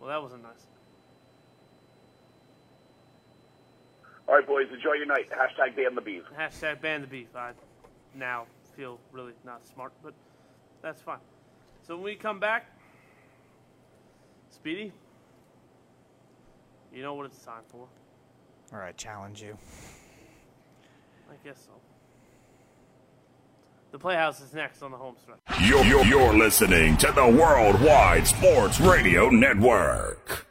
[0.00, 0.67] Well, that wasn't nice.
[4.28, 5.30] All right, boys, enjoy your night.
[5.30, 6.22] Hashtag ban the beef.
[6.38, 7.34] Hashtag ban the beef.
[7.34, 7.52] I
[8.14, 8.46] now
[8.76, 10.12] feel really not smart, but
[10.82, 11.18] that's fine.
[11.86, 12.66] So when we come back,
[14.50, 14.92] Speedy,
[16.92, 17.88] you know what it's time for.
[18.70, 19.56] Or I challenge you.
[21.30, 21.72] I guess so.
[23.92, 25.38] The Playhouse is next on the home stretch.
[25.66, 30.47] You're, you're, you're listening to the Worldwide Sports Radio Network.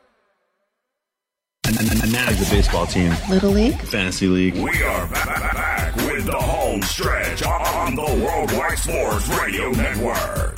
[2.18, 3.80] And now the baseball team, Little League?
[3.80, 4.56] fantasy league.
[4.56, 10.58] We are back, back, back with the home stretch on the Worldwide Sports Radio Network.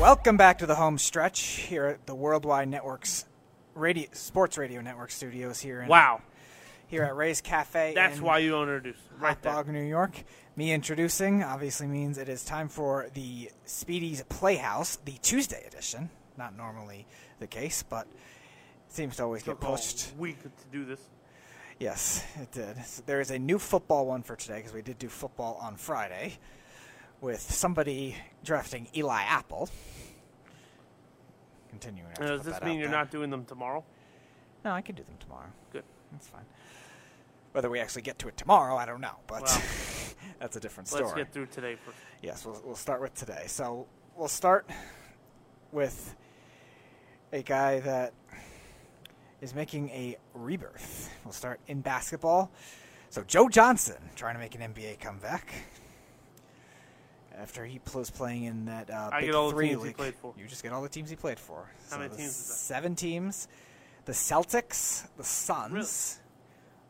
[0.00, 3.24] Welcome back to the home stretch here at the Worldwide Networks
[3.76, 6.22] radio, Sports Radio Network studios here in Wow,
[6.88, 7.92] here at Ray's Cafe.
[7.94, 9.64] that's in why you introduced right there.
[9.64, 10.24] New York.
[10.56, 16.10] Me introducing obviously means it is time for the Speedy's Playhouse, the Tuesday edition.
[16.36, 17.06] Not normally
[17.38, 18.12] the case, but it
[18.88, 20.12] seems to always get pushed.
[20.18, 21.00] week to do this.
[21.78, 22.84] Yes, it did.
[22.84, 25.76] So there is a new football one for today because we did do football on
[25.76, 26.38] Friday
[27.20, 29.68] with somebody drafting Eli Apple.
[31.70, 32.12] Continuing.
[32.18, 32.98] does this mean you're there.
[32.98, 33.84] not doing them tomorrow?
[34.64, 35.46] No, I can do them tomorrow.
[35.72, 35.84] Good.
[36.10, 36.44] That's fine.
[37.52, 39.62] Whether we actually get to it tomorrow, I don't know, but Well,
[40.40, 41.04] that's a different story.
[41.04, 41.96] Let's get through today first.
[42.22, 43.44] Yes, we'll, we'll start with today.
[43.46, 43.86] So
[44.16, 44.68] we'll start
[45.70, 46.16] with
[47.32, 48.12] a guy that
[49.40, 51.10] is making a rebirth.
[51.24, 52.50] We'll start in basketball.
[53.10, 55.52] So Joe Johnson trying to make an NBA comeback
[57.36, 59.96] after he was playing in that uh, I Big get all the Three league.
[59.96, 60.34] played for.
[60.36, 61.70] You just get all the teams he played for.
[61.88, 62.54] How So many teams is that?
[62.54, 63.48] Seven teams.
[64.04, 66.20] The Celtics, the Suns,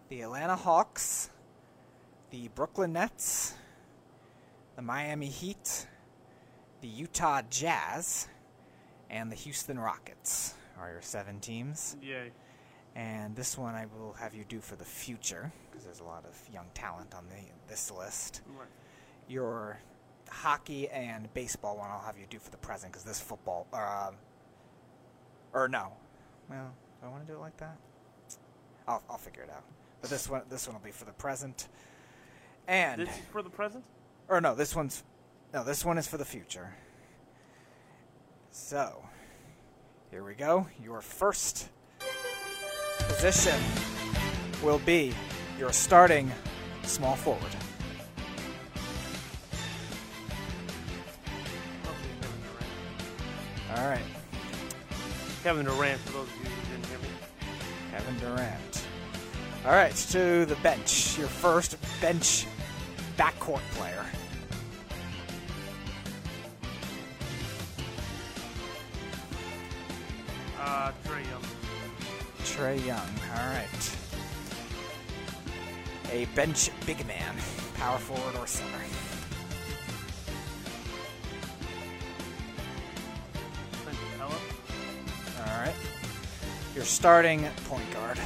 [0.09, 1.31] the Atlanta Hawks,
[2.31, 3.55] the Brooklyn Nets,
[4.77, 5.87] the Miami Heat,
[6.81, 8.29] the Utah Jazz,
[9.11, 11.97] and the Houston Rockets are your seven teams.
[12.03, 12.31] Yay.
[12.95, 16.25] And this one I will have you do for the future because there's a lot
[16.25, 18.43] of young talent on the this list.
[18.59, 18.67] Right.
[19.29, 19.79] Your
[20.31, 23.87] hockey and baseball one I'll have you do for the present because this football or
[23.87, 24.15] um,
[25.53, 25.93] or no,
[26.51, 27.77] well, do I want to do it like that?
[28.87, 29.65] I'll I'll figure it out.
[30.01, 31.69] But this one this one will be for the present.
[32.67, 33.85] And This is for the present.
[34.29, 35.03] or no, this one's
[35.55, 36.75] no, this one is for the future.
[38.51, 39.05] So,
[40.11, 40.67] here we go.
[40.83, 41.69] Your first
[43.01, 43.59] position
[44.63, 45.13] will be
[45.59, 46.31] your starting
[46.83, 47.43] small forward.
[53.77, 54.03] All right,
[55.43, 57.09] Kevin Durant, for those of you who didn't hear me.
[57.93, 58.87] Kevin Durant.
[59.65, 61.19] All right, to the bench.
[61.19, 62.47] Your first bench
[63.17, 64.05] backcourt player.
[70.69, 71.45] Uh, Trae Young.
[72.45, 73.11] Trae Young.
[73.35, 73.97] All right.
[76.13, 77.35] A bench big man,
[77.77, 78.77] power forward or center.
[83.83, 84.31] Clint Capela.
[85.41, 85.75] All right.
[86.75, 88.19] Your starting point guard.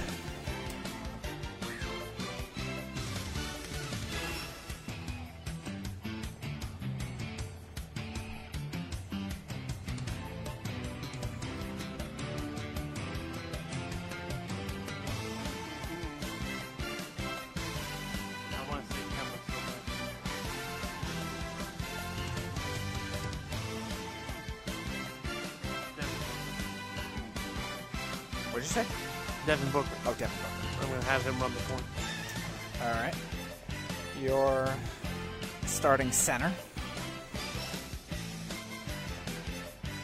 [36.13, 36.53] Center.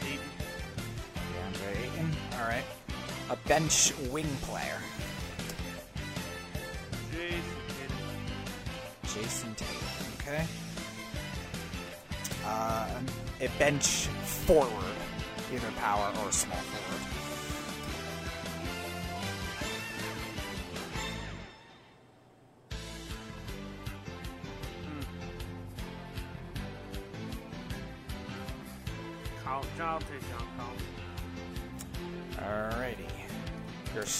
[0.01, 2.11] DeAndre Ayton.
[2.33, 2.63] All right.
[3.29, 4.77] A bench wing player.
[7.11, 7.97] Jayson Tatum.
[9.05, 9.87] Jayson Tatum.
[10.19, 10.45] Okay.
[12.45, 12.87] Uh,
[13.41, 13.98] a bench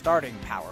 [0.10, 0.72] starting power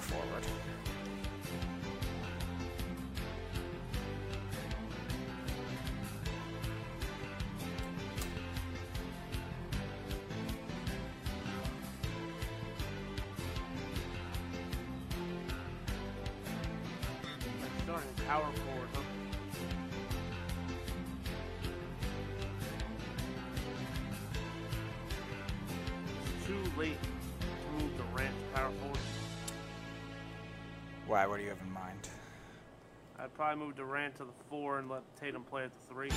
[35.20, 36.12] Tatum play at the three.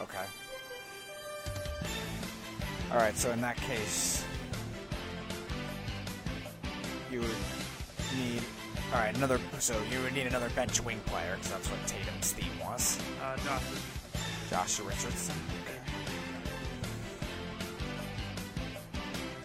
[0.00, 0.24] Okay.
[2.90, 4.24] Alright, so in that case,
[7.10, 7.36] you would
[8.18, 8.42] need.
[8.92, 9.38] Alright, another.
[9.58, 12.98] So you would need another bench wing player, because that's what Tatum's theme was.
[13.22, 13.62] Uh, Josh,
[14.50, 15.34] Josh Richardson.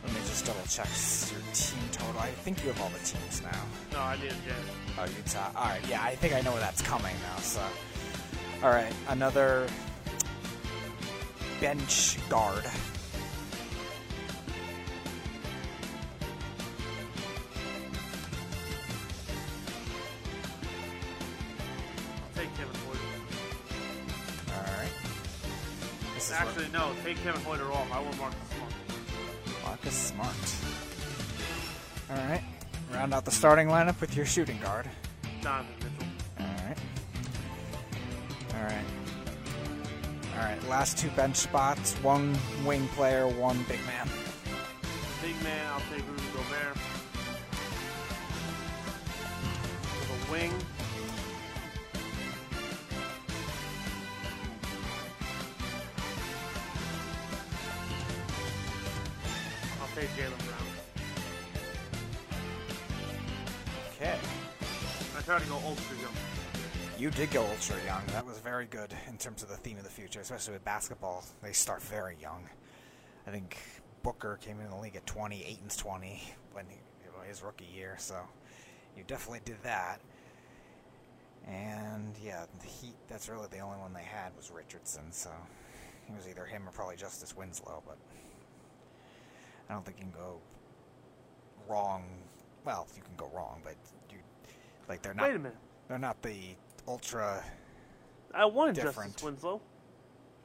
[0.04, 0.88] Let me just double check
[1.32, 2.20] your team total.
[2.22, 3.62] I think you have all the teams now.
[3.94, 4.36] no, I a Jet.
[4.98, 5.52] Oh, Utah.
[5.56, 7.38] All right, yeah, I think I know where that's coming now.
[7.42, 7.62] So,
[8.62, 9.68] all right, another
[11.62, 12.66] bench guard.
[22.16, 23.10] I'll take Kevin Huerter.
[24.56, 24.90] All right.
[26.16, 27.90] This is Actually, no, take Kevin Huerter off.
[27.94, 28.74] I want Marcus Smart.
[29.64, 30.36] Marcus Smart.
[32.10, 32.44] All right.
[32.92, 34.90] Round out the starting lineup with your shooting guard.
[35.42, 35.99] Donovan Mitchell.
[38.60, 38.74] All right.
[38.74, 38.86] All right.
[40.38, 40.70] All right.
[40.70, 41.94] Last two bench spots.
[41.96, 44.08] One wing player, one big man.
[45.22, 46.78] Big man, I'll take Rudy Gobert.
[50.08, 50.54] For the wing,
[59.82, 60.68] I'll take Jaylen Brown.
[63.96, 64.18] Okay.
[65.18, 66.14] I try to go ultra young.
[66.98, 68.02] You did go ultra young.
[68.08, 71.24] That very good in terms of the theme of the future, especially with basketball.
[71.42, 72.48] They start very young.
[73.28, 73.58] I think
[74.04, 76.78] Booker came into the league at 20, Ayton's 20 when he,
[77.28, 78.16] his rookie year, so
[78.98, 80.00] you definitely did that.
[81.48, 85.30] And yeah, the Heat, that's really the only one they had was Richardson, so
[86.08, 87.98] it was either him or probably Justice Winslow, but
[89.70, 90.40] I don't think you can go
[91.68, 92.04] wrong.
[92.66, 93.76] Well, you can go wrong, but
[94.12, 94.18] you
[94.88, 95.58] like they're not Wait a minute.
[95.88, 96.56] they're not the
[96.88, 97.44] ultra.
[98.34, 99.12] I wanted Different.
[99.14, 99.62] Justice Winslow.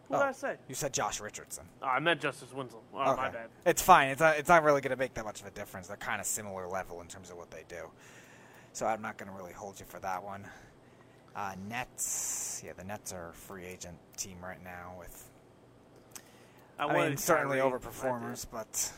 [0.08, 0.56] What Oh, did I say?
[0.68, 1.64] You said Josh Richardson.
[1.82, 2.80] Oh, I meant Justice Winslow.
[2.92, 3.48] Oh, my bad.
[3.64, 4.08] It's fine.
[4.08, 5.88] It's not, it's not really going to make that much of a difference.
[5.88, 7.90] They're kind of similar level in terms of what they do.
[8.72, 10.46] So I'm not going to really hold you for that one.
[11.34, 12.62] Uh, Nets.
[12.64, 15.30] Yeah, the Nets are a free agent team right now with
[16.78, 18.92] I, I mean, certainly overperformers, but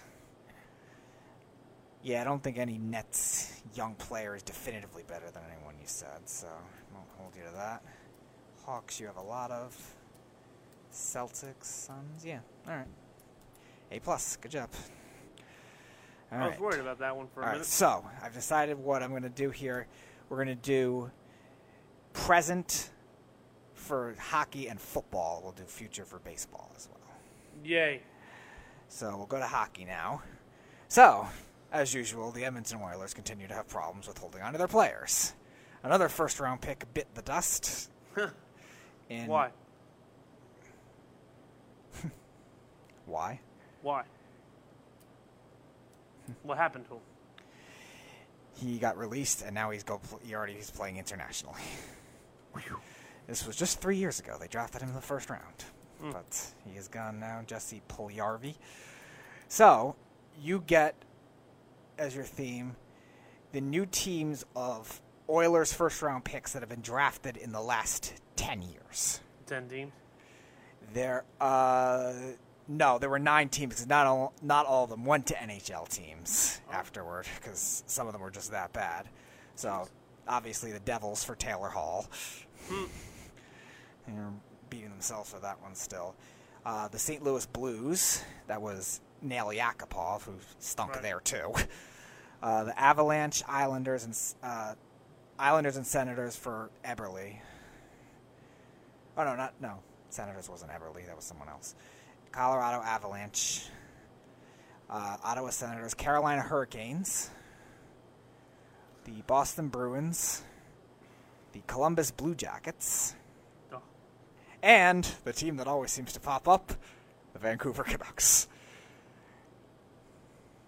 [2.03, 6.21] yeah, I don't think any Nets young player is definitively better than anyone you said,
[6.27, 7.83] so I won't hold you to that.
[8.67, 9.77] Hawks, you have a lot of.
[10.93, 12.87] Celtics, Suns, yeah, all right.
[13.93, 14.71] A plus, good job.
[16.33, 16.61] All I was right.
[16.61, 17.67] worried about that one for a All right, minute.
[17.67, 19.87] so I've decided what I'm going to do here.
[20.29, 21.11] We're going to do
[22.15, 22.91] present
[23.75, 25.41] for hockey and football.
[25.43, 27.15] We'll do future for baseball as well.
[27.63, 28.01] Yay.
[28.89, 30.23] So we'll go to hockey now.
[30.89, 31.27] So,
[31.73, 35.35] as usual, the Edmonton Oilers continue to have problems with holding on to their players.
[35.83, 37.91] Another first round pick bit the dust.
[39.09, 39.51] in, Why?
[43.07, 43.41] Why?
[43.83, 44.05] Why?
[46.43, 47.01] what happened to him?
[48.55, 49.99] He got released, and now he's go.
[49.99, 51.61] Pl- he already he's playing internationally.
[53.27, 54.37] this was just three years ago.
[54.41, 55.65] They drafted him in the first round,
[56.01, 56.11] hmm.
[56.11, 57.43] but he is gone now.
[57.47, 58.55] Jesse Puljujärvi.
[59.49, 59.95] So
[60.41, 60.95] you get
[61.99, 62.77] as your theme
[63.53, 68.13] the new teams of Oilers first round picks that have been drafted in the last
[68.37, 69.21] ten years.
[69.47, 69.93] Ten teams.
[70.93, 72.13] There, uh,
[72.69, 73.75] no, there were nine teams.
[73.77, 78.13] 'cause Not all, not all of them went to NHL teams afterward because some of
[78.13, 79.09] them were just that bad.
[79.57, 79.89] So,
[80.29, 82.07] obviously, the Devils for Taylor Hall.
[84.07, 84.33] They're
[84.71, 86.15] beating themselves for that one still.
[86.65, 87.23] Uh, the St.
[87.23, 88.23] Louis Blues.
[88.47, 91.03] That was Nail Yakupov, who stunk Right.
[91.03, 91.53] there too.
[92.43, 94.75] Uh, the Avalanche, Islanders, and uh,
[95.39, 97.39] Islanders and Senators for Eberle.
[99.17, 99.79] Oh no, not no.
[100.11, 101.05] Senators wasn't Eberle.
[101.07, 101.75] That was someone else.
[102.33, 103.67] Colorado Avalanche.
[104.89, 105.95] Uh, Ottawa Senators.
[105.95, 107.31] Carolina Hurricanes.
[109.05, 110.43] The Boston Bruins.
[111.53, 113.15] The Columbus Blue Jackets.
[113.73, 113.81] Oh.
[114.63, 116.73] And the team that always seems to pop up,
[117.33, 118.49] the Vancouver Canucks.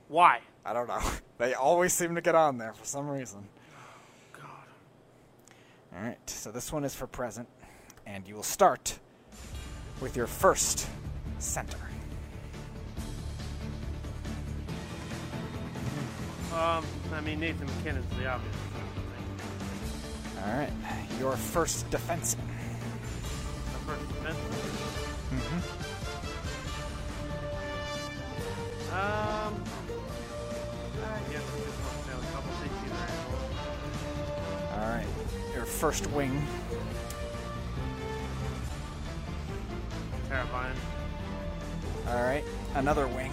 [0.09, 0.41] Why?
[0.65, 1.01] I don't know.
[1.39, 3.47] They always seem to get on there for some reason.
[4.33, 4.43] God.
[5.95, 7.49] All right, so this one is for present,
[8.09, 8.99] and you will start
[10.01, 10.89] with your first
[11.39, 11.79] center.
[16.55, 18.57] Um, I mean Nathan MacKinnon's the obvious.
[20.45, 20.73] All right,
[21.21, 22.39] your first defenseman.
[23.73, 24.39] The first defense.
[28.91, 29.63] Um,
[31.05, 33.09] I guess we just want to a couple things either.
[34.81, 35.07] All right,
[35.55, 36.43] your first wing.
[40.29, 40.77] Terrifying.
[42.09, 42.45] All right,
[42.75, 43.33] another wing.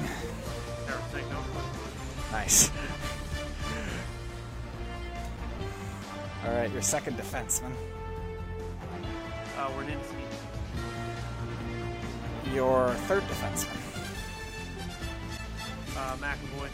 [2.31, 2.71] Nice.
[6.45, 7.71] All right, your second defenseman.
[9.57, 10.23] Uh, Werenski.
[12.53, 13.77] Your third defenseman.
[15.97, 16.69] Uh, McAvoy.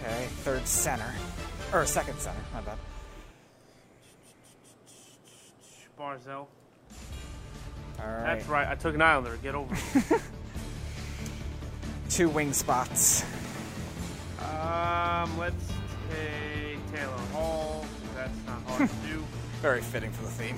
[0.00, 1.14] Okay, third center.
[1.72, 2.78] Or second center, my bad.
[5.98, 6.46] Barzal.
[8.04, 8.24] Right.
[8.36, 8.68] That's right.
[8.68, 9.36] I took an Islander.
[9.42, 10.20] Get over it.
[12.10, 13.24] Two wing spots.
[14.40, 15.66] um, let's
[16.10, 17.86] take Taylor Hall.
[18.14, 19.24] That's not hard to do.
[19.62, 20.56] Very fitting for the theme.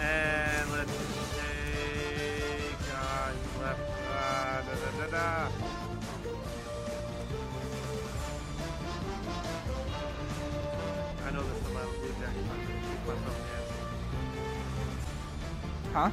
[0.00, 0.92] And let's
[1.36, 2.94] take.
[2.94, 3.32] Uh,
[3.62, 3.80] left.
[4.10, 5.10] Uh, da da da
[5.46, 5.52] da.
[11.24, 12.50] I know this is my Blue Jackets.
[12.50, 13.24] I'm gonna kick myself in
[15.92, 16.10] the Huh?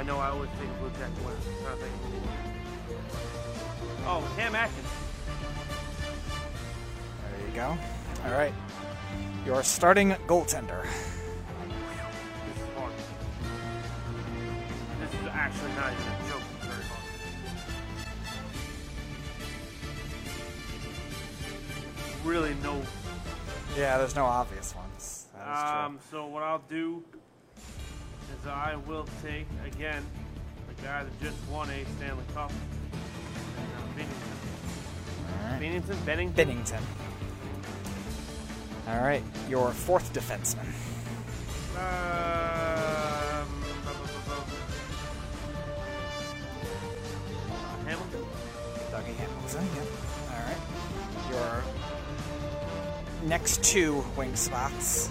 [0.00, 1.36] I know I always think a Blue Jacket winner.
[1.36, 2.96] I'm trying to think of who.
[4.08, 4.88] Oh, Cam Atkins.
[7.22, 7.76] There you go.
[8.24, 8.54] All right.
[9.44, 10.84] Your starting goaltender.
[10.84, 12.94] This is hard.
[15.02, 16.46] This is actually not even a joke.
[16.56, 17.04] It's very hard.
[22.24, 22.80] Really no
[23.76, 25.26] Yeah, there's no obvious ones.
[25.34, 25.78] That is true.
[25.78, 27.04] Um, so what I'll do
[28.38, 30.04] is I will take again
[30.68, 32.52] the guy that just won a Stanley Cup.
[33.96, 34.38] Binnington.
[35.60, 35.96] Binnington.
[36.04, 36.34] Binnington.
[36.34, 36.82] Binnington.
[38.88, 39.22] All right.
[39.48, 40.66] Your fourth defenseman.
[41.76, 43.48] Um,
[47.86, 48.24] Hamilton.
[48.90, 49.66] Dougie Hamilton.
[49.76, 49.86] Yep.
[50.30, 50.62] All right.
[51.30, 51.64] Your
[53.28, 55.10] next two wing spots.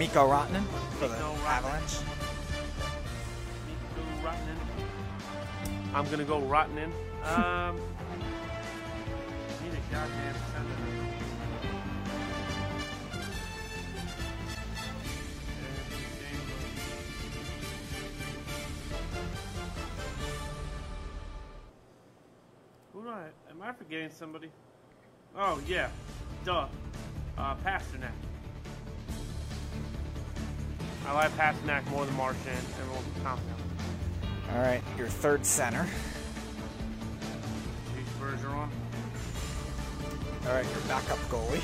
[0.00, 0.64] Mikko Rantanen
[0.98, 1.14] for the.
[1.14, 1.98] Avalanche.
[3.66, 4.56] Mikko Rantanen.
[5.94, 6.90] I'm gonna go Rantanen.
[7.26, 7.76] Um,
[9.90, 10.34] goddamn.
[22.94, 23.24] Who do I?
[23.50, 24.48] Am I forgetting somebody?
[25.36, 25.90] Oh yeah,
[26.46, 26.68] duh.
[27.36, 28.29] Uh, Pastrnak.
[31.06, 32.66] I like Pastrnak more than Marchand.
[32.80, 33.56] Everyone's confident.
[34.52, 35.86] All right, your third center.
[37.94, 38.68] Chief Bergeron.
[40.46, 41.62] All right, your backup goalie.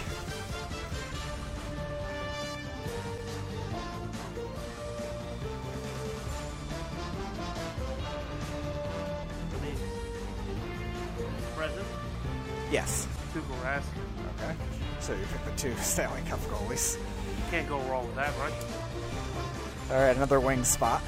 [11.56, 11.86] Present.
[12.70, 13.08] Yes.
[13.32, 13.84] Tuukka Rask.
[14.36, 14.54] Okay.
[15.00, 16.96] So you pick the two Stanley Cup goalies.
[16.96, 18.52] You Can't go wrong with that, right?
[19.88, 21.00] All right, another wing spot.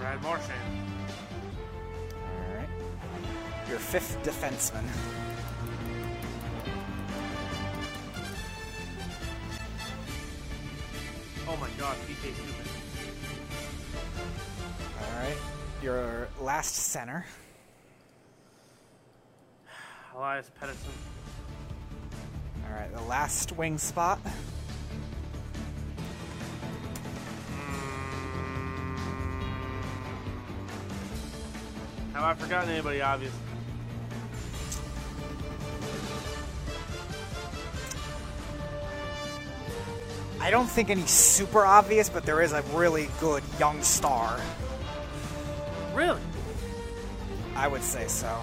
[0.00, 0.60] Brad Marchand.
[2.12, 2.68] All right.
[3.68, 4.82] Your fifth defenseman.
[11.48, 12.66] Oh my God, PK Subban.
[15.00, 15.36] All right.
[15.80, 17.24] Your last center.
[20.16, 20.90] Elias Pettersson.
[22.64, 24.18] All right, the last wing spot.
[32.16, 33.32] Have I forgotten anybody obvious?
[40.40, 44.40] I don't think any super obvious, but there is a really good young star.
[45.92, 46.22] Really?
[47.54, 48.34] I would say so.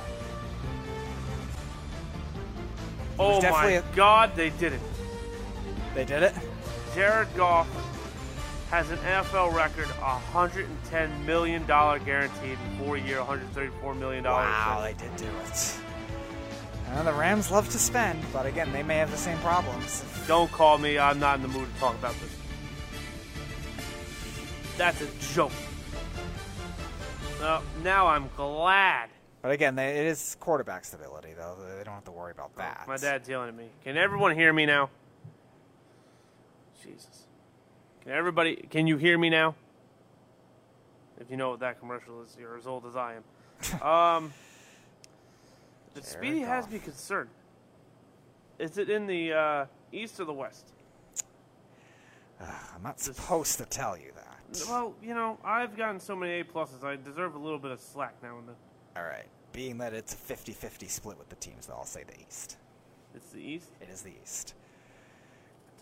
[3.17, 4.81] Oh my a- God, they did it.
[5.95, 6.35] They did it?
[6.93, 7.67] Jared Goff
[8.73, 14.23] has an NFL record, $110 million guaranteed, and four-year, $134 million.
[14.23, 15.77] Wow, they did do it.
[16.89, 20.03] Uh, the Rams love to spend, but again, they may have the same problems.
[20.27, 20.97] Don't call me.
[20.97, 22.35] I'm not in the mood to talk about this.
[24.75, 25.51] That's a joke.
[27.39, 29.11] Well, now I'm glad.
[29.43, 31.57] But again, they, it is quarterback stability, though.
[31.77, 32.85] They don't have to worry about that.
[32.87, 33.67] My dad's yelling at me.
[33.83, 34.89] Can everyone hear me now?
[36.83, 37.22] Jesus.
[38.03, 38.55] Can everybody?
[38.69, 39.55] Can you hear me now?
[41.19, 43.23] If you know what that commercial is, you're as old as I am.
[43.81, 44.34] Um,
[45.93, 47.30] the Jared Speedy has me concerned.
[48.59, 50.73] Is it in the uh, east or the west?
[52.41, 54.65] I'm not supposed to tell you that.
[54.67, 56.84] Well, you know, I've gotten so many A pluses.
[56.84, 58.55] I deserve a little bit of slack now and then.
[58.97, 59.27] All right.
[59.53, 62.57] Being that it's a 50 50 split with the teams, though, I'll say the East.
[63.15, 63.69] It's the east.
[63.80, 64.55] It is the East.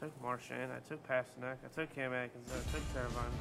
[0.01, 0.71] I took Marchand.
[0.71, 1.57] I took Pastrnak.
[1.63, 2.49] I took Cam Atkins.
[2.51, 3.37] I took Teravainen.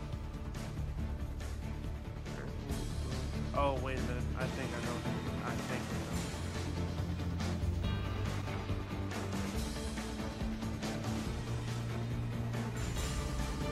[3.57, 4.23] Oh, wait a minute.
[4.39, 4.99] I think I know.
[5.47, 6.21] I think I know.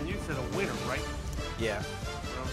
[0.01, 1.06] And you said a winner, right?
[1.60, 1.82] Yeah.
[1.82, 2.48] Well,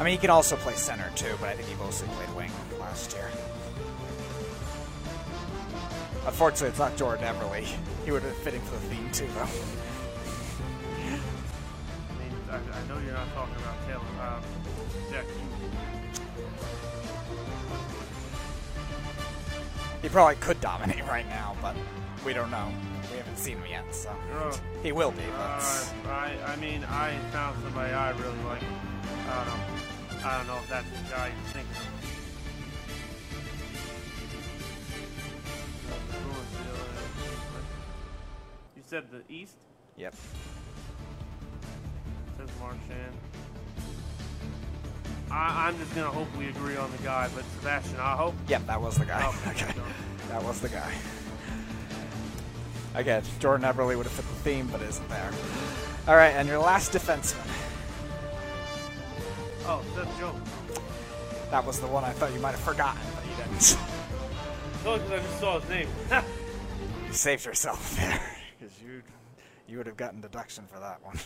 [0.00, 2.50] I mean, he can also play center, too, but I think he mostly played wing
[2.80, 3.30] last year.
[6.26, 7.64] Unfortunately, it's not Jordan Eberle.
[8.04, 9.48] He would have been fitting for the theme, too, though.
[12.08, 14.00] I mean, I, I know you're not talking about Taylor.
[14.22, 14.42] Um,
[15.10, 15.24] Jack
[20.02, 21.76] He probably could dominate right now, but
[22.24, 22.72] we don't know.
[23.10, 24.10] We haven't seen him yet, so.
[24.34, 24.58] Oh.
[24.82, 26.10] He will be, Uh, but.
[26.10, 28.62] I, I mean, I found somebody I really like.
[29.28, 30.26] I don't know.
[30.26, 31.99] I don't know if that's the guy you're thinking of.
[38.90, 39.54] Said the East?
[39.98, 40.16] Yep.
[42.36, 43.14] Says Marchand.
[45.30, 48.34] I, I'm just gonna hope we agree on the guy, but Sebastian Aho.
[48.48, 49.20] Yep, that was the guy.
[49.22, 49.72] Oh, okay.
[49.76, 49.84] no.
[50.30, 50.92] That was the guy.
[52.96, 55.30] Again, Jordan Eberle would have fit the theme, but isn't there.
[56.08, 57.46] All right, and your last defenseman.
[59.66, 60.48] Oh, Seth Jones.
[61.52, 63.78] That was the one I thought you might have forgotten, but you didn't.
[64.84, 65.88] Oh, because I just saw his name.
[67.06, 69.02] you saved yourself there, because you
[69.66, 71.18] you would have gotten deduction for that one.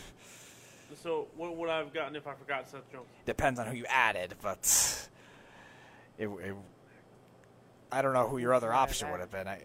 [1.03, 3.07] so, what would I have gotten if I forgot Seth Jones?
[3.25, 5.09] Depends on who you added, but
[6.19, 6.55] it, it
[7.91, 9.49] I don't know who your other option would have been.
[9.49, 9.63] I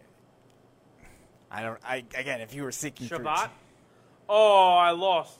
[1.52, 1.80] I don't.
[1.84, 3.50] I again, if you were seeking Chabot?
[4.28, 5.40] Oh, I lost.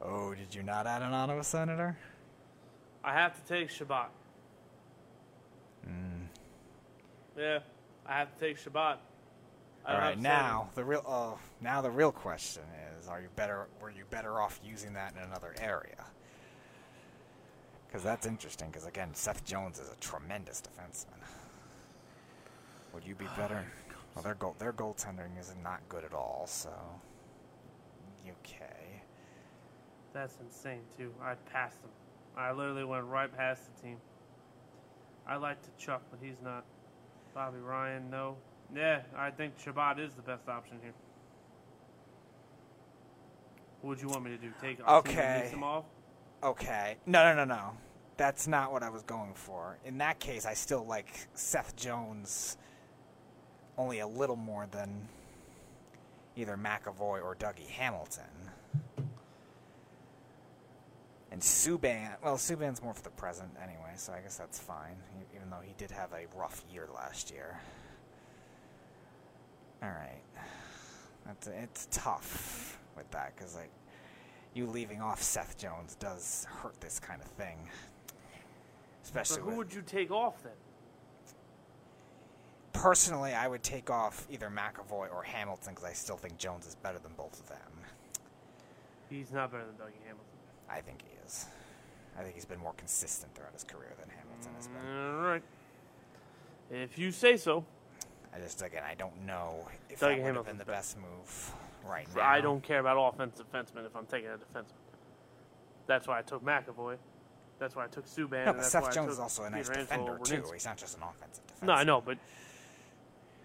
[0.00, 1.96] Oh, did you not add an Ottawa senator?
[3.04, 4.08] I have to take Chabot.
[5.84, 6.24] Hmm.
[7.38, 7.60] Yeah,
[8.04, 8.98] I have to take Chabot.
[9.84, 12.62] I All don't right, have now the real oh, now the real question
[12.98, 13.66] is: Are you better?
[13.80, 16.04] Were you better off using that in another area?
[17.86, 18.68] Because that's interesting.
[18.70, 21.18] Because again, Seth Jones is a tremendous defenseman.
[22.94, 23.64] Would you be better?
[24.14, 26.44] Well, their goal their goaltending is not good at all.
[26.46, 26.70] So
[28.26, 28.60] UK.
[30.12, 31.12] That's insane too.
[31.22, 31.90] I passed him.
[32.36, 33.96] I literally went right past the team.
[35.26, 36.64] I like Tkachuk, but he's not.
[37.34, 38.36] Bobby Ryan, no.
[38.74, 40.92] Yeah, I think Chabot is the best option here.
[43.80, 44.52] What would you want me to do?
[44.60, 45.48] Take Okay.
[45.50, 45.84] them off?
[46.42, 46.96] Okay.
[47.06, 47.72] No, no, no, no.
[48.16, 49.78] That's not what I was going for.
[49.84, 52.56] In that case, I still like Seth Jones
[53.76, 55.08] only a little more than
[56.36, 58.24] either McAvoy or Dougie Hamilton.
[61.30, 64.96] And Subban, well, Subban's more for the present anyway, so I guess that's fine,
[65.34, 67.58] even though he did have a rough year last year.
[69.82, 70.22] All right.
[71.26, 73.70] That's, it's tough with that, because, like,
[74.54, 77.56] you leaving off Seth Jones does hurt this kind of thing.
[78.06, 78.14] But
[79.04, 80.52] Especially who with, would you take off then?
[82.82, 86.74] personally, I would take off either McAvoy or Hamilton because I still think Jones is
[86.74, 87.58] better than both of them.
[89.08, 90.26] He's not better than Dougie Hamilton.
[90.68, 91.46] I think he is.
[92.18, 94.96] I think he's been more consistent throughout his career than Hamilton has been.
[94.96, 95.42] All right.
[96.70, 97.64] If you say so.
[98.34, 101.52] I just again, I don't know if Dougie that would have been the best move
[101.86, 102.22] right now.
[102.22, 104.64] I don't care about offensive defensemen if I'm taking a defenseman.
[105.86, 106.96] That's why I took McAvoy.
[107.58, 108.30] That's why I took Subban.
[108.30, 110.44] No, and but that's Seth Jones is also a nice Pietrangelo defender or too.
[110.52, 111.72] He's not just an offensive defender.
[111.72, 112.18] No, I know, but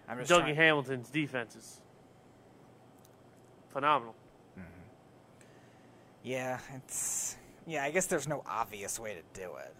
[0.07, 1.81] I'm just Dougie trying- Hamilton's defense is
[3.69, 4.15] phenomenal.
[4.57, 4.67] Mm-hmm.
[6.23, 7.35] Yeah, it's
[7.65, 7.83] yeah.
[7.83, 9.75] I guess there's no obvious way to do it.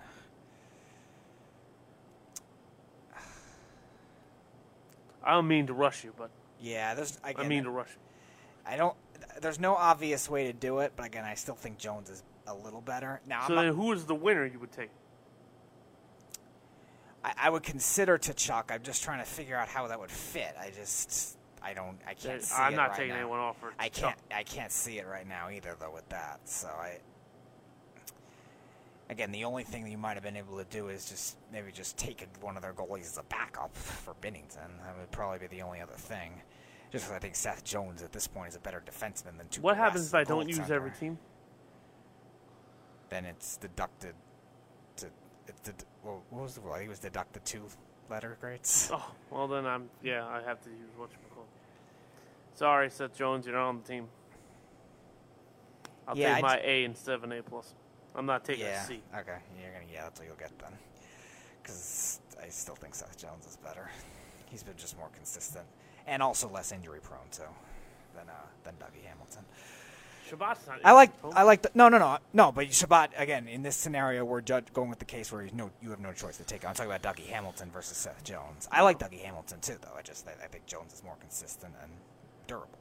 [5.28, 6.30] I don't mean to rush you, but
[6.60, 7.20] Yeah, there's.
[7.24, 8.00] I Again, mean to rush you.
[8.66, 8.96] I don't.
[9.42, 12.54] There's no obvious way to do it, but again, I still think Jones is a
[12.56, 13.20] little better.
[13.28, 14.90] Now, So then, who is the winner you would take?
[17.24, 18.72] I, I would consider Chuck.
[18.74, 20.56] I'm just trying to figure out how that would fit.
[20.60, 23.16] I just, I don't, I can't see I'm not right taking now.
[23.20, 25.92] anyone off for I can't, I can't see it right now either, though.
[25.92, 27.00] With that, so I.
[29.10, 31.72] Again, the only thing that you might have been able to do is just maybe
[31.72, 34.68] just take one of their goalies as a backup for Binnington.
[34.84, 36.34] That would probably be the only other thing.
[36.92, 39.62] Just because I think Seth Jones at this point is a better defenseman than two.
[39.62, 41.18] What happens if I don't use every team?
[43.10, 44.14] Then it's deducted
[44.98, 45.08] to.
[45.48, 46.82] It's ded- well, what was the word?
[46.82, 47.64] He was deducted two
[48.10, 48.90] letter grades.
[48.94, 50.26] Oh, well then I'm yeah.
[50.26, 51.46] I have to use what you call.
[52.56, 54.08] Sorry, Seth Jones, you're not on the team.
[56.08, 57.74] I'll Yeah, take my j- A instead of an A plus.
[58.18, 58.84] I'm not taking yeah.
[58.84, 59.02] a C.
[59.14, 59.38] Okay.
[59.62, 59.86] You're gonna.
[59.94, 60.72] Yeah, that's what you'll get then.
[61.62, 63.90] Because I still think Seth Jones is better.
[64.50, 65.66] He's been just more consistent
[66.08, 67.44] and also less injury prone too
[68.16, 68.34] than uh,
[68.64, 69.44] than Dougie Hamilton.
[70.30, 70.80] Chabot's not.
[70.84, 71.12] I like.
[71.34, 71.62] I like.
[71.62, 72.52] The, no, no, no, no.
[72.52, 75.70] But Shabbat again in this scenario, we're judge, going with the case where you no,
[75.82, 76.66] you have no choice to take.
[76.66, 78.68] I'm talking about Dougie Hamilton versus Seth Jones.
[78.72, 79.96] I like Dougie Hamilton too, though.
[79.98, 81.92] I just I, I think Jones is more consistent and
[82.48, 82.80] durable.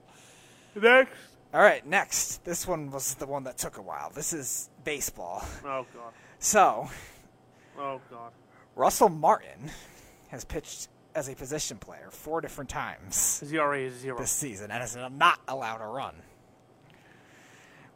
[0.74, 1.35] Next.
[1.54, 2.44] All right, next.
[2.44, 4.10] This one was the one that took a while.
[4.14, 5.44] This is baseball.
[5.64, 6.12] Oh god.
[6.38, 6.88] So
[7.78, 8.32] Oh god.
[8.74, 9.70] Russell Martin
[10.28, 14.18] has pitched as a position player four different times His ERA is zero.
[14.18, 16.14] this season and is not allowed a run.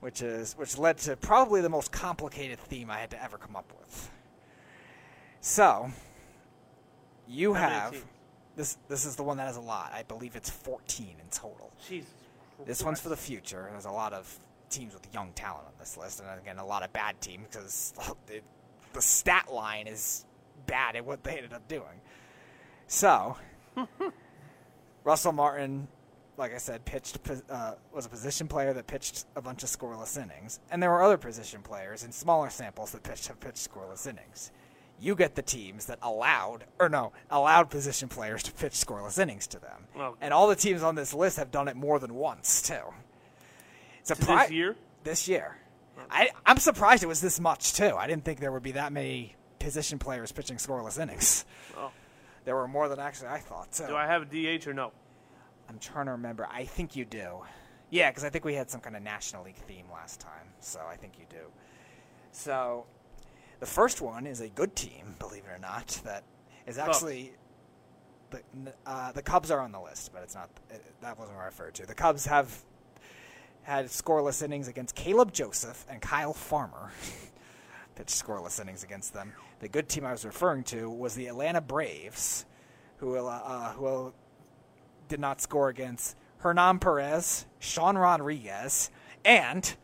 [0.00, 3.56] Which is which led to probably the most complicated theme I had to ever come
[3.56, 4.10] up with.
[5.42, 5.90] So
[7.28, 8.04] you How have
[8.56, 9.92] this this is the one that has a lot.
[9.92, 11.70] I believe it's 14 in total.
[11.86, 12.08] Jesus.
[12.66, 13.68] This one's for the future.
[13.70, 14.38] There's a lot of
[14.68, 17.92] teams with young talent on this list, and again, a lot of bad teams because
[18.28, 18.44] it,
[18.92, 20.24] the stat line is
[20.66, 22.00] bad at what they ended up doing.
[22.86, 23.36] So,
[25.04, 25.88] Russell Martin,
[26.36, 27.18] like I said, pitched
[27.48, 31.02] uh, was a position player that pitched a bunch of scoreless innings, and there were
[31.02, 34.50] other position players in smaller samples that pitched have pitched scoreless innings.
[35.00, 39.46] You get the teams that allowed, or no, allowed position players to pitch scoreless innings
[39.48, 40.16] to them, Oh.
[40.20, 42.74] and all the teams on this list have done it more than once too.
[44.00, 44.76] it's To Surpri- this year?
[45.02, 45.56] This year,
[46.10, 47.94] I, I'm surprised it was this much too.
[47.96, 51.44] I didn't think there would be that many position players pitching scoreless innings.
[51.76, 51.90] Oh.
[52.44, 53.74] There were more than actually I thought.
[53.74, 54.24] So Do I have a
[54.58, 54.92] DH or no?
[55.68, 56.46] I'm trying to remember.
[56.50, 57.40] I think you do.
[57.90, 60.80] Yeah, because I think we had some kind of National League theme last time, so
[60.88, 61.46] I think you do.
[62.32, 62.86] So
[63.60, 66.00] the first one is a good team, believe it or not.
[66.04, 66.24] That
[66.66, 67.32] is actually
[68.30, 68.40] the
[68.86, 70.50] uh, the Cubs are on the list, but it's not.
[70.70, 71.86] It, that wasn't what I referred to.
[71.86, 72.64] The Cubs have
[73.62, 76.90] had scoreless innings against Caleb Joseph and Kyle Farmer.
[77.94, 79.32] Pitched scoreless innings against them.
[79.58, 82.46] The good team I was referring to was the Atlanta Braves,
[82.96, 84.12] who uh, uh, who
[85.08, 88.90] did not score against Hernan Perez, Sean Rodriguez,
[89.22, 89.74] and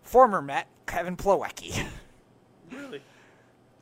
[0.00, 1.86] former Met Kevin Plawecki,
[2.72, 3.02] Really?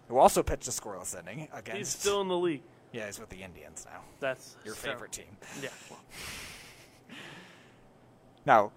[0.09, 1.79] Who also pitched a scoreless inning against.
[1.79, 2.63] He's still in the league.
[2.93, 4.01] Yeah, he's with the Indians now.
[4.21, 5.37] That's Your so- favorite team.
[5.63, 5.69] Yeah.
[8.47, 8.71] Now,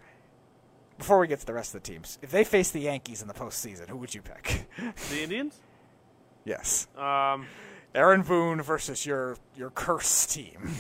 [0.98, 3.28] before we get to the rest of the teams, if they face the Yankees in
[3.28, 4.68] the postseason, who would you pick?
[5.12, 5.60] the Indians.
[6.44, 6.88] yes.
[6.98, 7.46] Um,
[7.94, 10.72] Aaron Boone versus your your curse team.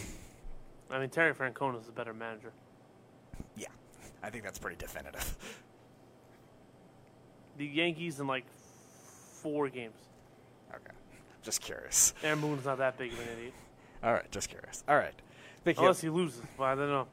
[0.89, 2.51] I mean Terry Francona is a better manager.
[3.55, 3.67] Yeah,
[4.23, 5.37] I think that's pretty definitive.
[7.57, 8.45] The Yankees in like
[9.41, 9.95] four games.
[10.71, 10.91] Okay,
[11.43, 12.13] just curious.
[12.23, 13.53] Aaron Boone's not that big of an idiot.
[14.03, 14.83] All right, just curious.
[14.87, 15.13] All right,
[15.57, 17.07] Speaking Unless he loses, but I don't know.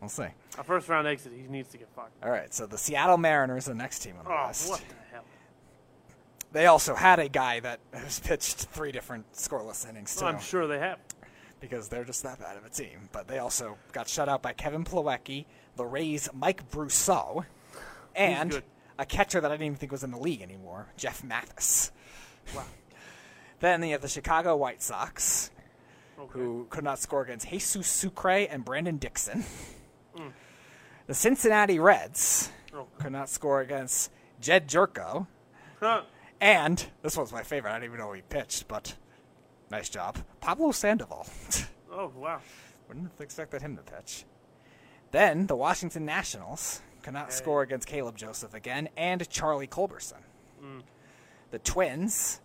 [0.00, 0.26] we'll see.
[0.58, 2.22] A first round exit, he needs to get fucked.
[2.24, 4.68] All right, so the Seattle Mariners, the next team on the Oh, list.
[4.70, 5.24] what the hell?
[6.52, 10.66] They also had a guy that has pitched three different scoreless innings too, I'm sure
[10.66, 10.98] they have.
[11.60, 13.08] because they're just that bad of a team.
[13.12, 15.46] But they also got shut out by Kevin Plawecki,
[15.76, 17.44] the Rays' Mike Brousseau,
[18.14, 18.62] and good.
[18.98, 21.90] a catcher that I didn't even think was in the league anymore, Jeff Mathis.
[22.54, 22.64] Wow.
[23.60, 25.50] Then you have the Chicago White Sox,
[26.18, 26.32] Okay.
[26.38, 29.44] who could not score against Jesus Sucre and Brandon Dixon.
[30.16, 30.28] Hmm.
[31.06, 32.50] The Cincinnati Reds
[32.98, 34.10] could not score against
[34.40, 35.26] Jed Gyorko.
[35.80, 36.02] Huh.
[36.40, 37.70] And this one's my favorite.
[37.70, 38.94] I don't even know who he pitched, but
[39.70, 40.18] nice job.
[40.40, 41.26] Pablo Sandoval.
[41.90, 42.40] Oh, wow.
[42.88, 44.24] Wouldn't have expected him to pitch.
[45.10, 50.22] Then the Washington Nationals could not score against Caleb Joseph again, and Charlie Culberson.
[51.54, 52.40] The Twins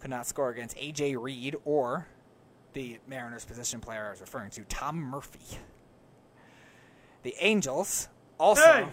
[0.00, 2.06] could not score against AJ Reed or
[2.72, 5.58] the Mariners position player I was referring to, Tom Murphy.
[7.24, 8.08] The Angels
[8.40, 8.86] also Hey!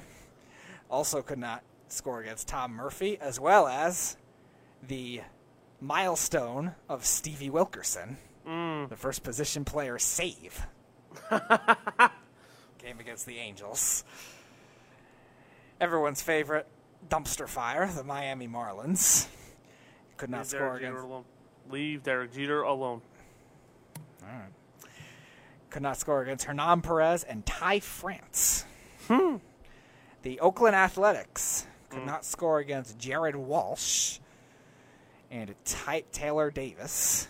[0.90, 4.18] also could not score against Tom Murphy, as well as
[4.86, 5.22] the
[5.80, 8.90] milestone of Stevie Wilkerson, mm.
[8.90, 10.68] the first position player save.
[11.30, 14.03] Game against the Angels.
[15.80, 16.68] Everyone's favorite
[17.08, 19.28] dumpster fire, the Miami Marlins.
[20.18, 21.24] Could not Leave score Derek Jeter against alone.
[21.70, 23.02] Leave Derek Jeter alone.
[24.22, 24.50] All right.
[25.70, 28.66] could not score against Hernan Perez and Ty France.
[29.08, 29.38] Hmm.
[30.24, 34.20] The Oakland Athletics could not score against Jared Walsh
[35.32, 37.28] and Ty- Taylor Davis.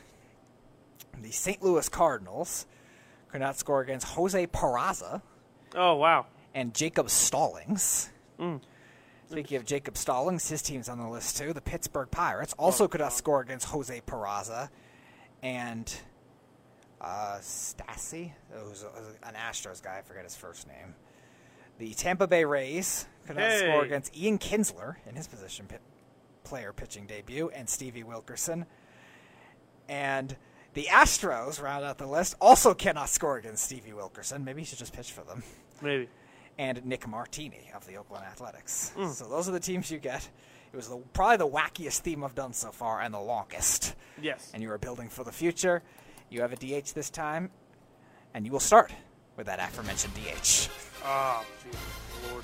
[1.22, 1.62] The St.
[1.62, 2.66] Louis Cardinals
[3.32, 5.22] could not score against Jose Peraza
[5.76, 6.26] Oh, wow.
[6.56, 8.10] and Jacob Stallings.
[8.40, 8.58] Hmm.
[9.30, 11.54] Speaking of Jacob Stallings, his team's on the list too.
[11.54, 14.70] The Pittsburgh Pirates also could not score against Jose Peraza
[15.44, 15.94] and
[17.00, 18.84] uh, Stassi, who's
[19.22, 20.00] an Astros guy.
[20.00, 20.96] I forget his first name.
[21.78, 25.82] The Tampa Bay Rays could not score against Ian Kinsler in his position pit,
[26.44, 28.66] player pitching debut and Stevie Wilkerson.
[29.88, 30.36] And
[30.74, 34.44] the Astros round out the list also cannot score against Stevie Wilkerson.
[34.44, 35.44] Maybe he should just pitch for them
[35.82, 36.10] Maybe.
[36.60, 38.92] And Nick Martini of the Oakland Athletics.
[38.98, 39.14] Mm.
[39.14, 40.30] So those are the teams you get.
[40.72, 43.96] It was the, probably the wackiest theme I've done so far and the longest.
[44.22, 44.52] Yes.
[44.54, 45.82] And you are building for the future.
[46.30, 47.50] You have a DH this time,
[48.34, 48.92] and you will start
[49.38, 50.68] with that aforementioned DH.
[51.02, 51.80] Oh, ah, Jesus
[52.30, 52.44] Lord.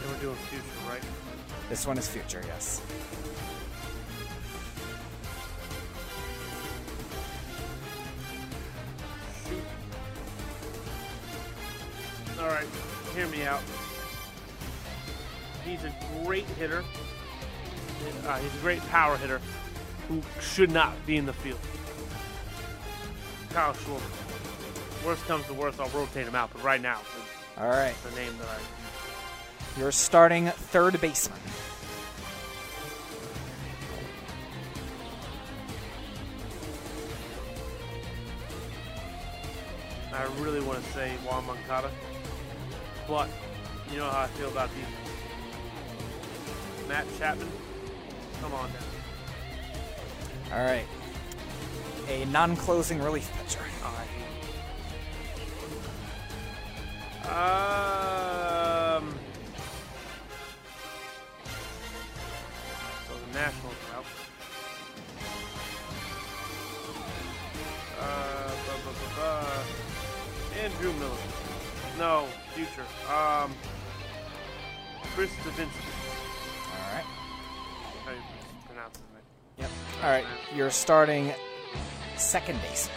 [0.00, 1.02] And we're doing future, right?
[1.68, 2.80] This one is future, yes.
[12.40, 12.66] All right,
[13.14, 13.62] hear me out.
[15.64, 15.94] He's a
[16.24, 16.84] great hitter.
[18.26, 19.40] Uh, he's a great power hitter
[20.08, 21.58] who should not be in the field.
[23.50, 25.04] Kyle Schwarber.
[25.06, 26.50] Worst comes to worst, I'll rotate him out.
[26.52, 27.00] But right now,
[27.58, 27.94] All right.
[28.08, 31.38] the name that I Your starting third baseman.
[40.12, 41.90] I really want to say Yoan Moncada,
[43.08, 43.28] but
[43.90, 44.84] you know how I feel about these.
[46.88, 47.48] Matt Chapman,
[48.40, 48.82] come on down.
[50.52, 50.86] All right.
[52.08, 53.60] A non closing relief pitcher.
[53.84, 54.22] I hate
[57.24, 57.32] it.
[58.96, 59.14] Um.
[63.08, 64.06] So the Nationals are out.
[68.00, 71.24] Uh, bu- bu- bu- bu- Andrew Miller.
[71.98, 72.86] No, future.
[73.12, 73.52] Um,
[75.14, 75.68] Chris Devenski.
[76.72, 77.04] All right.
[78.06, 78.18] How you
[78.66, 79.22] pronounce his name?
[79.58, 79.70] Yep.
[80.02, 80.24] All right.
[80.54, 81.34] You're starting
[82.16, 82.88] second base.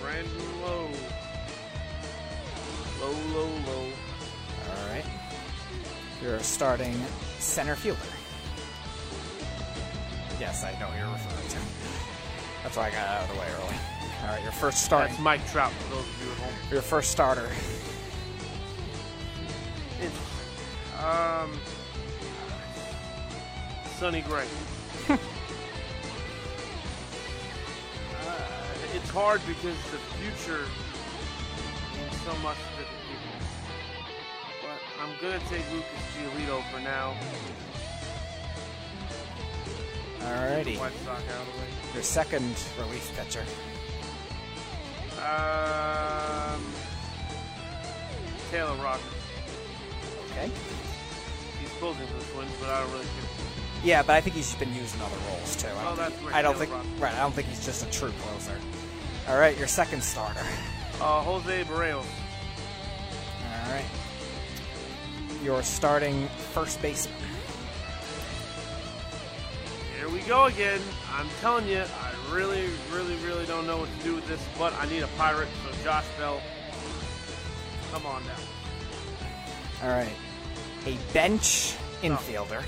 [0.00, 0.88] Brandon Lowe.
[3.02, 3.86] Low, low, low.
[4.70, 5.04] All right.
[6.22, 6.98] You're starting
[7.38, 8.00] center fielder.
[10.40, 11.58] Yes, I know who you're referring to.
[12.62, 13.76] That's why I got out of the way early.
[14.22, 15.10] All right, your first starting.
[15.12, 16.54] That's Mike Trout for those of you at home.
[16.72, 17.46] Your first starter.
[20.00, 20.16] It's,
[21.04, 21.60] um,
[23.98, 24.46] Sonny Gray.
[25.10, 25.18] uh,
[28.94, 30.64] it's hard because the future
[31.98, 33.36] means so much to different people.
[34.62, 37.14] But I'm gonna take Lucas Giolito for now.
[40.20, 40.78] Alrighty.
[40.78, 41.66] White Sox out of the way.
[41.94, 43.44] Your second relief pitcher.
[45.20, 46.62] Um,
[48.50, 49.00] Taylor Rock.
[50.30, 50.50] Okay.
[51.60, 53.12] He's closing for the Twins, but I don't really care.
[53.82, 55.68] Yeah, but I think he's been used in other roles too.
[55.68, 57.14] I Oh, don't that's think, right, I don't Taylor think right.
[57.14, 58.58] I don't think he's just a true closer.
[59.28, 60.44] All right, your second starter.
[61.00, 62.04] Uh, Jose Berrios.
[62.04, 63.84] All right.
[65.42, 67.16] Your starting first baseman.
[70.00, 70.80] Here we go again.
[71.12, 74.72] I'm telling you, I really, really, really don't know what to do with this, but
[74.80, 76.40] I need a pirate, so Josh Bell,
[77.92, 78.40] come on down.
[79.82, 80.08] All right.
[80.86, 82.06] A bench oh.
[82.06, 82.62] infielder.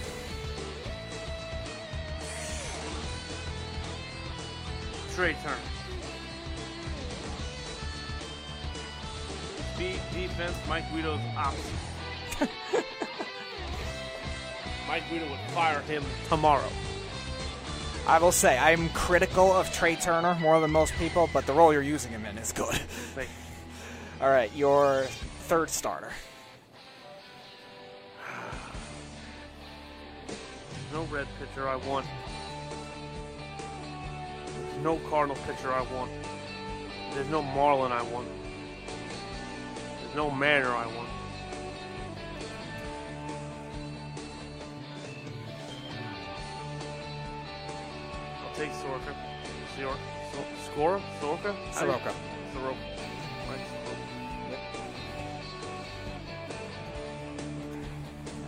[5.15, 5.57] Trea turn.
[9.75, 12.51] Speed, defense, Mike Guido's opposite.
[14.87, 16.69] Mike Guido would fire him tomorrow.
[18.07, 21.73] I will say I'm critical of Trea Turner more than most people, but the role
[21.73, 22.81] you're using him in is good.
[24.21, 25.05] All right, your
[25.43, 26.11] third starter.
[30.93, 32.07] no red pitcher I want.
[34.55, 36.11] There's no Cardinal pitcher I want.
[37.15, 38.29] There's no Marlin I want.
[40.03, 41.09] There's no Manor I want.
[48.63, 49.13] Take Soroka.
[49.77, 49.99] Sor-
[50.33, 51.01] Sor- Scora?
[51.21, 51.51] Soroka?
[51.73, 52.15] Soroka.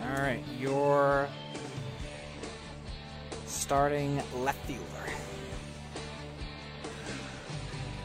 [0.03, 1.29] All right, your
[3.47, 4.85] starting left fielder.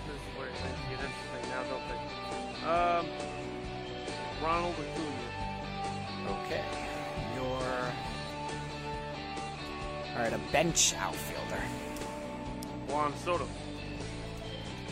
[0.08, 2.00] This is where things get interesting now, don't they?
[2.68, 3.06] Um,
[4.44, 5.28] Ronald Acuna.
[6.46, 6.64] Okay.
[7.36, 7.62] Your
[10.20, 11.39] all right, a bench outfielder.
[12.90, 13.48] Juan Soto.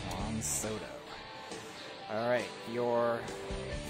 [0.08, 0.84] Juan Soto.
[2.12, 3.18] All right, your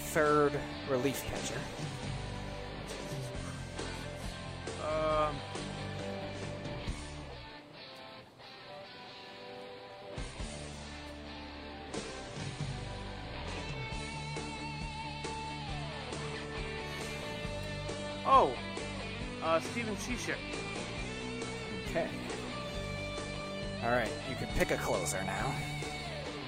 [0.06, 0.58] third
[0.90, 1.60] relief catcher.
[4.82, 5.36] Um,
[18.26, 18.52] oh,
[19.42, 20.57] uh, Steven Cishek.
[23.88, 25.54] All right, you can pick a closer now.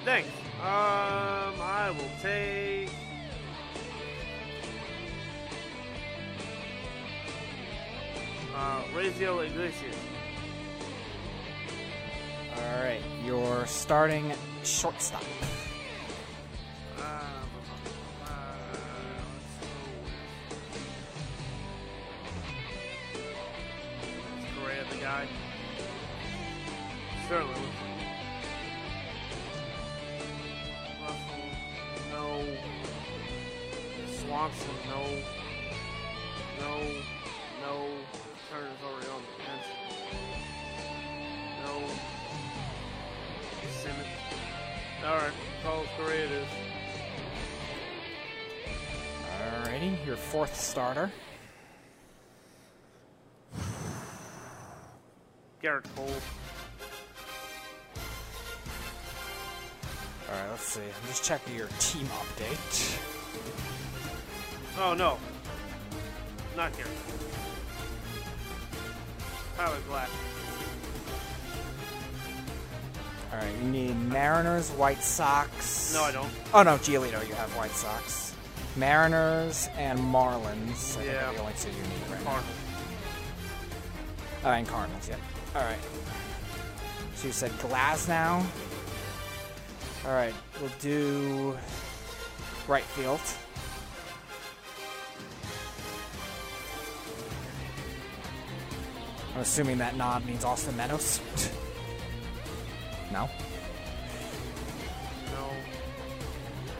[0.05, 0.29] Thanks.
[0.59, 2.87] Um, I will take.
[8.55, 9.95] Uh, Raisel Iglesias.
[12.57, 14.31] All right, your starting
[14.63, 15.23] shortstop.
[55.81, 56.05] Gerrit Cole.
[60.29, 60.81] All right, let's see.
[60.81, 62.99] I'm just checking your team update.
[64.79, 65.17] Oh no.
[66.55, 66.85] Not here.
[69.57, 70.09] Tyler Glass.
[73.31, 75.93] All right, you need Mariners, White Sox.
[75.93, 76.29] No, I don't.
[76.53, 78.35] Oh no, Giolito, you have White Sox.
[78.75, 80.97] Mariners and Marlins.
[80.97, 81.31] I think Yeah.
[81.33, 82.31] the only two you need right now.
[82.31, 82.55] Cardinals.
[84.43, 85.19] Uh, and Cardinals, yep.
[85.55, 85.79] All right.
[87.15, 88.45] So you said Glasnow.
[90.03, 91.55] All right, we'll do
[92.67, 93.19] right field.
[99.35, 101.21] I'm assuming that nod means Austin Meadows.
[103.11, 103.29] no?
[105.31, 105.49] No.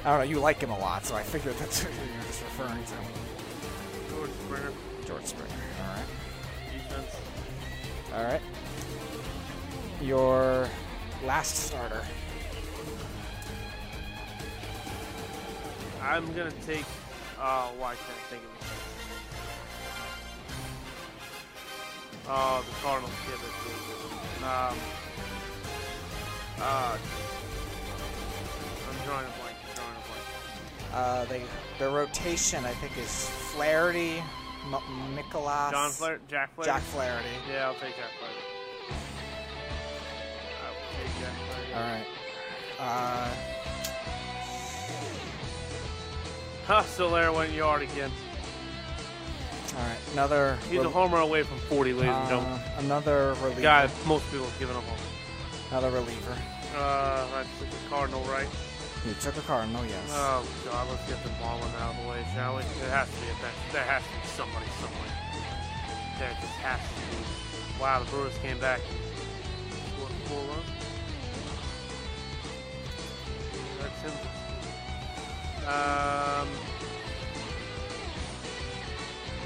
[0.04, 2.42] I don't know, you like him a lot, so I figured that's who you're just
[2.42, 2.96] referring to.
[4.10, 4.74] George Springer.
[5.06, 6.06] George Springer, alright.
[6.74, 7.31] Defense.
[8.14, 8.42] Alright.
[10.02, 10.68] Your
[11.24, 12.02] last starter.
[16.02, 16.86] I'm gonna take.
[17.40, 18.62] Oh, why can't I think of it?
[22.28, 23.54] Oh, the Cardinals give it.
[24.44, 24.78] Um.
[26.60, 26.98] Uh.
[28.90, 29.58] I'm drawing a blank.
[29.64, 30.26] I'm drawing a blank.
[30.94, 31.42] Uh, they
[31.80, 34.22] their rotation I think is Flaherty,
[34.66, 36.66] M- Nicholas, John Flair, Jack Flair.
[36.66, 37.28] Jack Flaherty.
[37.52, 38.32] Yeah, I'll take Jack Flair.
[40.64, 41.78] I'll take Jack Flair.
[41.78, 42.08] All right.
[42.80, 43.30] Uh,
[46.68, 48.12] Huh, Soler went yard again.
[49.76, 49.98] all right.
[50.14, 50.58] Another.
[50.70, 52.60] He's a homer away from 40, ladies and uh, gentlemen.
[52.78, 53.62] another reliever.
[53.62, 54.98] Guy most people have given up on.
[55.72, 56.38] Another reliever.
[56.78, 58.48] Uh, that's the Cardinal, right?
[59.06, 60.04] You took a Cardinal, yes.
[60.12, 61.81] Oh God, let's get the ball in of
[62.22, 62.64] way, shall we?
[62.80, 63.74] There has to be a.
[63.74, 65.14] There has to be somebody somewhere.
[66.20, 67.82] There just has to be.
[67.82, 68.82] Wow, the Brewers came back.
[69.96, 70.66] Scored four runs.
[73.80, 74.14] That's him.
[75.68, 76.48] Um,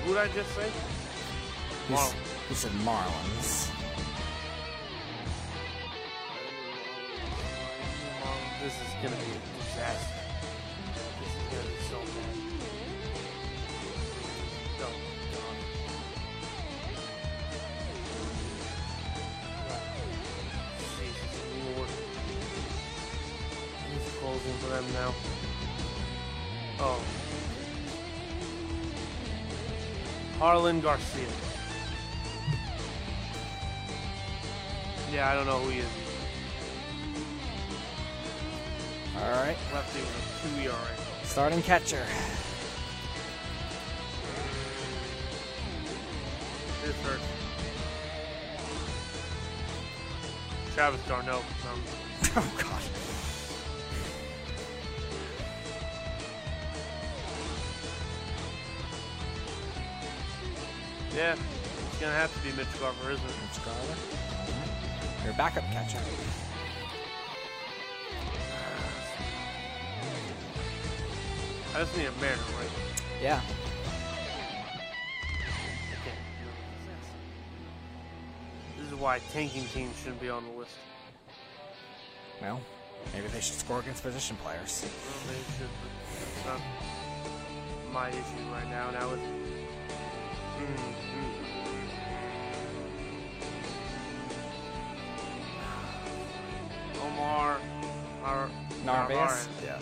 [0.03, 0.69] who did I just say?
[1.89, 2.13] Marlins.
[2.49, 3.71] you said Marlins.
[8.61, 10.24] This is gonna be a disaster.
[24.65, 25.13] For them now.
[26.79, 27.03] Oh.
[30.39, 31.27] Jarlin Garcia.
[35.11, 35.87] Yeah, I don't know who he is.
[39.15, 39.55] All right.
[39.71, 40.75] Lefty with a 2 ERA.
[41.23, 42.03] Starting catcher.
[46.83, 47.23] This hurts.
[50.73, 51.37] Travis d'Arnaud.
[51.37, 51.83] Um,
[52.35, 53.04] Oh God.
[61.15, 61.35] Yeah,
[61.87, 63.35] it's gonna have to be Mitch Garver, isn't it?
[63.41, 63.95] Mitch Garver.
[65.23, 65.99] Your backup catcher.
[71.73, 72.69] I just need a Mariner, right?
[73.21, 73.41] Yeah.
[78.77, 80.71] This is why tanking teams shouldn't be on the list.
[82.41, 82.61] Well,
[83.13, 84.83] maybe they should score against position players.
[84.83, 86.61] Well, they should, but it's not
[87.91, 88.91] my issue right now.
[88.91, 89.54] Now it's.
[90.59, 92.35] Mm, mm.
[97.03, 97.59] Omar.
[98.23, 98.49] Ar-
[98.85, 99.47] Narvaez.
[99.63, 99.79] Yeah.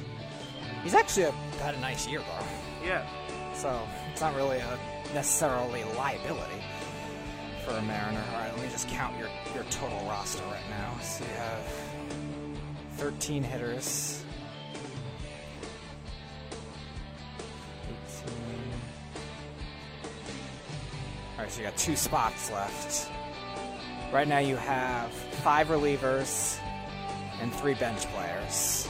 [0.83, 1.31] He's actually a,
[1.61, 3.05] had a nice year though, Yeah.
[3.53, 3.79] so
[4.11, 4.77] it's not really a
[5.13, 6.61] necessarily liability
[7.63, 8.21] for a Mariner.
[8.33, 10.93] All right, let me just count your your total roster right now.
[11.01, 11.59] So you have
[12.97, 14.22] 13 hitters.
[21.43, 23.11] All right, so you got two spots left.
[24.13, 26.57] Right now you have five relievers
[27.41, 28.87] and three bench players,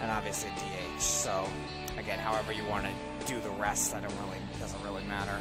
[0.00, 1.00] and obviously DH.
[1.00, 1.48] So
[1.96, 5.38] again, however you want to do the rest, I don't really doesn't really matter.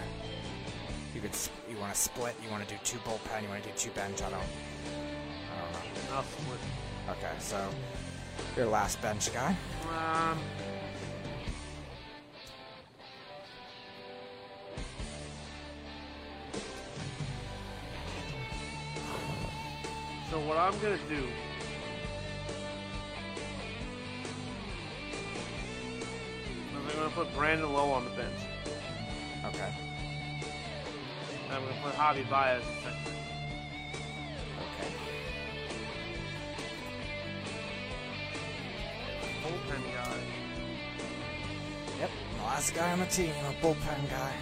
[1.15, 1.35] You could
[1.67, 3.89] you want to split, you want to do two bullpen, you want to do two
[3.89, 4.21] bench.
[4.21, 7.11] I don't I don't know.
[7.13, 7.67] Okay, so
[8.55, 9.57] your last bench guy.
[9.89, 10.37] Um.
[20.29, 21.21] So what I'm gonna do is
[26.75, 28.39] I'm gonna put Brandon Lowe on the bench.
[29.45, 29.73] Okay.
[31.45, 33.11] And I'm gonna put Javi Baez in center.
[34.65, 34.89] Okay.
[39.43, 40.17] Bullpen guy.
[41.99, 42.11] Yep.
[42.43, 44.33] Last guy on the team, a bullpen guy.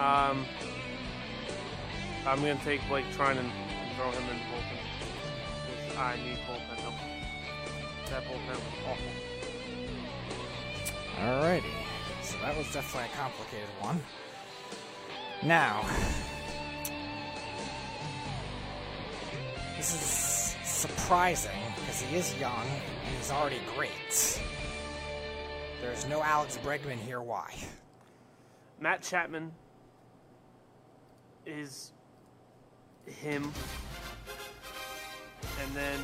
[0.00, 0.46] Um,
[2.26, 4.78] I'm gonna take Blake Treinen and throw him in the bullpen.
[5.88, 6.94] 'Cause I need bullpen help.
[8.08, 9.12] That bullpen was awful.
[11.22, 11.74] Alrighty.
[12.22, 14.02] So that was definitely a complicated one.
[15.42, 15.84] Now,
[19.76, 24.40] this is surprising because he is young and he's already great.
[25.82, 27.20] There's no Alex Bregman here.
[27.20, 27.54] Why?
[28.78, 29.52] Matt Chapman
[31.46, 31.92] is
[33.06, 33.52] him,
[35.62, 35.98] and then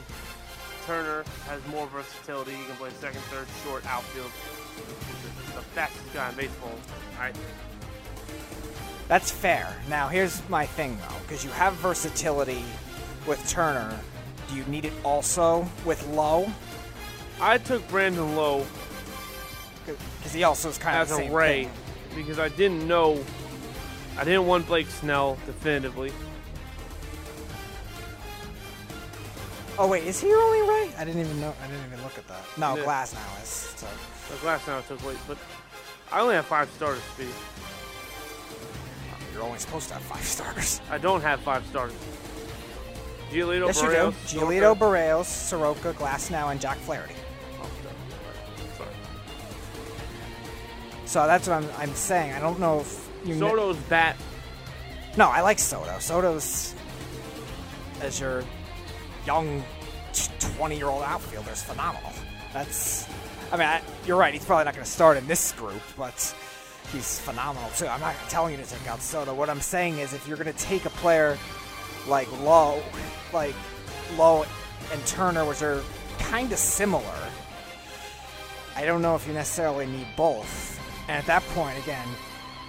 [0.87, 2.53] Turner has more versatility.
[2.53, 4.31] He can play second, third, short, outfield.
[4.77, 6.73] He's the fastest guy in baseball.
[7.19, 7.33] I
[9.09, 9.75] That's fair.
[9.89, 12.63] Now, here's my thing, though, because you have versatility
[13.27, 13.99] with Turner.
[14.49, 16.51] Do you need it also with Lowe?
[17.41, 18.65] I took Brandon Lowe
[19.85, 21.73] Because he also is kind of as a Ray thing.
[22.15, 23.23] because I didn't know.
[24.19, 26.13] I didn't want Blake Snell definitively.
[29.79, 30.91] Oh wait, is he your only Ray?
[30.97, 31.53] I didn't even know.
[31.63, 32.43] I didn't even look at that.
[32.57, 32.85] No, Yeah.
[32.85, 33.49] Glasnow is.
[33.49, 33.87] So.
[34.45, 35.37] Last time I took late, but
[36.11, 37.03] I only have five starters.
[37.15, 37.29] Speed.
[39.35, 40.81] You're only supposed to have five stars.
[40.91, 41.97] I don't have five starters.
[43.31, 44.39] Giolito, yes, you Berrios, do.
[44.39, 47.15] Giolito, Soroka- Berrios, Soroka, Glasnow, and Jack Flaherty.
[47.61, 47.69] Oh,
[48.79, 48.91] sorry.
[51.05, 52.33] So that's what I'm, I'm saying.
[52.33, 53.06] I don't know if you.
[53.35, 54.17] Soto's bat.
[55.17, 55.99] No, I like Soto.
[55.99, 56.75] Soto's
[58.01, 58.45] as your
[59.27, 59.65] young
[60.57, 62.13] 20 year old outfielder is phenomenal.
[62.53, 63.09] That's.
[63.53, 64.35] I mean, I, you're right.
[64.35, 66.35] He's probably not going to start in this group, but
[66.93, 67.87] he's phenomenal too.
[67.87, 69.35] I'm not telling you to take out Soto.
[69.35, 71.39] What I'm saying is, if you're going to take a player
[72.09, 72.83] like Lowe,
[73.33, 73.55] like
[74.17, 74.45] Lowe
[74.93, 75.83] and Turner, which are
[76.19, 77.15] kind of similar,
[78.75, 80.81] I don't know if you necessarily need both.
[81.09, 82.07] And at that point, again,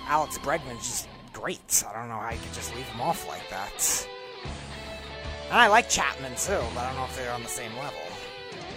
[0.08, 1.84] Alex Bregman's just great.
[1.88, 4.08] I don't know how you could just leave him off like that.
[5.50, 8.00] And I like Chapman too, but I don't know if they're on the same level.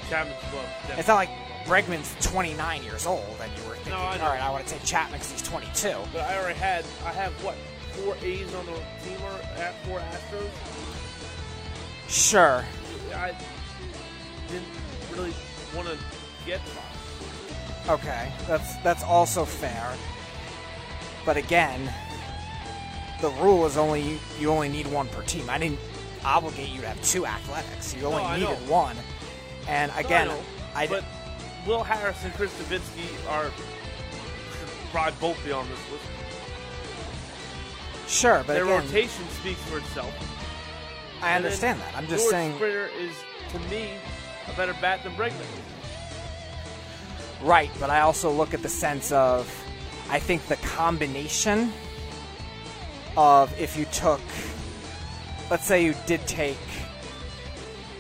[0.09, 0.67] Chapman's glove.
[0.99, 1.31] It's not like
[1.65, 4.85] Bregman's 29 years old and you were thinking, No, all right, I want to take
[4.85, 5.95] Chapman because he's 22.
[6.13, 6.85] But I already had.
[7.05, 7.57] I have what?
[7.93, 8.73] Four A's on the
[9.05, 10.51] team or at four Astros.
[12.09, 12.65] Sure.
[13.15, 13.37] I
[14.49, 14.67] didn't
[15.13, 15.35] really
[15.77, 15.99] want to
[16.47, 17.89] get five.
[17.89, 19.93] Okay, that's that's also fair.
[21.31, 21.89] But again,
[23.21, 25.49] the rule is only you, only need one per team.
[25.49, 25.79] I didn't
[26.25, 27.95] obligate you to have two athletics.
[27.95, 28.73] You only No, needed know.
[28.73, 28.97] one.
[29.69, 30.43] And again, No, I know,
[30.75, 31.05] I but
[31.69, 33.53] Will Harris and Chris Devenski are
[34.91, 36.05] probably both be on this list.
[38.09, 40.13] sure, but Their again, rotation speaks for itself.
[41.23, 41.95] I And understand that.
[41.97, 43.13] I'm just George saying, Springer is
[43.53, 43.91] to me
[44.53, 45.47] a better bat than Bregman.
[47.43, 47.71] right?
[47.79, 49.47] But I also look at the sense of,
[50.11, 51.73] I think the combination
[53.17, 54.21] of if you took,
[55.51, 56.59] let's say you did take,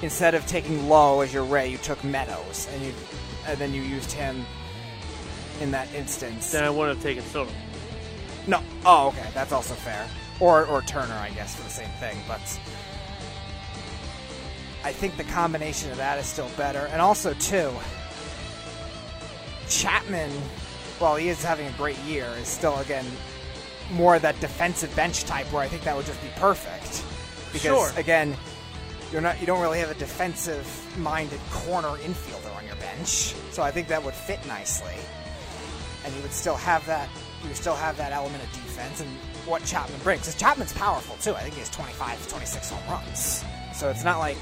[0.02, 2.92] instead of taking Low as your Ray, you took Meadows, and you,
[3.46, 4.44] and then you used him
[5.60, 6.50] in that instance.
[6.50, 7.52] Then I wouldn't have taken Soto.
[8.46, 8.60] No.
[8.84, 9.28] Oh, okay.
[9.32, 10.08] That's also fair.
[10.40, 12.18] Or or Turner, I guess, for the same thing.
[12.26, 12.40] But
[14.82, 16.88] I think the combination of that is still better.
[16.90, 17.70] And also, too,
[19.68, 20.30] Chapman,
[21.00, 23.06] while he is having a great year, is still again
[23.92, 27.02] more that defensive bench type where I think that would just be perfect.
[27.52, 27.92] Because Sure.
[27.96, 28.36] again,
[29.10, 30.64] you're not you don't really have a defensive
[30.98, 33.34] minded corner infielder on your bench.
[33.50, 34.94] So I think that would fit nicely
[36.04, 37.08] and you would still have that
[37.42, 39.08] you would still have that element of defense and
[39.46, 40.20] what Chapman brings.
[40.20, 41.34] Because Chapman's powerful too.
[41.34, 43.42] I think he has 25 to 26 home runs.
[43.74, 44.36] So it's not like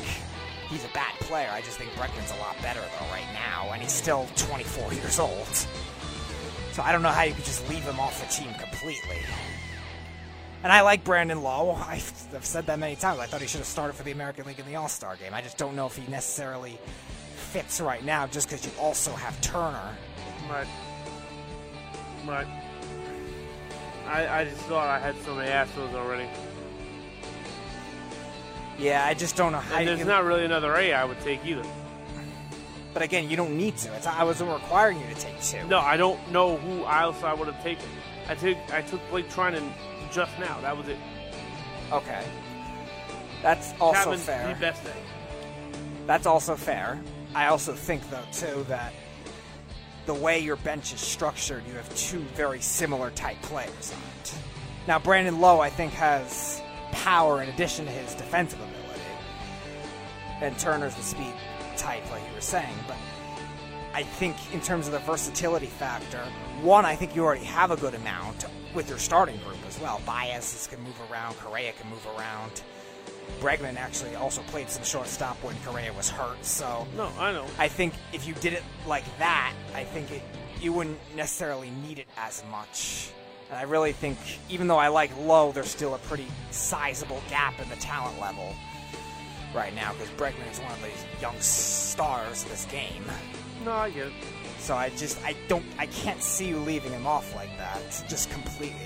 [0.69, 1.49] he's a bad player.
[1.53, 5.19] I just think Bregman's a lot better though right now, and he's still 24 years
[5.21, 5.49] old.
[6.79, 9.19] So I don't know how you could just leave him off the team completely.
[10.63, 11.73] And I like Brandon Lowe.
[11.89, 13.19] I've I've said that many times.
[13.19, 15.35] I thought he should have started for the American League in the All Star game.
[15.35, 16.79] I just don't know if he necessarily
[17.35, 19.93] fits right now just because you also have Turner.
[20.49, 20.69] Right.
[22.25, 22.47] Right.
[24.07, 26.29] I, I just thought I had so many Astros already.
[28.79, 31.19] Yeah, I just don't know how And there's can- not really another A I would
[31.23, 31.65] take either.
[32.99, 33.95] But again, you don't need to.
[33.95, 35.65] It's, I wasn't requiring you to take two.
[35.69, 37.87] No, I don't know who else I would have taken.
[38.27, 39.73] I took I took Blake Treinen
[40.11, 40.61] just now.
[40.63, 40.97] That was it.
[41.93, 42.25] Okay.
[43.41, 44.53] That's also Chapman's fair.
[44.53, 46.07] the best A.
[46.09, 47.01] That's also fair.
[47.37, 48.93] I also think, though, too, that
[50.07, 54.35] the way your bench is structured, you have two very similar type players on it.
[54.89, 56.61] Now, Brandon Lowe, I think, has
[56.91, 59.03] power in addition to his defensive ability.
[60.41, 61.33] And Turner's the speed
[61.89, 62.75] type, like you were saying.
[62.87, 62.97] But
[63.95, 66.23] I think, in terms of the versatility factor,
[66.61, 68.45] one, I think you already have a good amount
[68.75, 70.03] with your starting group as well.
[70.05, 72.63] Biases can move around, Correa can move around.
[73.41, 77.47] Bregman actually also played some shortstop when Correa was hurt, so No, I know.
[77.59, 80.23] I think if you did it like that, I think it,
[80.61, 83.11] you wouldn't necessarily need it as much.
[83.51, 84.19] And I really think,
[84.51, 88.55] even though I like Low, there's still a pretty sizable gap in the talent level
[89.55, 93.05] right now because Bregman is one of these young stars of this game.
[93.65, 94.13] No, I get it.
[94.59, 98.31] So I just I don't I can't see you leaving him off like that just
[98.31, 98.85] completely.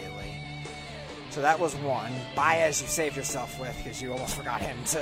[1.31, 2.13] So that was one.
[2.37, 5.01] Baez you saved yourself with because you almost forgot him too.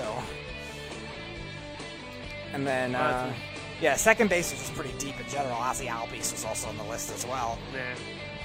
[2.53, 3.33] And then uh,
[3.81, 5.57] Yeah, second base was just pretty deep in general.
[5.57, 7.59] Ozzy Albies was also on the list as well.
[7.73, 7.97] Man.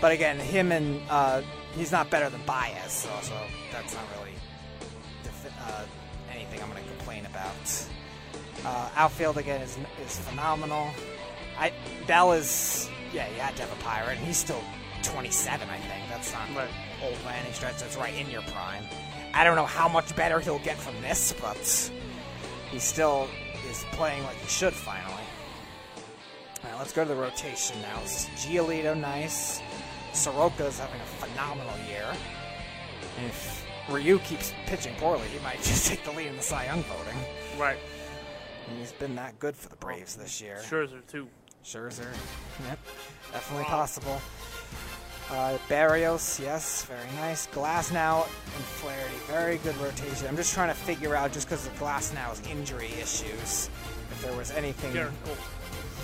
[0.01, 1.41] But again, him and uh,
[1.75, 3.33] he's not better than Baez, so, so
[3.71, 4.31] that's not really
[5.23, 5.83] defi- uh,
[6.45, 7.85] anything I'm going to complain about.
[8.65, 10.89] Uh, outfield again is is phenomenal.
[11.57, 11.71] I
[12.07, 14.17] Bell is yeah, you had to have a pirate.
[14.17, 14.61] and He's still
[15.03, 16.09] 27, I think.
[16.09, 16.67] That's not Right.
[17.03, 17.77] old by any stretch.
[17.79, 18.83] That's right in your prime.
[19.33, 21.91] I don't know how much better he'll get from this, but
[22.71, 23.27] he still
[23.69, 25.13] is playing like he should finally.
[26.63, 27.99] All right, let's go to the rotation now.
[28.01, 29.61] It's Giolito, nice.
[30.13, 32.05] Soroka is having a phenomenal year.
[33.27, 36.83] If Ryu keeps pitching poorly, he might just take the lead in the Cy Young
[36.83, 37.17] voting.
[37.59, 37.77] Right.
[38.79, 40.57] He's been that good for the Braves this year.
[40.63, 41.27] Scherzer, too.
[41.63, 42.07] Scherzer.
[42.67, 42.79] Yep.
[43.31, 44.21] Definitely possible.
[45.29, 47.47] Uh, Berrios, yes, very nice.
[47.47, 50.27] Glasnow and Flaherty, very good rotation.
[50.27, 53.69] I'm just trying to figure out, just because of Glasnow's injury issues,
[54.11, 55.13] if there was anything Garrett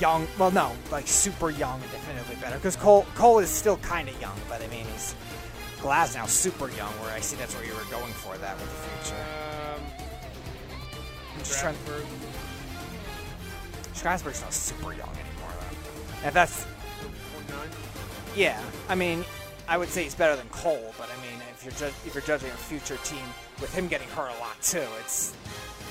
[0.02, 0.28] young.
[0.40, 2.56] Well, no, like super young and definitively better.
[2.58, 5.16] Because Cole Cole is still kind of young, but I mean he's
[5.82, 6.92] Glasnow super young.
[7.02, 9.22] Where I see that's where you were going for that with the future.
[9.76, 9.82] Um,
[11.34, 11.76] I'm just trying.
[11.76, 12.06] Strasburg.
[13.94, 16.28] Strasburg's not super young anymore though.
[16.28, 16.66] If that's
[17.48, 17.70] 29.
[18.36, 19.26] Yeah, I mean,
[19.68, 22.24] I would say he's better than Cole, but I mean, if you're ju- if you're
[22.24, 23.24] judging a future team
[23.60, 25.34] with him getting hurt a lot too, it's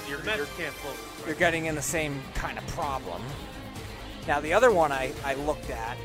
[0.09, 0.47] you're you're,
[1.27, 3.23] you're getting in the same kind of problem.
[4.29, 5.97] Now, the other one I, I looked at,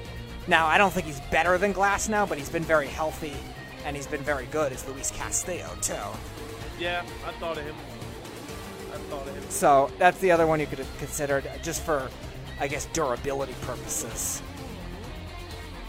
[0.48, 3.34] now I don't think he's better than Glasnow, but he's been very healthy
[3.86, 4.72] and he's been very good.
[4.72, 5.94] Is Luis Castillo too?
[6.80, 7.76] Yeah, I thought of him.
[8.94, 9.44] I thought of him.
[9.50, 12.10] So that's the other one you could have considered, just for,
[12.60, 14.42] I guess, durability purposes.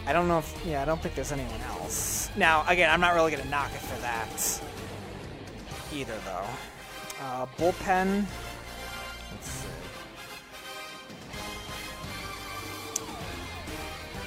[0.07, 2.31] I don't know if, yeah, I don't think there's anyone else.
[2.37, 4.63] Now, again, I'm not really going to knock it for that
[5.93, 6.47] either, though.
[7.21, 8.25] Uh, bullpen.
[9.33, 9.69] Let's see.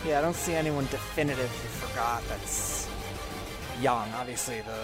[0.05, 2.88] Yeah, I don't see anyone definitive you forgot that's
[3.81, 4.11] young.
[4.13, 4.83] Obviously, the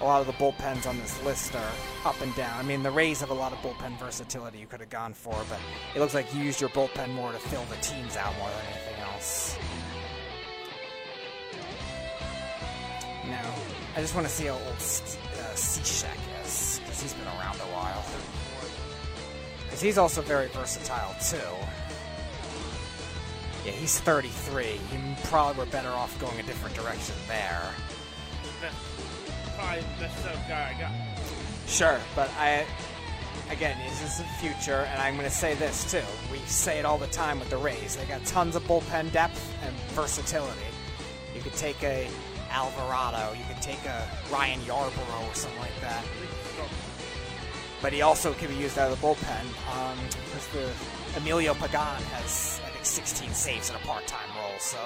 [0.00, 1.72] a lot of the bullpens on this list are
[2.04, 2.58] up and down.
[2.58, 5.34] I mean, the Rays have a lot of bullpen versatility you could have gone for,
[5.48, 5.58] but
[5.94, 8.66] it looks like you used your bullpen more to fill the teams out more than
[8.66, 9.56] anything else.
[13.26, 13.54] Now,
[13.96, 17.72] I just want to see how old uh, Cishek is, because he's been around a
[17.72, 18.04] while.
[19.64, 21.38] Because he's also very versatile, too.
[23.64, 24.72] Yeah, he's 33.
[24.72, 24.78] You
[25.24, 27.62] probably were better off going a different direction there.
[29.56, 30.90] Probably the best guy I got.
[31.66, 32.66] Sure, but I,
[33.50, 36.02] again, this is the future, and I'm going to say this too.
[36.30, 37.96] We say it all the time with the Rays.
[37.96, 40.60] They got tons of bullpen depth and versatility.
[41.34, 42.08] You could take a
[42.50, 46.04] Alvarado, you could take a Ryan Yarbrough or something like that.
[47.82, 49.44] But he also can be used out of the bullpen.
[49.74, 54.76] Um, because the Emilio Pagan has, Think, 16 saves in a part-time role, so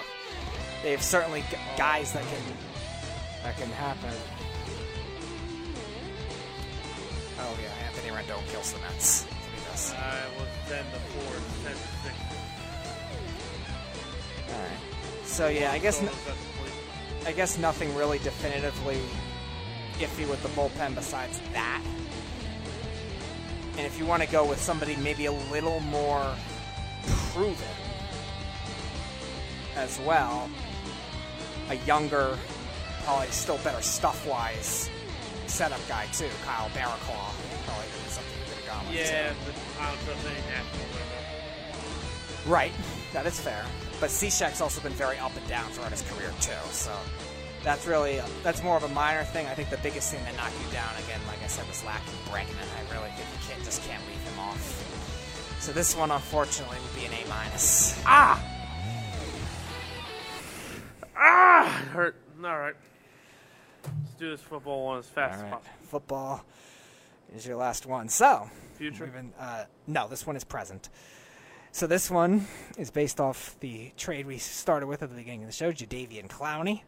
[0.84, 2.42] they have certainly g- guys that can
[3.42, 4.12] that can happen.
[7.40, 9.22] Oh yeah, Anthony Rendon kills the Mets.
[9.22, 9.94] That's what he does.
[9.94, 11.32] I was 10 to 4,
[11.64, 12.14] 10 to 6.
[14.52, 15.26] All right.
[15.26, 17.26] So yeah, I guess So n- that's complete.
[17.26, 19.00] I guess nothing really definitively
[19.98, 21.82] iffy with the bullpen besides that.
[23.76, 26.34] And if you want to go with somebody maybe a little more
[27.32, 27.56] proven
[29.78, 30.50] as well,
[31.70, 32.36] a younger,
[33.04, 34.90] probably still better stuff wise
[35.46, 37.32] setup guy too, Kyle Barraclough.
[37.64, 38.96] Probably something you could have gone with.
[38.96, 39.12] too.
[39.12, 41.08] Yeah, but I don't trust any national right
[42.46, 42.72] Right,
[43.12, 43.64] that is fair.
[44.00, 46.52] But Cishek's also been very up and down throughout his career too.
[46.70, 46.92] So
[47.64, 49.46] that's really that's more of a minor thing.
[49.46, 52.14] I think the biggest thing that knocked you down again, like I said, was lacking
[52.30, 52.68] Bregman.
[52.76, 54.84] I really think you can't just can't leave him off.
[55.60, 58.00] So this one, unfortunately, would be an A minus.
[58.06, 58.40] Ah!
[61.18, 61.82] Ah!
[61.82, 62.16] It hurt.
[62.44, 62.74] All right.
[63.84, 65.72] Let's do this football one as fast All as right, possible.
[65.82, 66.44] football
[67.34, 68.08] is your last one.
[68.08, 69.04] So Future?
[69.04, 70.88] we've been- uh, no, this one is present.
[71.72, 72.46] So this one
[72.76, 76.28] is based off the trade we started with at the beginning of the show, Jadeveon
[76.28, 76.82] Clowney.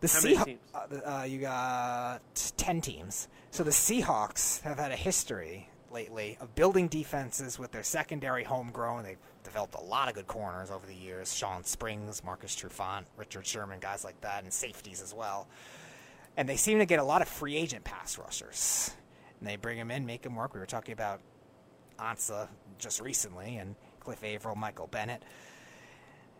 [0.00, 0.60] The How many teams?
[0.74, 2.20] Uh, uh, you got
[2.56, 3.28] ten teams.
[3.50, 9.04] So the Seahawks have had a history lately of building defenses with their secondary homegrown.
[9.04, 9.18] They've
[9.56, 11.34] developed a lot of good corners over the years.
[11.34, 15.48] Shawn Springs, Marcus Trufant, Richard Sherman, guys like that, and safeties as well.
[16.36, 18.90] And they seem to get a lot of free agent pass rushers.
[19.40, 20.52] And they bring them in, make them work.
[20.52, 21.22] We were talking about
[21.98, 25.22] Ansah just recently, and Cliff Avril, Michael Bennett.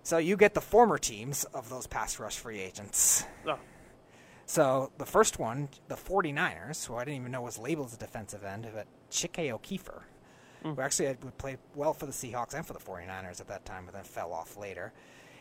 [0.02, 3.24] So you get the former teams of those pass rush free agents.
[3.46, 3.58] Oh,
[4.44, 7.98] So the first one, the 49ers, who I didn't even know was labeled as a
[7.98, 10.02] defensive end, but Chike Okeafor.
[10.74, 13.84] Who actually would play well for the Seahawks and for the 49ers at that time,
[13.84, 14.92] but then fell off later.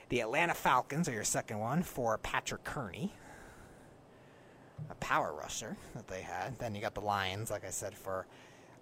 [0.10, 3.12] The Atlanta Falcons are your second one for Patrick Kerney,
[4.90, 6.60] a power rusher that they had.
[6.60, 8.28] Then you got the Lions, like I said, for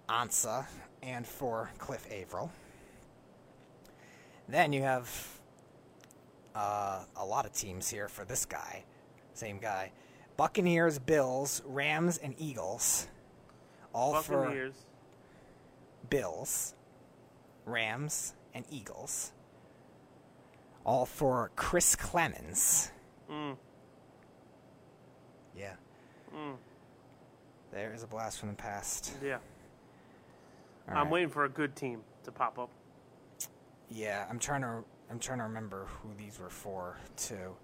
[0.09, 0.65] Ansah
[1.01, 2.51] and for Cliff Avril.
[4.49, 5.39] Then you have
[6.55, 8.83] uh, a lot of teams here for this guy,
[9.33, 9.91] same guy.
[10.35, 13.07] Buccaneers, Bills, Rams, and Eagles.
[13.93, 14.73] All for Buccaneers.
[16.09, 16.73] Bills,
[17.65, 19.31] Rams, and Eagles.
[20.85, 22.91] All for Chris Clemons.
[23.31, 23.55] Mm.
[25.57, 25.73] Yeah.
[26.35, 26.55] Mm.
[27.71, 29.13] There is a blast from the past.
[29.23, 29.37] Yeah.
[30.89, 31.11] All I'm right.
[31.11, 32.69] waiting for a good team to pop up.
[33.89, 37.55] Yeah, I'm trying to I'm trying to remember who these were for too.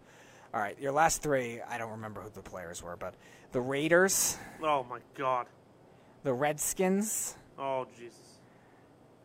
[0.53, 3.13] All right, your last three, I don't remember who the players were, but
[3.51, 5.47] the Raiders, Oh my god.
[6.23, 8.28] the Redskins, Oh Jesus.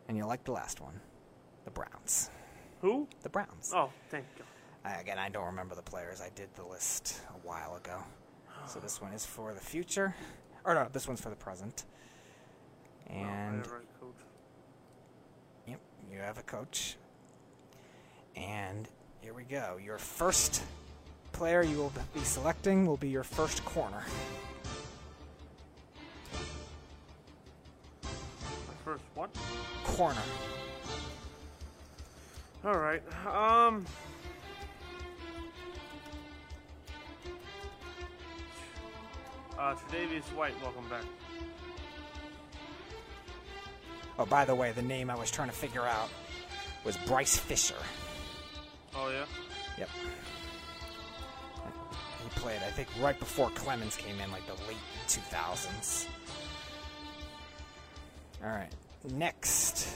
[0.07, 0.99] And you like the last one,
[1.63, 2.29] the Browns.
[2.81, 3.07] Who?
[3.23, 3.71] The Browns.
[3.73, 4.47] Oh, thank God.
[4.83, 6.21] I, again, I don't remember the players.
[6.21, 8.03] I did the list a while ago.
[8.67, 10.15] So this one is for the future.
[10.63, 11.85] Or no, this one's for the present.
[13.07, 14.15] And never had a coach.
[15.67, 15.79] yep,
[16.11, 16.97] you have a coach.
[18.35, 18.87] And
[19.21, 19.79] here we go.
[19.83, 20.63] Your first
[21.31, 24.03] player you will be selecting will be your first corner.
[28.03, 28.09] My
[28.83, 29.29] first what?
[29.95, 30.21] Corner.
[32.65, 33.01] All right.
[33.25, 33.85] Um.
[39.57, 41.03] Uh, Tre'Davious White, welcome back.
[44.19, 46.09] Oh, by the way, the name I was trying to figure out
[46.83, 47.75] was Bryce Fisher.
[48.95, 49.25] Oh yeah.
[49.77, 49.89] Yep.
[52.23, 54.77] He played, I think, right before Clemons came in, like the late
[55.07, 56.07] 2000s.
[58.43, 58.71] All right.
[59.13, 59.87] Next,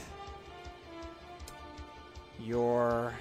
[2.38, 3.12] your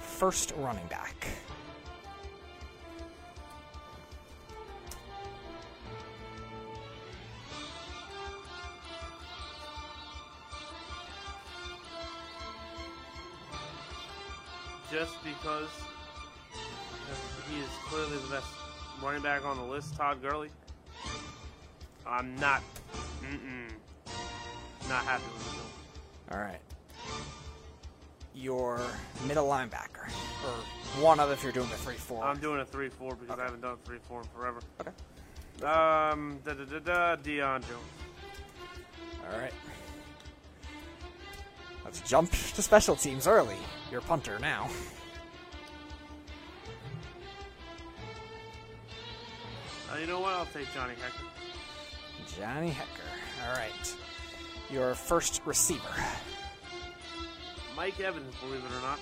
[0.00, 1.26] first running back.
[14.90, 15.68] Just because
[17.50, 18.46] he is clearly the best
[19.02, 20.50] running back on the list, Todd Gurley.
[22.06, 22.62] I'm not.
[23.22, 23.70] Mm-mm.
[24.88, 25.64] Not happy with him.
[26.32, 26.60] All right.
[28.34, 28.80] Your
[29.26, 30.08] middle linebacker,
[30.44, 32.24] or one of if you're doing a three-four.
[32.24, 34.60] I'm doing a 3 4 because I haven't done a 3 4 in forever.
[34.80, 34.90] Okay.
[35.64, 37.70] Um, da da da da, Deion Jones.
[39.32, 39.52] All right.
[41.84, 43.56] Let's jump to special teams early.
[43.92, 44.68] Your punter now.
[49.92, 50.32] Uh, you know what?
[50.32, 52.36] I'll take Johnny Hekker.
[52.36, 53.46] Johnny Hekker.
[53.46, 53.96] All right.
[54.70, 55.82] Your first receiver.
[57.76, 58.98] Mike Evans, believe it or not.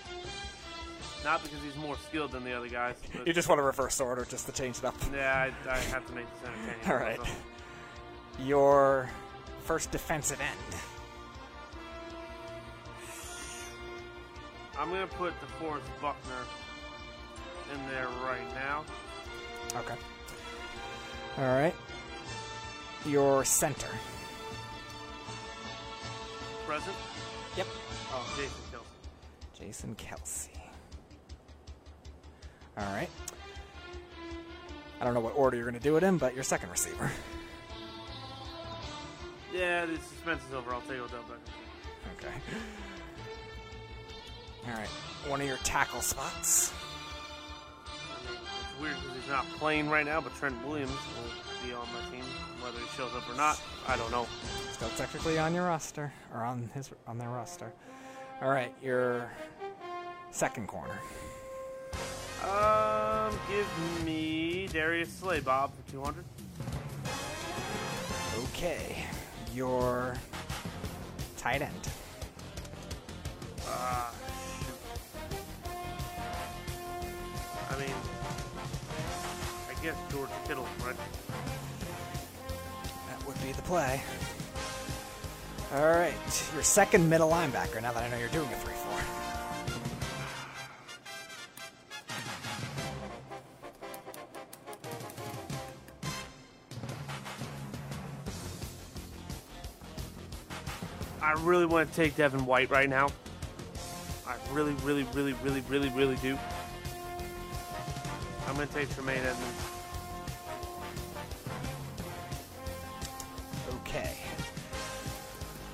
[1.25, 2.97] Not because he's more skilled than the other guys.
[3.17, 4.95] But You just want to reverse order just to change it up.
[5.15, 6.91] yeah, I, I have to make this entertaining.
[6.91, 7.21] All right.
[8.45, 9.09] Your
[9.65, 10.81] first defensive end.
[14.79, 16.33] I'm gonna put DeForest Buckner
[17.75, 18.85] in there right now.
[19.77, 19.95] Okay.
[21.39, 21.75] All right.
[23.07, 23.89] Your center.
[26.67, 26.97] Present.
[27.57, 27.67] Yep.
[28.13, 29.59] Oh, Jason Kelce.
[29.59, 30.49] Jason Kelce.
[32.79, 33.09] All right.
[35.01, 37.11] I don't know what order you're going to do it in, but your second receiver.
[39.53, 40.73] Yeah, the suspense is over.
[40.73, 42.19] I'll take Odell Beckham.
[42.19, 42.35] Okay.
[44.67, 44.89] All right.
[45.29, 46.73] One of your tackle spots.
[47.87, 51.31] I mean, it's weird because he's not playing right now, but Trent Williams will
[51.67, 52.25] be on my team,
[52.61, 53.61] whether he shows up or not.
[53.87, 54.27] I don't know.
[54.73, 57.73] Still technically on your roster, or on his on their roster.
[58.41, 59.31] All right, your
[60.31, 60.99] second corner.
[62.43, 66.25] Um, give me Darius Slay, Bob, for 200.
[68.45, 69.05] Okay,
[69.55, 70.17] your
[71.37, 71.73] tight end.
[73.65, 74.79] Shoot.
[77.71, 77.95] I mean,
[79.83, 80.95] George Kittle, right?
[83.09, 84.01] That would be the play.
[85.75, 86.15] All right,
[86.55, 87.83] your second middle linebacker.
[87.83, 89.01] Now that I know you're doing a three-four.
[101.21, 103.09] I really want to take Devin White right now.
[104.29, 106.39] I really, really, really, really, really, really do.
[108.47, 109.72] I'm going to take Tremaine Edmunds.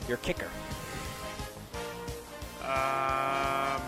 [0.08, 0.48] Your kicker.
[2.62, 3.82] Um,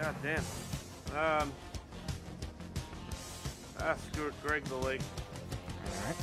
[0.00, 0.38] God damn.
[1.14, 1.52] Um,
[3.80, 5.00] ah, screw it, Greg the Leg.
[5.84, 6.16] All right.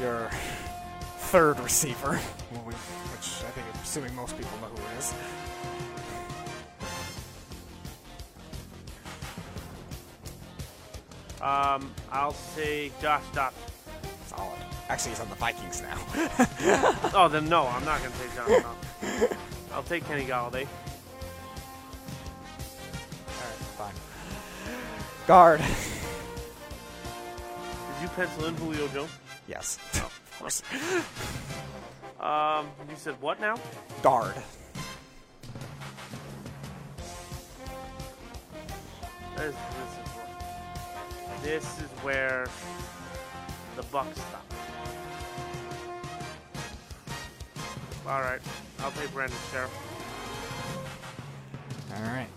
[0.00, 0.28] Your
[1.18, 2.76] third receiver, wh- which
[3.46, 5.14] I think, I'm assuming most people know who it is.
[12.14, 13.56] I'll take Josh Dobbs.
[14.28, 14.58] Solid.
[14.88, 15.98] Actually, he's on the Vikings now.
[17.16, 19.34] Oh, then no, I'm not gonna take Josh Dobbs.
[19.74, 20.66] I'll take Kenny Golladay.
[23.26, 23.94] All right, fine.
[25.26, 25.60] Guard.
[25.60, 25.68] Did
[28.02, 29.10] you pencil in Julio Jones?
[29.48, 30.62] Yes, of course.
[32.20, 33.56] Um, you said what now?
[34.02, 34.36] Guard.
[39.36, 40.03] This is where,
[41.44, 42.46] this is where
[43.76, 44.56] the buck stops.
[48.06, 48.40] All right,
[48.80, 49.70] I'll take Brandon Scherff.
[51.94, 52.28] All right.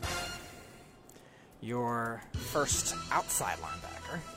[1.61, 4.36] Your first outside linebacker.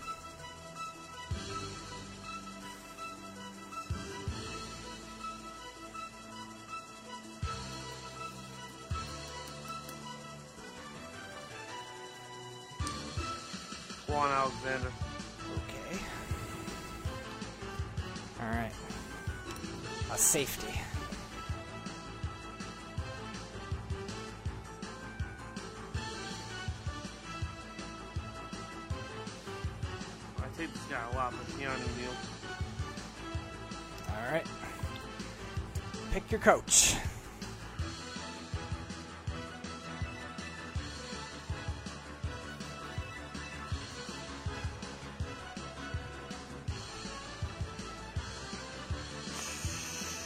[36.44, 36.96] Your coach.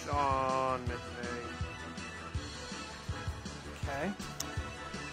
[0.05, 0.81] Sean.
[3.83, 4.13] Okay.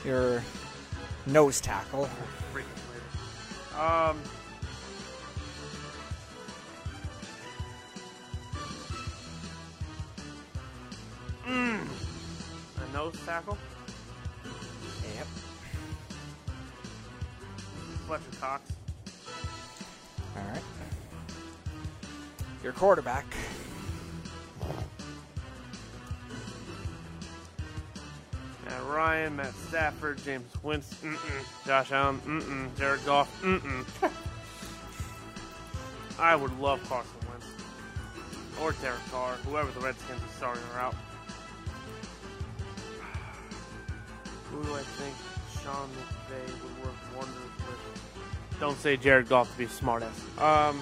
[0.05, 0.43] Your
[1.25, 2.09] nose tackle.
[30.21, 31.65] Jameis Winston, mm-mm.
[31.65, 32.75] Josh Allen, mm-mm.
[32.77, 33.85] Jared Goff, mm-mm.
[36.19, 37.45] I would love Carson Wentz.
[38.61, 40.95] Or Derek Carr, whoever the Redskins are starting are out.
[44.51, 45.15] Who do I think
[45.63, 48.59] Sean McVay would work wonders with?
[48.59, 50.39] Don't say Jared Goff to be a smartass.
[50.39, 50.79] Um,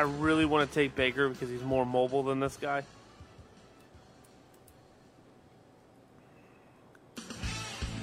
[0.00, 2.84] I really want to take Baker because he's more mobile than this guy.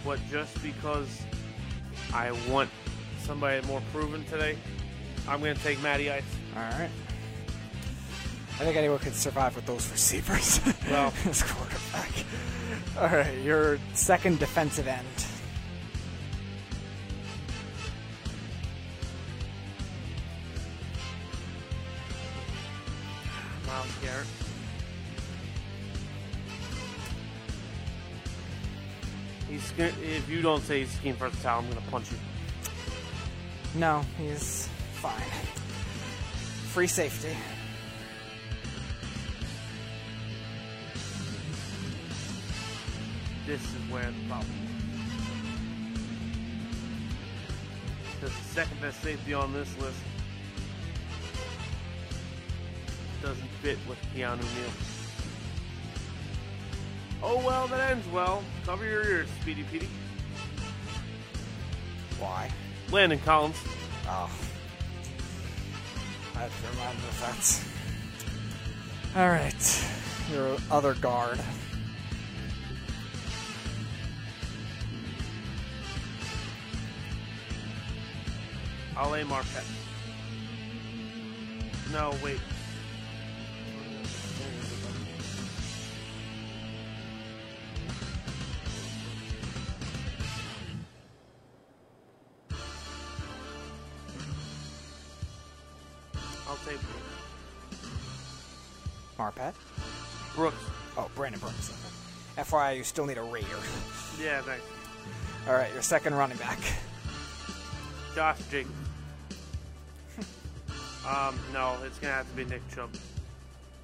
[0.05, 1.23] But just because
[2.13, 2.69] I want
[3.23, 4.59] somebody more proven today,
[5.27, 6.21] I'm going to take Matty Ice.
[6.55, 6.91] All right.
[8.59, 10.61] I think anyone could survive with those receivers.
[10.91, 11.11] Well.
[11.25, 12.11] as quarterback.
[12.99, 15.07] All right, your second defensive end.
[29.77, 32.17] Gonna, if you don't say he's scheme versatile, I'm going to punch you.
[33.75, 35.13] No, he's fine.
[36.71, 37.35] Free safety.
[43.45, 44.67] This is where the problem is.
[48.19, 49.99] Because the second best safety on this list
[53.21, 54.96] doesn't fit with Keanu Neal.
[57.29, 58.41] Oh well, that ends well.
[58.65, 59.89] Cover your ears, Speedy Petey.
[62.19, 62.49] Why?
[62.89, 63.57] Landon Collins.
[64.07, 64.29] Oh.
[66.35, 67.19] I have to remind him of
[69.11, 69.19] that.
[69.19, 69.89] All right,
[70.31, 71.39] your other guard.
[78.97, 79.65] Ale Marquette.
[81.91, 82.39] No, wait.
[102.57, 103.47] FYI, you still need a Raider.
[104.21, 104.63] Yeah, thanks.
[105.47, 106.59] All right, your second running back.
[108.15, 108.73] Josh Jacobs.
[111.07, 112.89] um, no, it's gonna have to be Nick Chubb.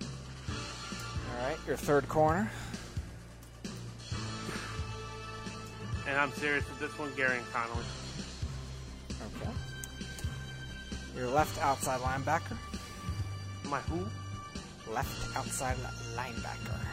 [0.02, 2.52] All right, your third corner.
[6.08, 7.86] And I'm serious with this one, Gareon Conley.
[9.12, 9.52] Okay.
[11.16, 12.58] Your left outside linebacker.
[13.70, 14.06] My who?
[14.92, 15.78] Left outside
[16.18, 16.93] linebacker.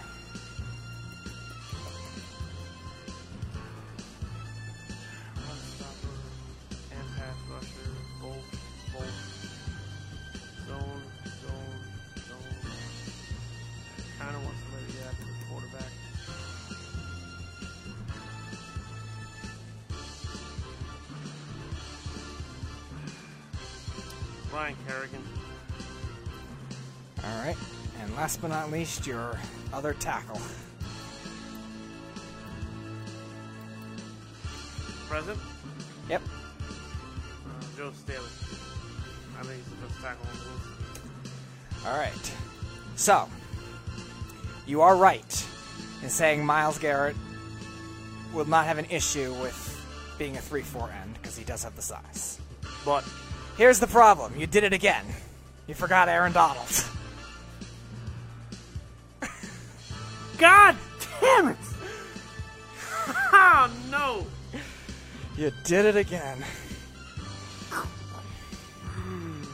[28.31, 29.37] Last but not least, your
[29.73, 30.41] other tackle.
[35.09, 35.37] Present?
[36.09, 36.23] Yep.
[36.23, 38.25] Uh, Joe Staley.
[39.37, 41.85] I think he's the best tackle on the list.
[41.85, 42.33] All right.
[42.95, 43.29] So,
[44.65, 45.47] you are right
[46.05, 47.17] in saying Myles Garrett
[48.33, 49.85] will not have an issue with
[50.21, 52.39] being a 3 4 end because he does have the size.
[52.85, 53.03] But
[53.57, 55.05] Here's the problem you did it again.
[55.67, 56.85] You forgot Aaron Donald.
[60.41, 60.75] God
[61.21, 61.57] damn it!
[63.33, 64.27] oh no!
[65.37, 66.43] You did it again.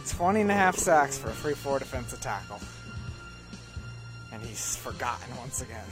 [0.09, 2.61] 20 and a half sacks for a 3 4 defensive tackle.
[4.33, 5.85] And he's forgotten once again.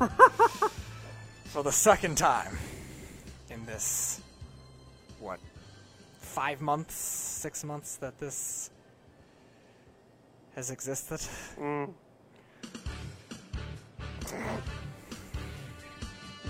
[1.44, 2.56] for the second time
[3.50, 4.22] in this,
[5.20, 5.38] what,
[6.18, 8.70] five months, six months that this
[10.56, 11.20] has existed?
[11.60, 11.92] Mm.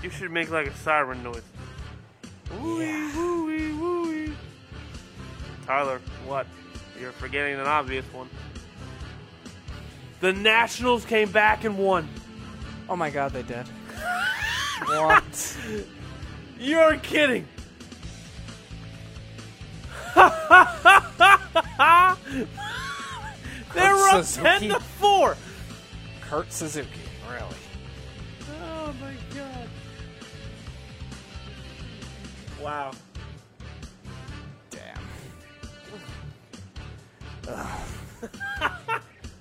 [0.03, 1.41] You should make like a siren noise.
[2.51, 3.11] Yeah.
[3.15, 4.33] Wooey, wooey.
[5.65, 6.45] Tyler, what?
[6.99, 8.29] You're forgetting an obvious one.
[10.21, 12.07] The Nationals came back and won.
[12.87, 13.67] Oh my god, they did.
[14.85, 15.57] what?
[16.59, 17.47] You're kidding.
[20.15, 20.27] they were
[24.09, 24.43] up Suzuki.
[24.43, 25.35] ten to four.
[26.21, 26.87] Kurt Suzuki,
[27.29, 27.55] really?
[32.65, 32.91] Wow.
[34.71, 34.99] Damn.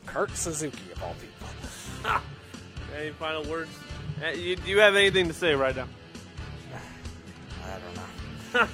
[0.04, 1.48] Kurt Suzuki, of all people.
[3.00, 3.70] Any final words?
[4.22, 5.88] Uh, you, do you have anything to say right now?
[7.64, 8.68] I don't know.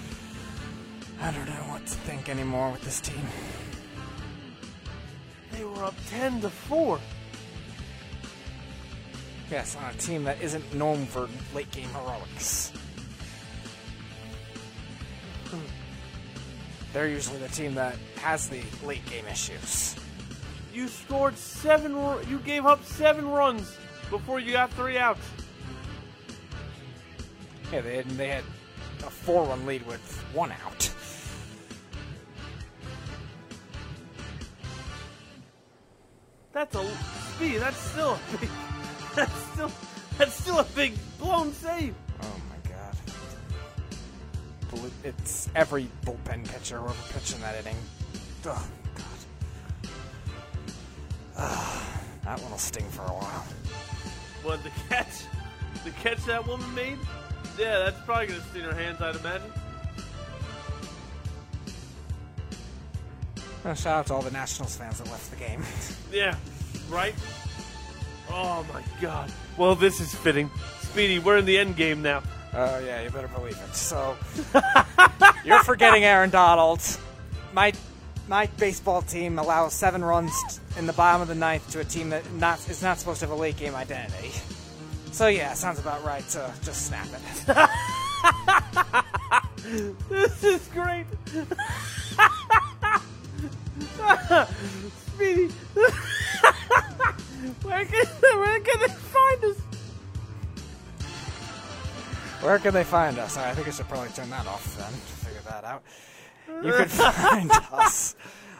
[1.20, 3.22] I don't know what to think anymore with this team.
[5.52, 6.98] They were up ten to four.
[9.48, 12.72] Yes, on a team that isn't known for late game heroics.
[16.92, 19.94] They're usually the team that has the late game issues.
[20.74, 21.92] You scored seven.
[22.28, 23.76] You gave up seven runs
[24.08, 25.20] before you got three outs.
[27.72, 28.44] Yeah, they had, they had
[29.00, 30.00] a four-run lead with
[30.32, 30.90] one out.
[36.52, 36.84] That's a
[37.34, 37.58] speed.
[37.58, 38.50] That's still a big.
[39.14, 39.72] That's still.
[40.18, 41.94] That's still a big blown save.
[42.22, 42.49] Oh
[45.05, 47.76] It's every bullpen pitcher whoever pitched in that inning.
[48.47, 49.90] Oh god.
[51.36, 53.47] Ah, that one will sting for a while.
[54.44, 55.24] But the catch,
[55.84, 56.99] the catch that woman made,
[57.58, 59.00] yeah, that's probably gonna sting her hands.
[59.00, 59.52] I'd imagine.
[63.65, 65.62] Uh, shout out to all the Nationals fans that left the game.
[66.12, 66.34] Yeah,
[66.89, 67.15] right.
[68.31, 69.32] Oh my god.
[69.57, 70.50] Well, this is fitting.
[70.81, 72.23] Speedy, we're in the end game now.
[72.52, 73.74] Oh yeah, you better believe it.
[73.74, 74.16] So
[75.44, 76.80] you're forgetting Aaron Donald.
[77.52, 77.72] My
[78.28, 80.32] my baseball team allows seven runs
[80.78, 83.26] in the bottom of the ninth to a team that not is not supposed to
[83.26, 84.32] have a late game identity.
[85.12, 87.68] So yeah, sounds about right to just snap it.
[90.08, 91.06] This is great.
[95.06, 95.48] Speedy.
[97.62, 98.90] where, can, where can
[102.50, 103.36] Where can they find us?
[103.36, 105.84] I think I should probably turn that off then to figure that out.
[106.64, 108.16] You can find us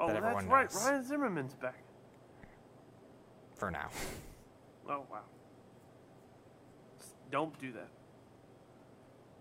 [0.00, 0.70] Oh, That that's right.
[0.72, 0.86] knows.
[0.86, 1.82] Ryan Zimmerman's back.
[3.56, 3.88] for now.
[4.88, 5.20] Oh wow.
[7.30, 7.88] Don't do that.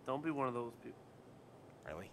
[0.08, 0.98] Don't be one of those people.
[1.88, 2.10] Really?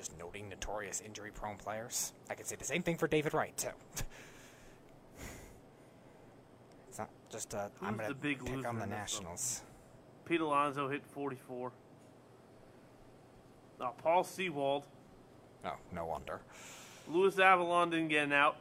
[0.00, 2.14] Just noting notorious injury prone players?
[2.30, 3.68] I could say the same thing for David Wright, too.
[6.88, 8.86] it's not just, uh, I'm going the to big pick loser on the?
[8.86, 9.60] Nationals.
[10.24, 11.72] Pete Alonso hit 44.
[13.82, 14.86] Oh, Paul Sewald.
[15.66, 16.40] Oh, no wonder.
[17.06, 18.56] Luis Avilan didn't get an out.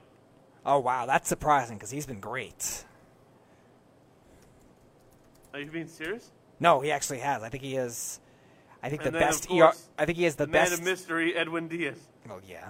[0.65, 2.83] Oh, wow, that's surprising because he's been great.
[5.53, 6.31] Are you being serious?
[6.59, 7.43] No, he actually has.
[7.43, 8.19] I think he is.
[8.81, 9.71] I think And the best ER.
[9.97, 10.73] I think he has the, The man best.
[10.79, 11.97] of mystery, Edwin Diaz.
[12.29, 12.69] Oh yeah,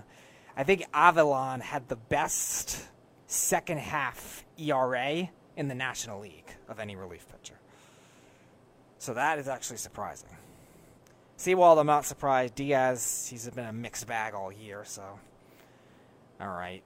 [0.58, 2.84] I think Avilan had the best
[3.28, 7.60] second half ERA in the National League of any relief pitcher.
[8.98, 10.30] So that is actually surprising.
[11.38, 12.56] Sewald, I'm not surprised.
[12.56, 15.04] Diaz, he's been a mixed bag all year, so
[16.42, 16.84] all right,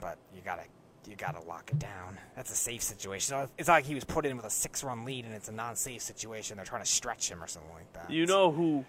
[0.00, 0.64] but you gotta
[1.08, 2.18] you gotta lock it down.
[2.36, 3.36] That's a safe situation.
[3.58, 5.52] It's not like he was put in with a six run lead and it's a
[5.52, 6.56] non safe situation.
[6.56, 8.10] They're trying to stretch him or something like that.
[8.10, 8.84] You know who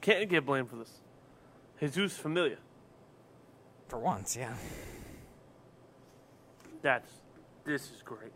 [0.00, 1.00] can't get blamed for this?
[1.80, 2.58] Jeurys Familia.
[3.88, 4.54] for once, yeah.
[6.80, 7.10] That's
[7.64, 8.32] this is great.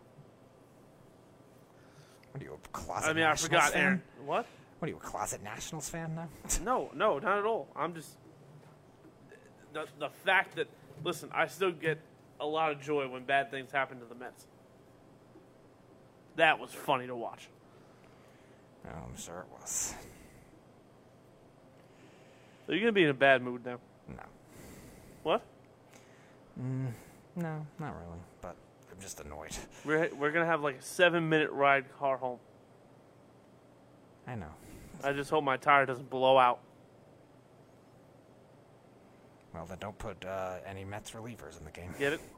[2.33, 3.09] What are you a closet?
[3.09, 3.83] I mean, I Nationals forgot fan?
[3.83, 4.03] Aaron.
[4.25, 4.47] What?
[4.79, 6.29] What are you, a closet Nationals fan now?
[6.65, 7.69] No, no, not at all.
[7.75, 8.11] I'm just
[9.73, 10.69] the the fact that
[11.05, 11.99] listen, I still get
[12.41, 14.47] a lot of joy when bad things happen to the Mets.
[16.37, 17.49] That was funny to watch.
[18.85, 19.95] I'm sure it was.
[22.69, 23.79] Are you're gonna be in a bad mood now.
[24.09, 24.23] No.
[25.23, 25.43] What?
[26.61, 26.93] Mm,
[27.37, 28.19] no, not really.
[28.41, 28.57] But
[28.93, 29.57] I'm just annoyed.
[29.85, 32.39] We're we're gonna have like a seven minute ride car home.
[34.27, 34.53] I know.
[35.05, 36.61] I just hope my tire doesn't blow out.
[39.57, 41.95] Well, then don't put uh, any Mets relievers in the game.
[41.99, 42.21] Get it?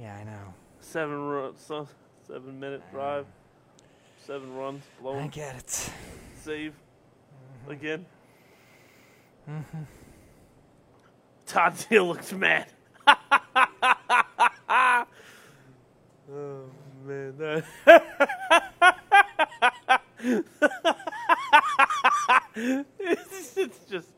[0.00, 0.54] Yeah, I know.
[0.78, 1.88] Seven ru- so,
[2.24, 3.26] seven minute drive,
[4.24, 5.90] seven runs, blow, I get it.
[6.40, 6.72] save
[7.68, 8.06] again.
[11.46, 12.68] Todd Steele looks mad.
[13.08, 13.16] oh
[17.04, 17.64] man,
[22.54, 24.08] it's just,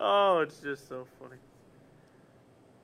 [0.00, 1.36] oh, it's just so funny.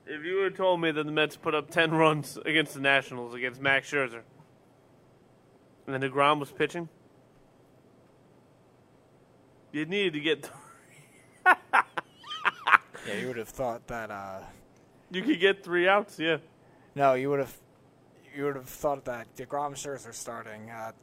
[0.05, 3.33] If you had told me that the Mets put up ten runs against the Nationals
[3.33, 4.21] against Max Scherzer,
[5.87, 6.89] and then Degrom was pitching,
[9.71, 10.49] you needed to get.
[13.05, 14.09] Yeah, you would have thought that.
[14.09, 14.39] Uh,
[15.11, 16.37] You could get three outs, yeah.
[16.95, 17.53] no, you would have.
[18.33, 20.93] You would have thought that Degrom Scherzer starting uh,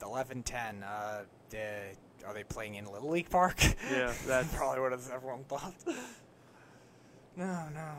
[0.00, 0.84] 11-10.
[0.84, 3.62] Uh, the- are they playing in Little League Park?
[3.90, 5.74] Yeah, that's probably what everyone thought.
[7.36, 7.90] No, no,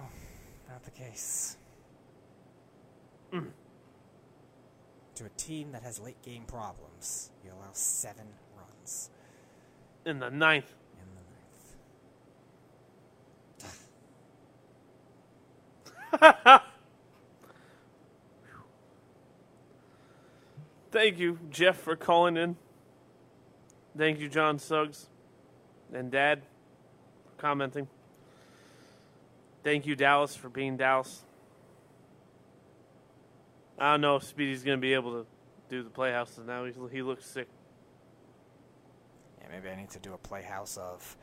[0.68, 1.58] not the case.
[3.34, 3.48] Mm.
[5.16, 9.10] To a team that has late game problems, you allow seven runs
[10.06, 10.74] in the ninth.
[11.00, 11.08] in
[16.22, 16.62] the ninth.
[20.92, 22.58] Thank you, Jeff, for calling in.
[24.00, 25.10] Thank you, John Suggs
[25.94, 26.44] and Dad
[27.26, 27.90] for commenting.
[29.62, 31.24] Thank you, Dallas, for being Dallas.
[33.78, 35.28] I don't know if Speedy's going to be able to
[35.68, 36.64] do the playhouses now.
[36.64, 37.50] He's, he looks sick.
[39.42, 41.18] Yeah, maybe I need to do a playhouse of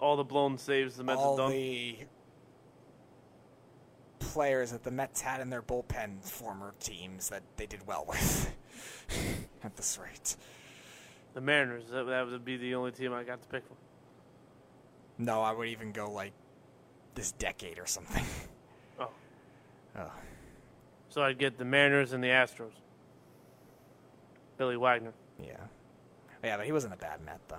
[0.00, 1.52] All the blown saves the Mets all have done.
[1.52, 1.96] the
[4.18, 8.52] players that the Mets had in their bullpen, former teams that they did well with.
[9.62, 10.34] At this rate,
[11.34, 13.76] The Mariners, that, that would be the only team I got to pick from.
[15.18, 16.32] no, I would even go like
[17.14, 18.24] this decade or something.
[19.00, 19.08] Oh.
[19.98, 20.10] Oh.
[21.08, 22.72] So I'd get the Mariners and the Astros.
[24.58, 25.12] Billy Wagner.
[25.42, 25.56] Yeah,
[26.44, 27.56] yeah, but he wasn't a bad Met though.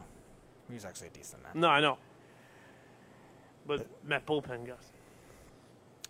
[0.67, 1.55] He was actually a decent Met.
[1.55, 1.97] No, I know.
[3.65, 4.91] But Met bullpen guys.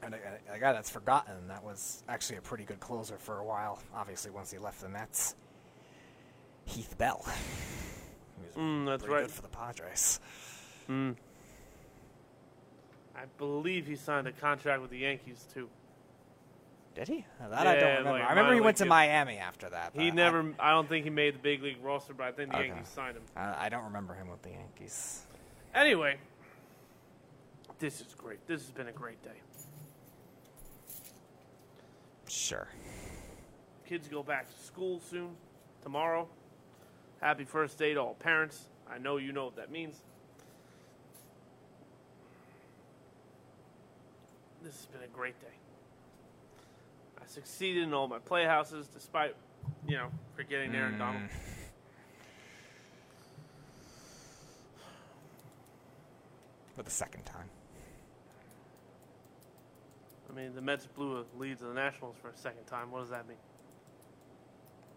[0.04, 0.18] And a,
[0.54, 3.80] a guy that's forgotten that was actually a pretty good closer for a while.
[3.96, 5.36] Obviously, once he left the Mets,
[6.66, 7.26] Heath Bell.
[8.58, 9.24] Mm, that's pretty right.
[9.26, 10.20] good for the Padres.
[10.90, 11.14] I
[13.38, 15.70] believe he signed a contract with the Yankees too.
[16.96, 17.26] Did he?
[17.40, 18.12] That I don't remember.
[18.12, 18.90] like I remember he went to league.
[18.90, 19.94] Miami after that.
[19.96, 20.54] He but never.
[20.60, 22.68] I, don't think he made the big league roster, but I think the Okay.
[22.68, 23.24] Yankees signed him.
[23.36, 25.24] I, I don't remember him with the Yankees.
[25.74, 26.18] Anyway,
[27.80, 28.46] this is great.
[28.48, 29.32] This has been a great day.
[32.28, 32.68] Sure.
[33.88, 35.32] Kids go back to school soon,
[35.82, 36.28] tomorrow.
[37.24, 38.66] Happy first day to all parents.
[38.86, 39.96] I know you know what that means.
[44.62, 45.56] This has been a great day.
[47.22, 49.38] I succeeded in all my playhouses despite,
[49.88, 51.00] you know, forgetting Aaron mm.
[51.00, 51.30] Donald.
[56.76, 57.50] For the second time.
[60.30, 62.92] I mean, the Mets blew a lead to the Nationals for a second time.
[62.92, 63.38] What does that mean?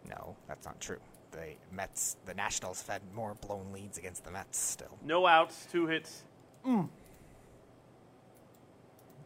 [0.08, 0.98] No, that's not true.
[1.36, 4.96] The Mets, the Nationals have had more blown leads against the Mets still.
[5.04, 6.22] No outs, two hits.
[6.66, 6.88] Mm.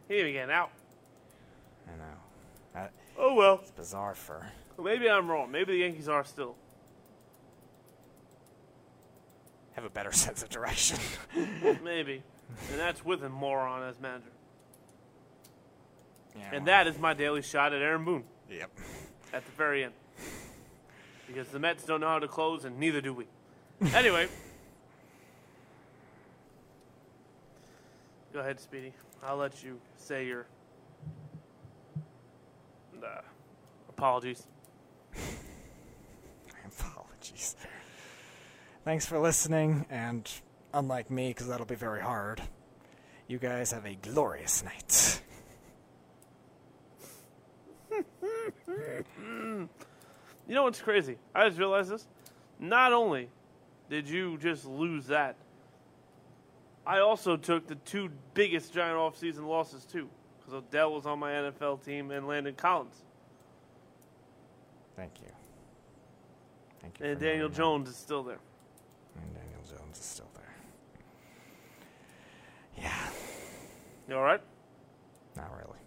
[0.09, 0.71] He didn't even out.
[1.87, 2.03] I know.
[2.73, 3.59] That, Oh well.
[3.61, 4.45] it's bizarre for.
[4.75, 5.51] Well, Maybe I'm wrong.
[5.51, 6.55] Maybe the Yankees are still.
[9.73, 10.97] Have a better sense of direction.
[11.83, 12.23] Maybe.
[12.71, 14.25] And that's with a moron as manager.
[16.37, 18.69] Yeah, And well, that is my daily shot at Aaron Boone Yep.
[19.31, 19.93] at the very end.
[21.33, 23.25] Because the Mets don't know how to close, and neither do we.
[23.93, 24.27] Anyway.
[28.33, 28.91] Go ahead, Speedy.
[29.23, 30.45] I'll let you say your
[33.01, 33.21] uh,
[33.89, 34.45] apologies.
[36.65, 37.55] Apologies.
[38.83, 40.29] Thanks for listening, and
[40.73, 42.41] unlike me, because that'll be very hard,
[43.27, 45.21] you guys have a glorious night.
[50.51, 51.15] You know what's crazy?
[51.33, 52.05] I just realized this.
[52.59, 53.29] Not only
[53.89, 55.37] did you just lose that,
[56.85, 60.09] I also took the two biggest giant offseason losses too.
[60.39, 63.01] Because Odell was on my NFL team and Landon Collins.
[64.97, 65.27] Thank you.
[66.81, 67.05] Thank you.
[67.05, 67.47] And Daniel.
[67.47, 68.39] Jones is still there.
[69.21, 70.53] And Daniel Jones is still there.
[72.77, 73.09] Yeah,
[74.09, 74.41] You alright?
[75.37, 75.79] not really.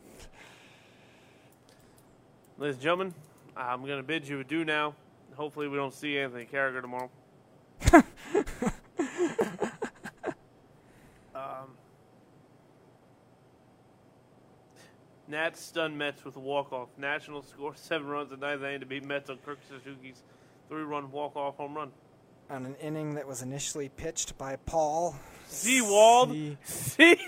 [2.56, 3.14] Ladies and gentlemen,
[3.56, 4.94] I'm going to bid you adieu now.
[5.34, 7.10] Hopefully, we don't see Anthony Carragher tomorrow.
[11.34, 11.76] um,
[15.28, 16.88] Nats stun Mets with a walk-off.
[16.98, 20.22] Nationals score seven runs in ninth inning to beat Mets on Kurt Suzuki's
[20.68, 21.90] three-run walk-off home run.
[22.50, 25.16] On an inning that was initially pitched by Paul.
[25.48, 26.30] Sewald.
[26.30, 27.16] See- See?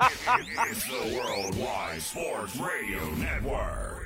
[0.00, 3.97] It's the Worldwide Sports Radio Network.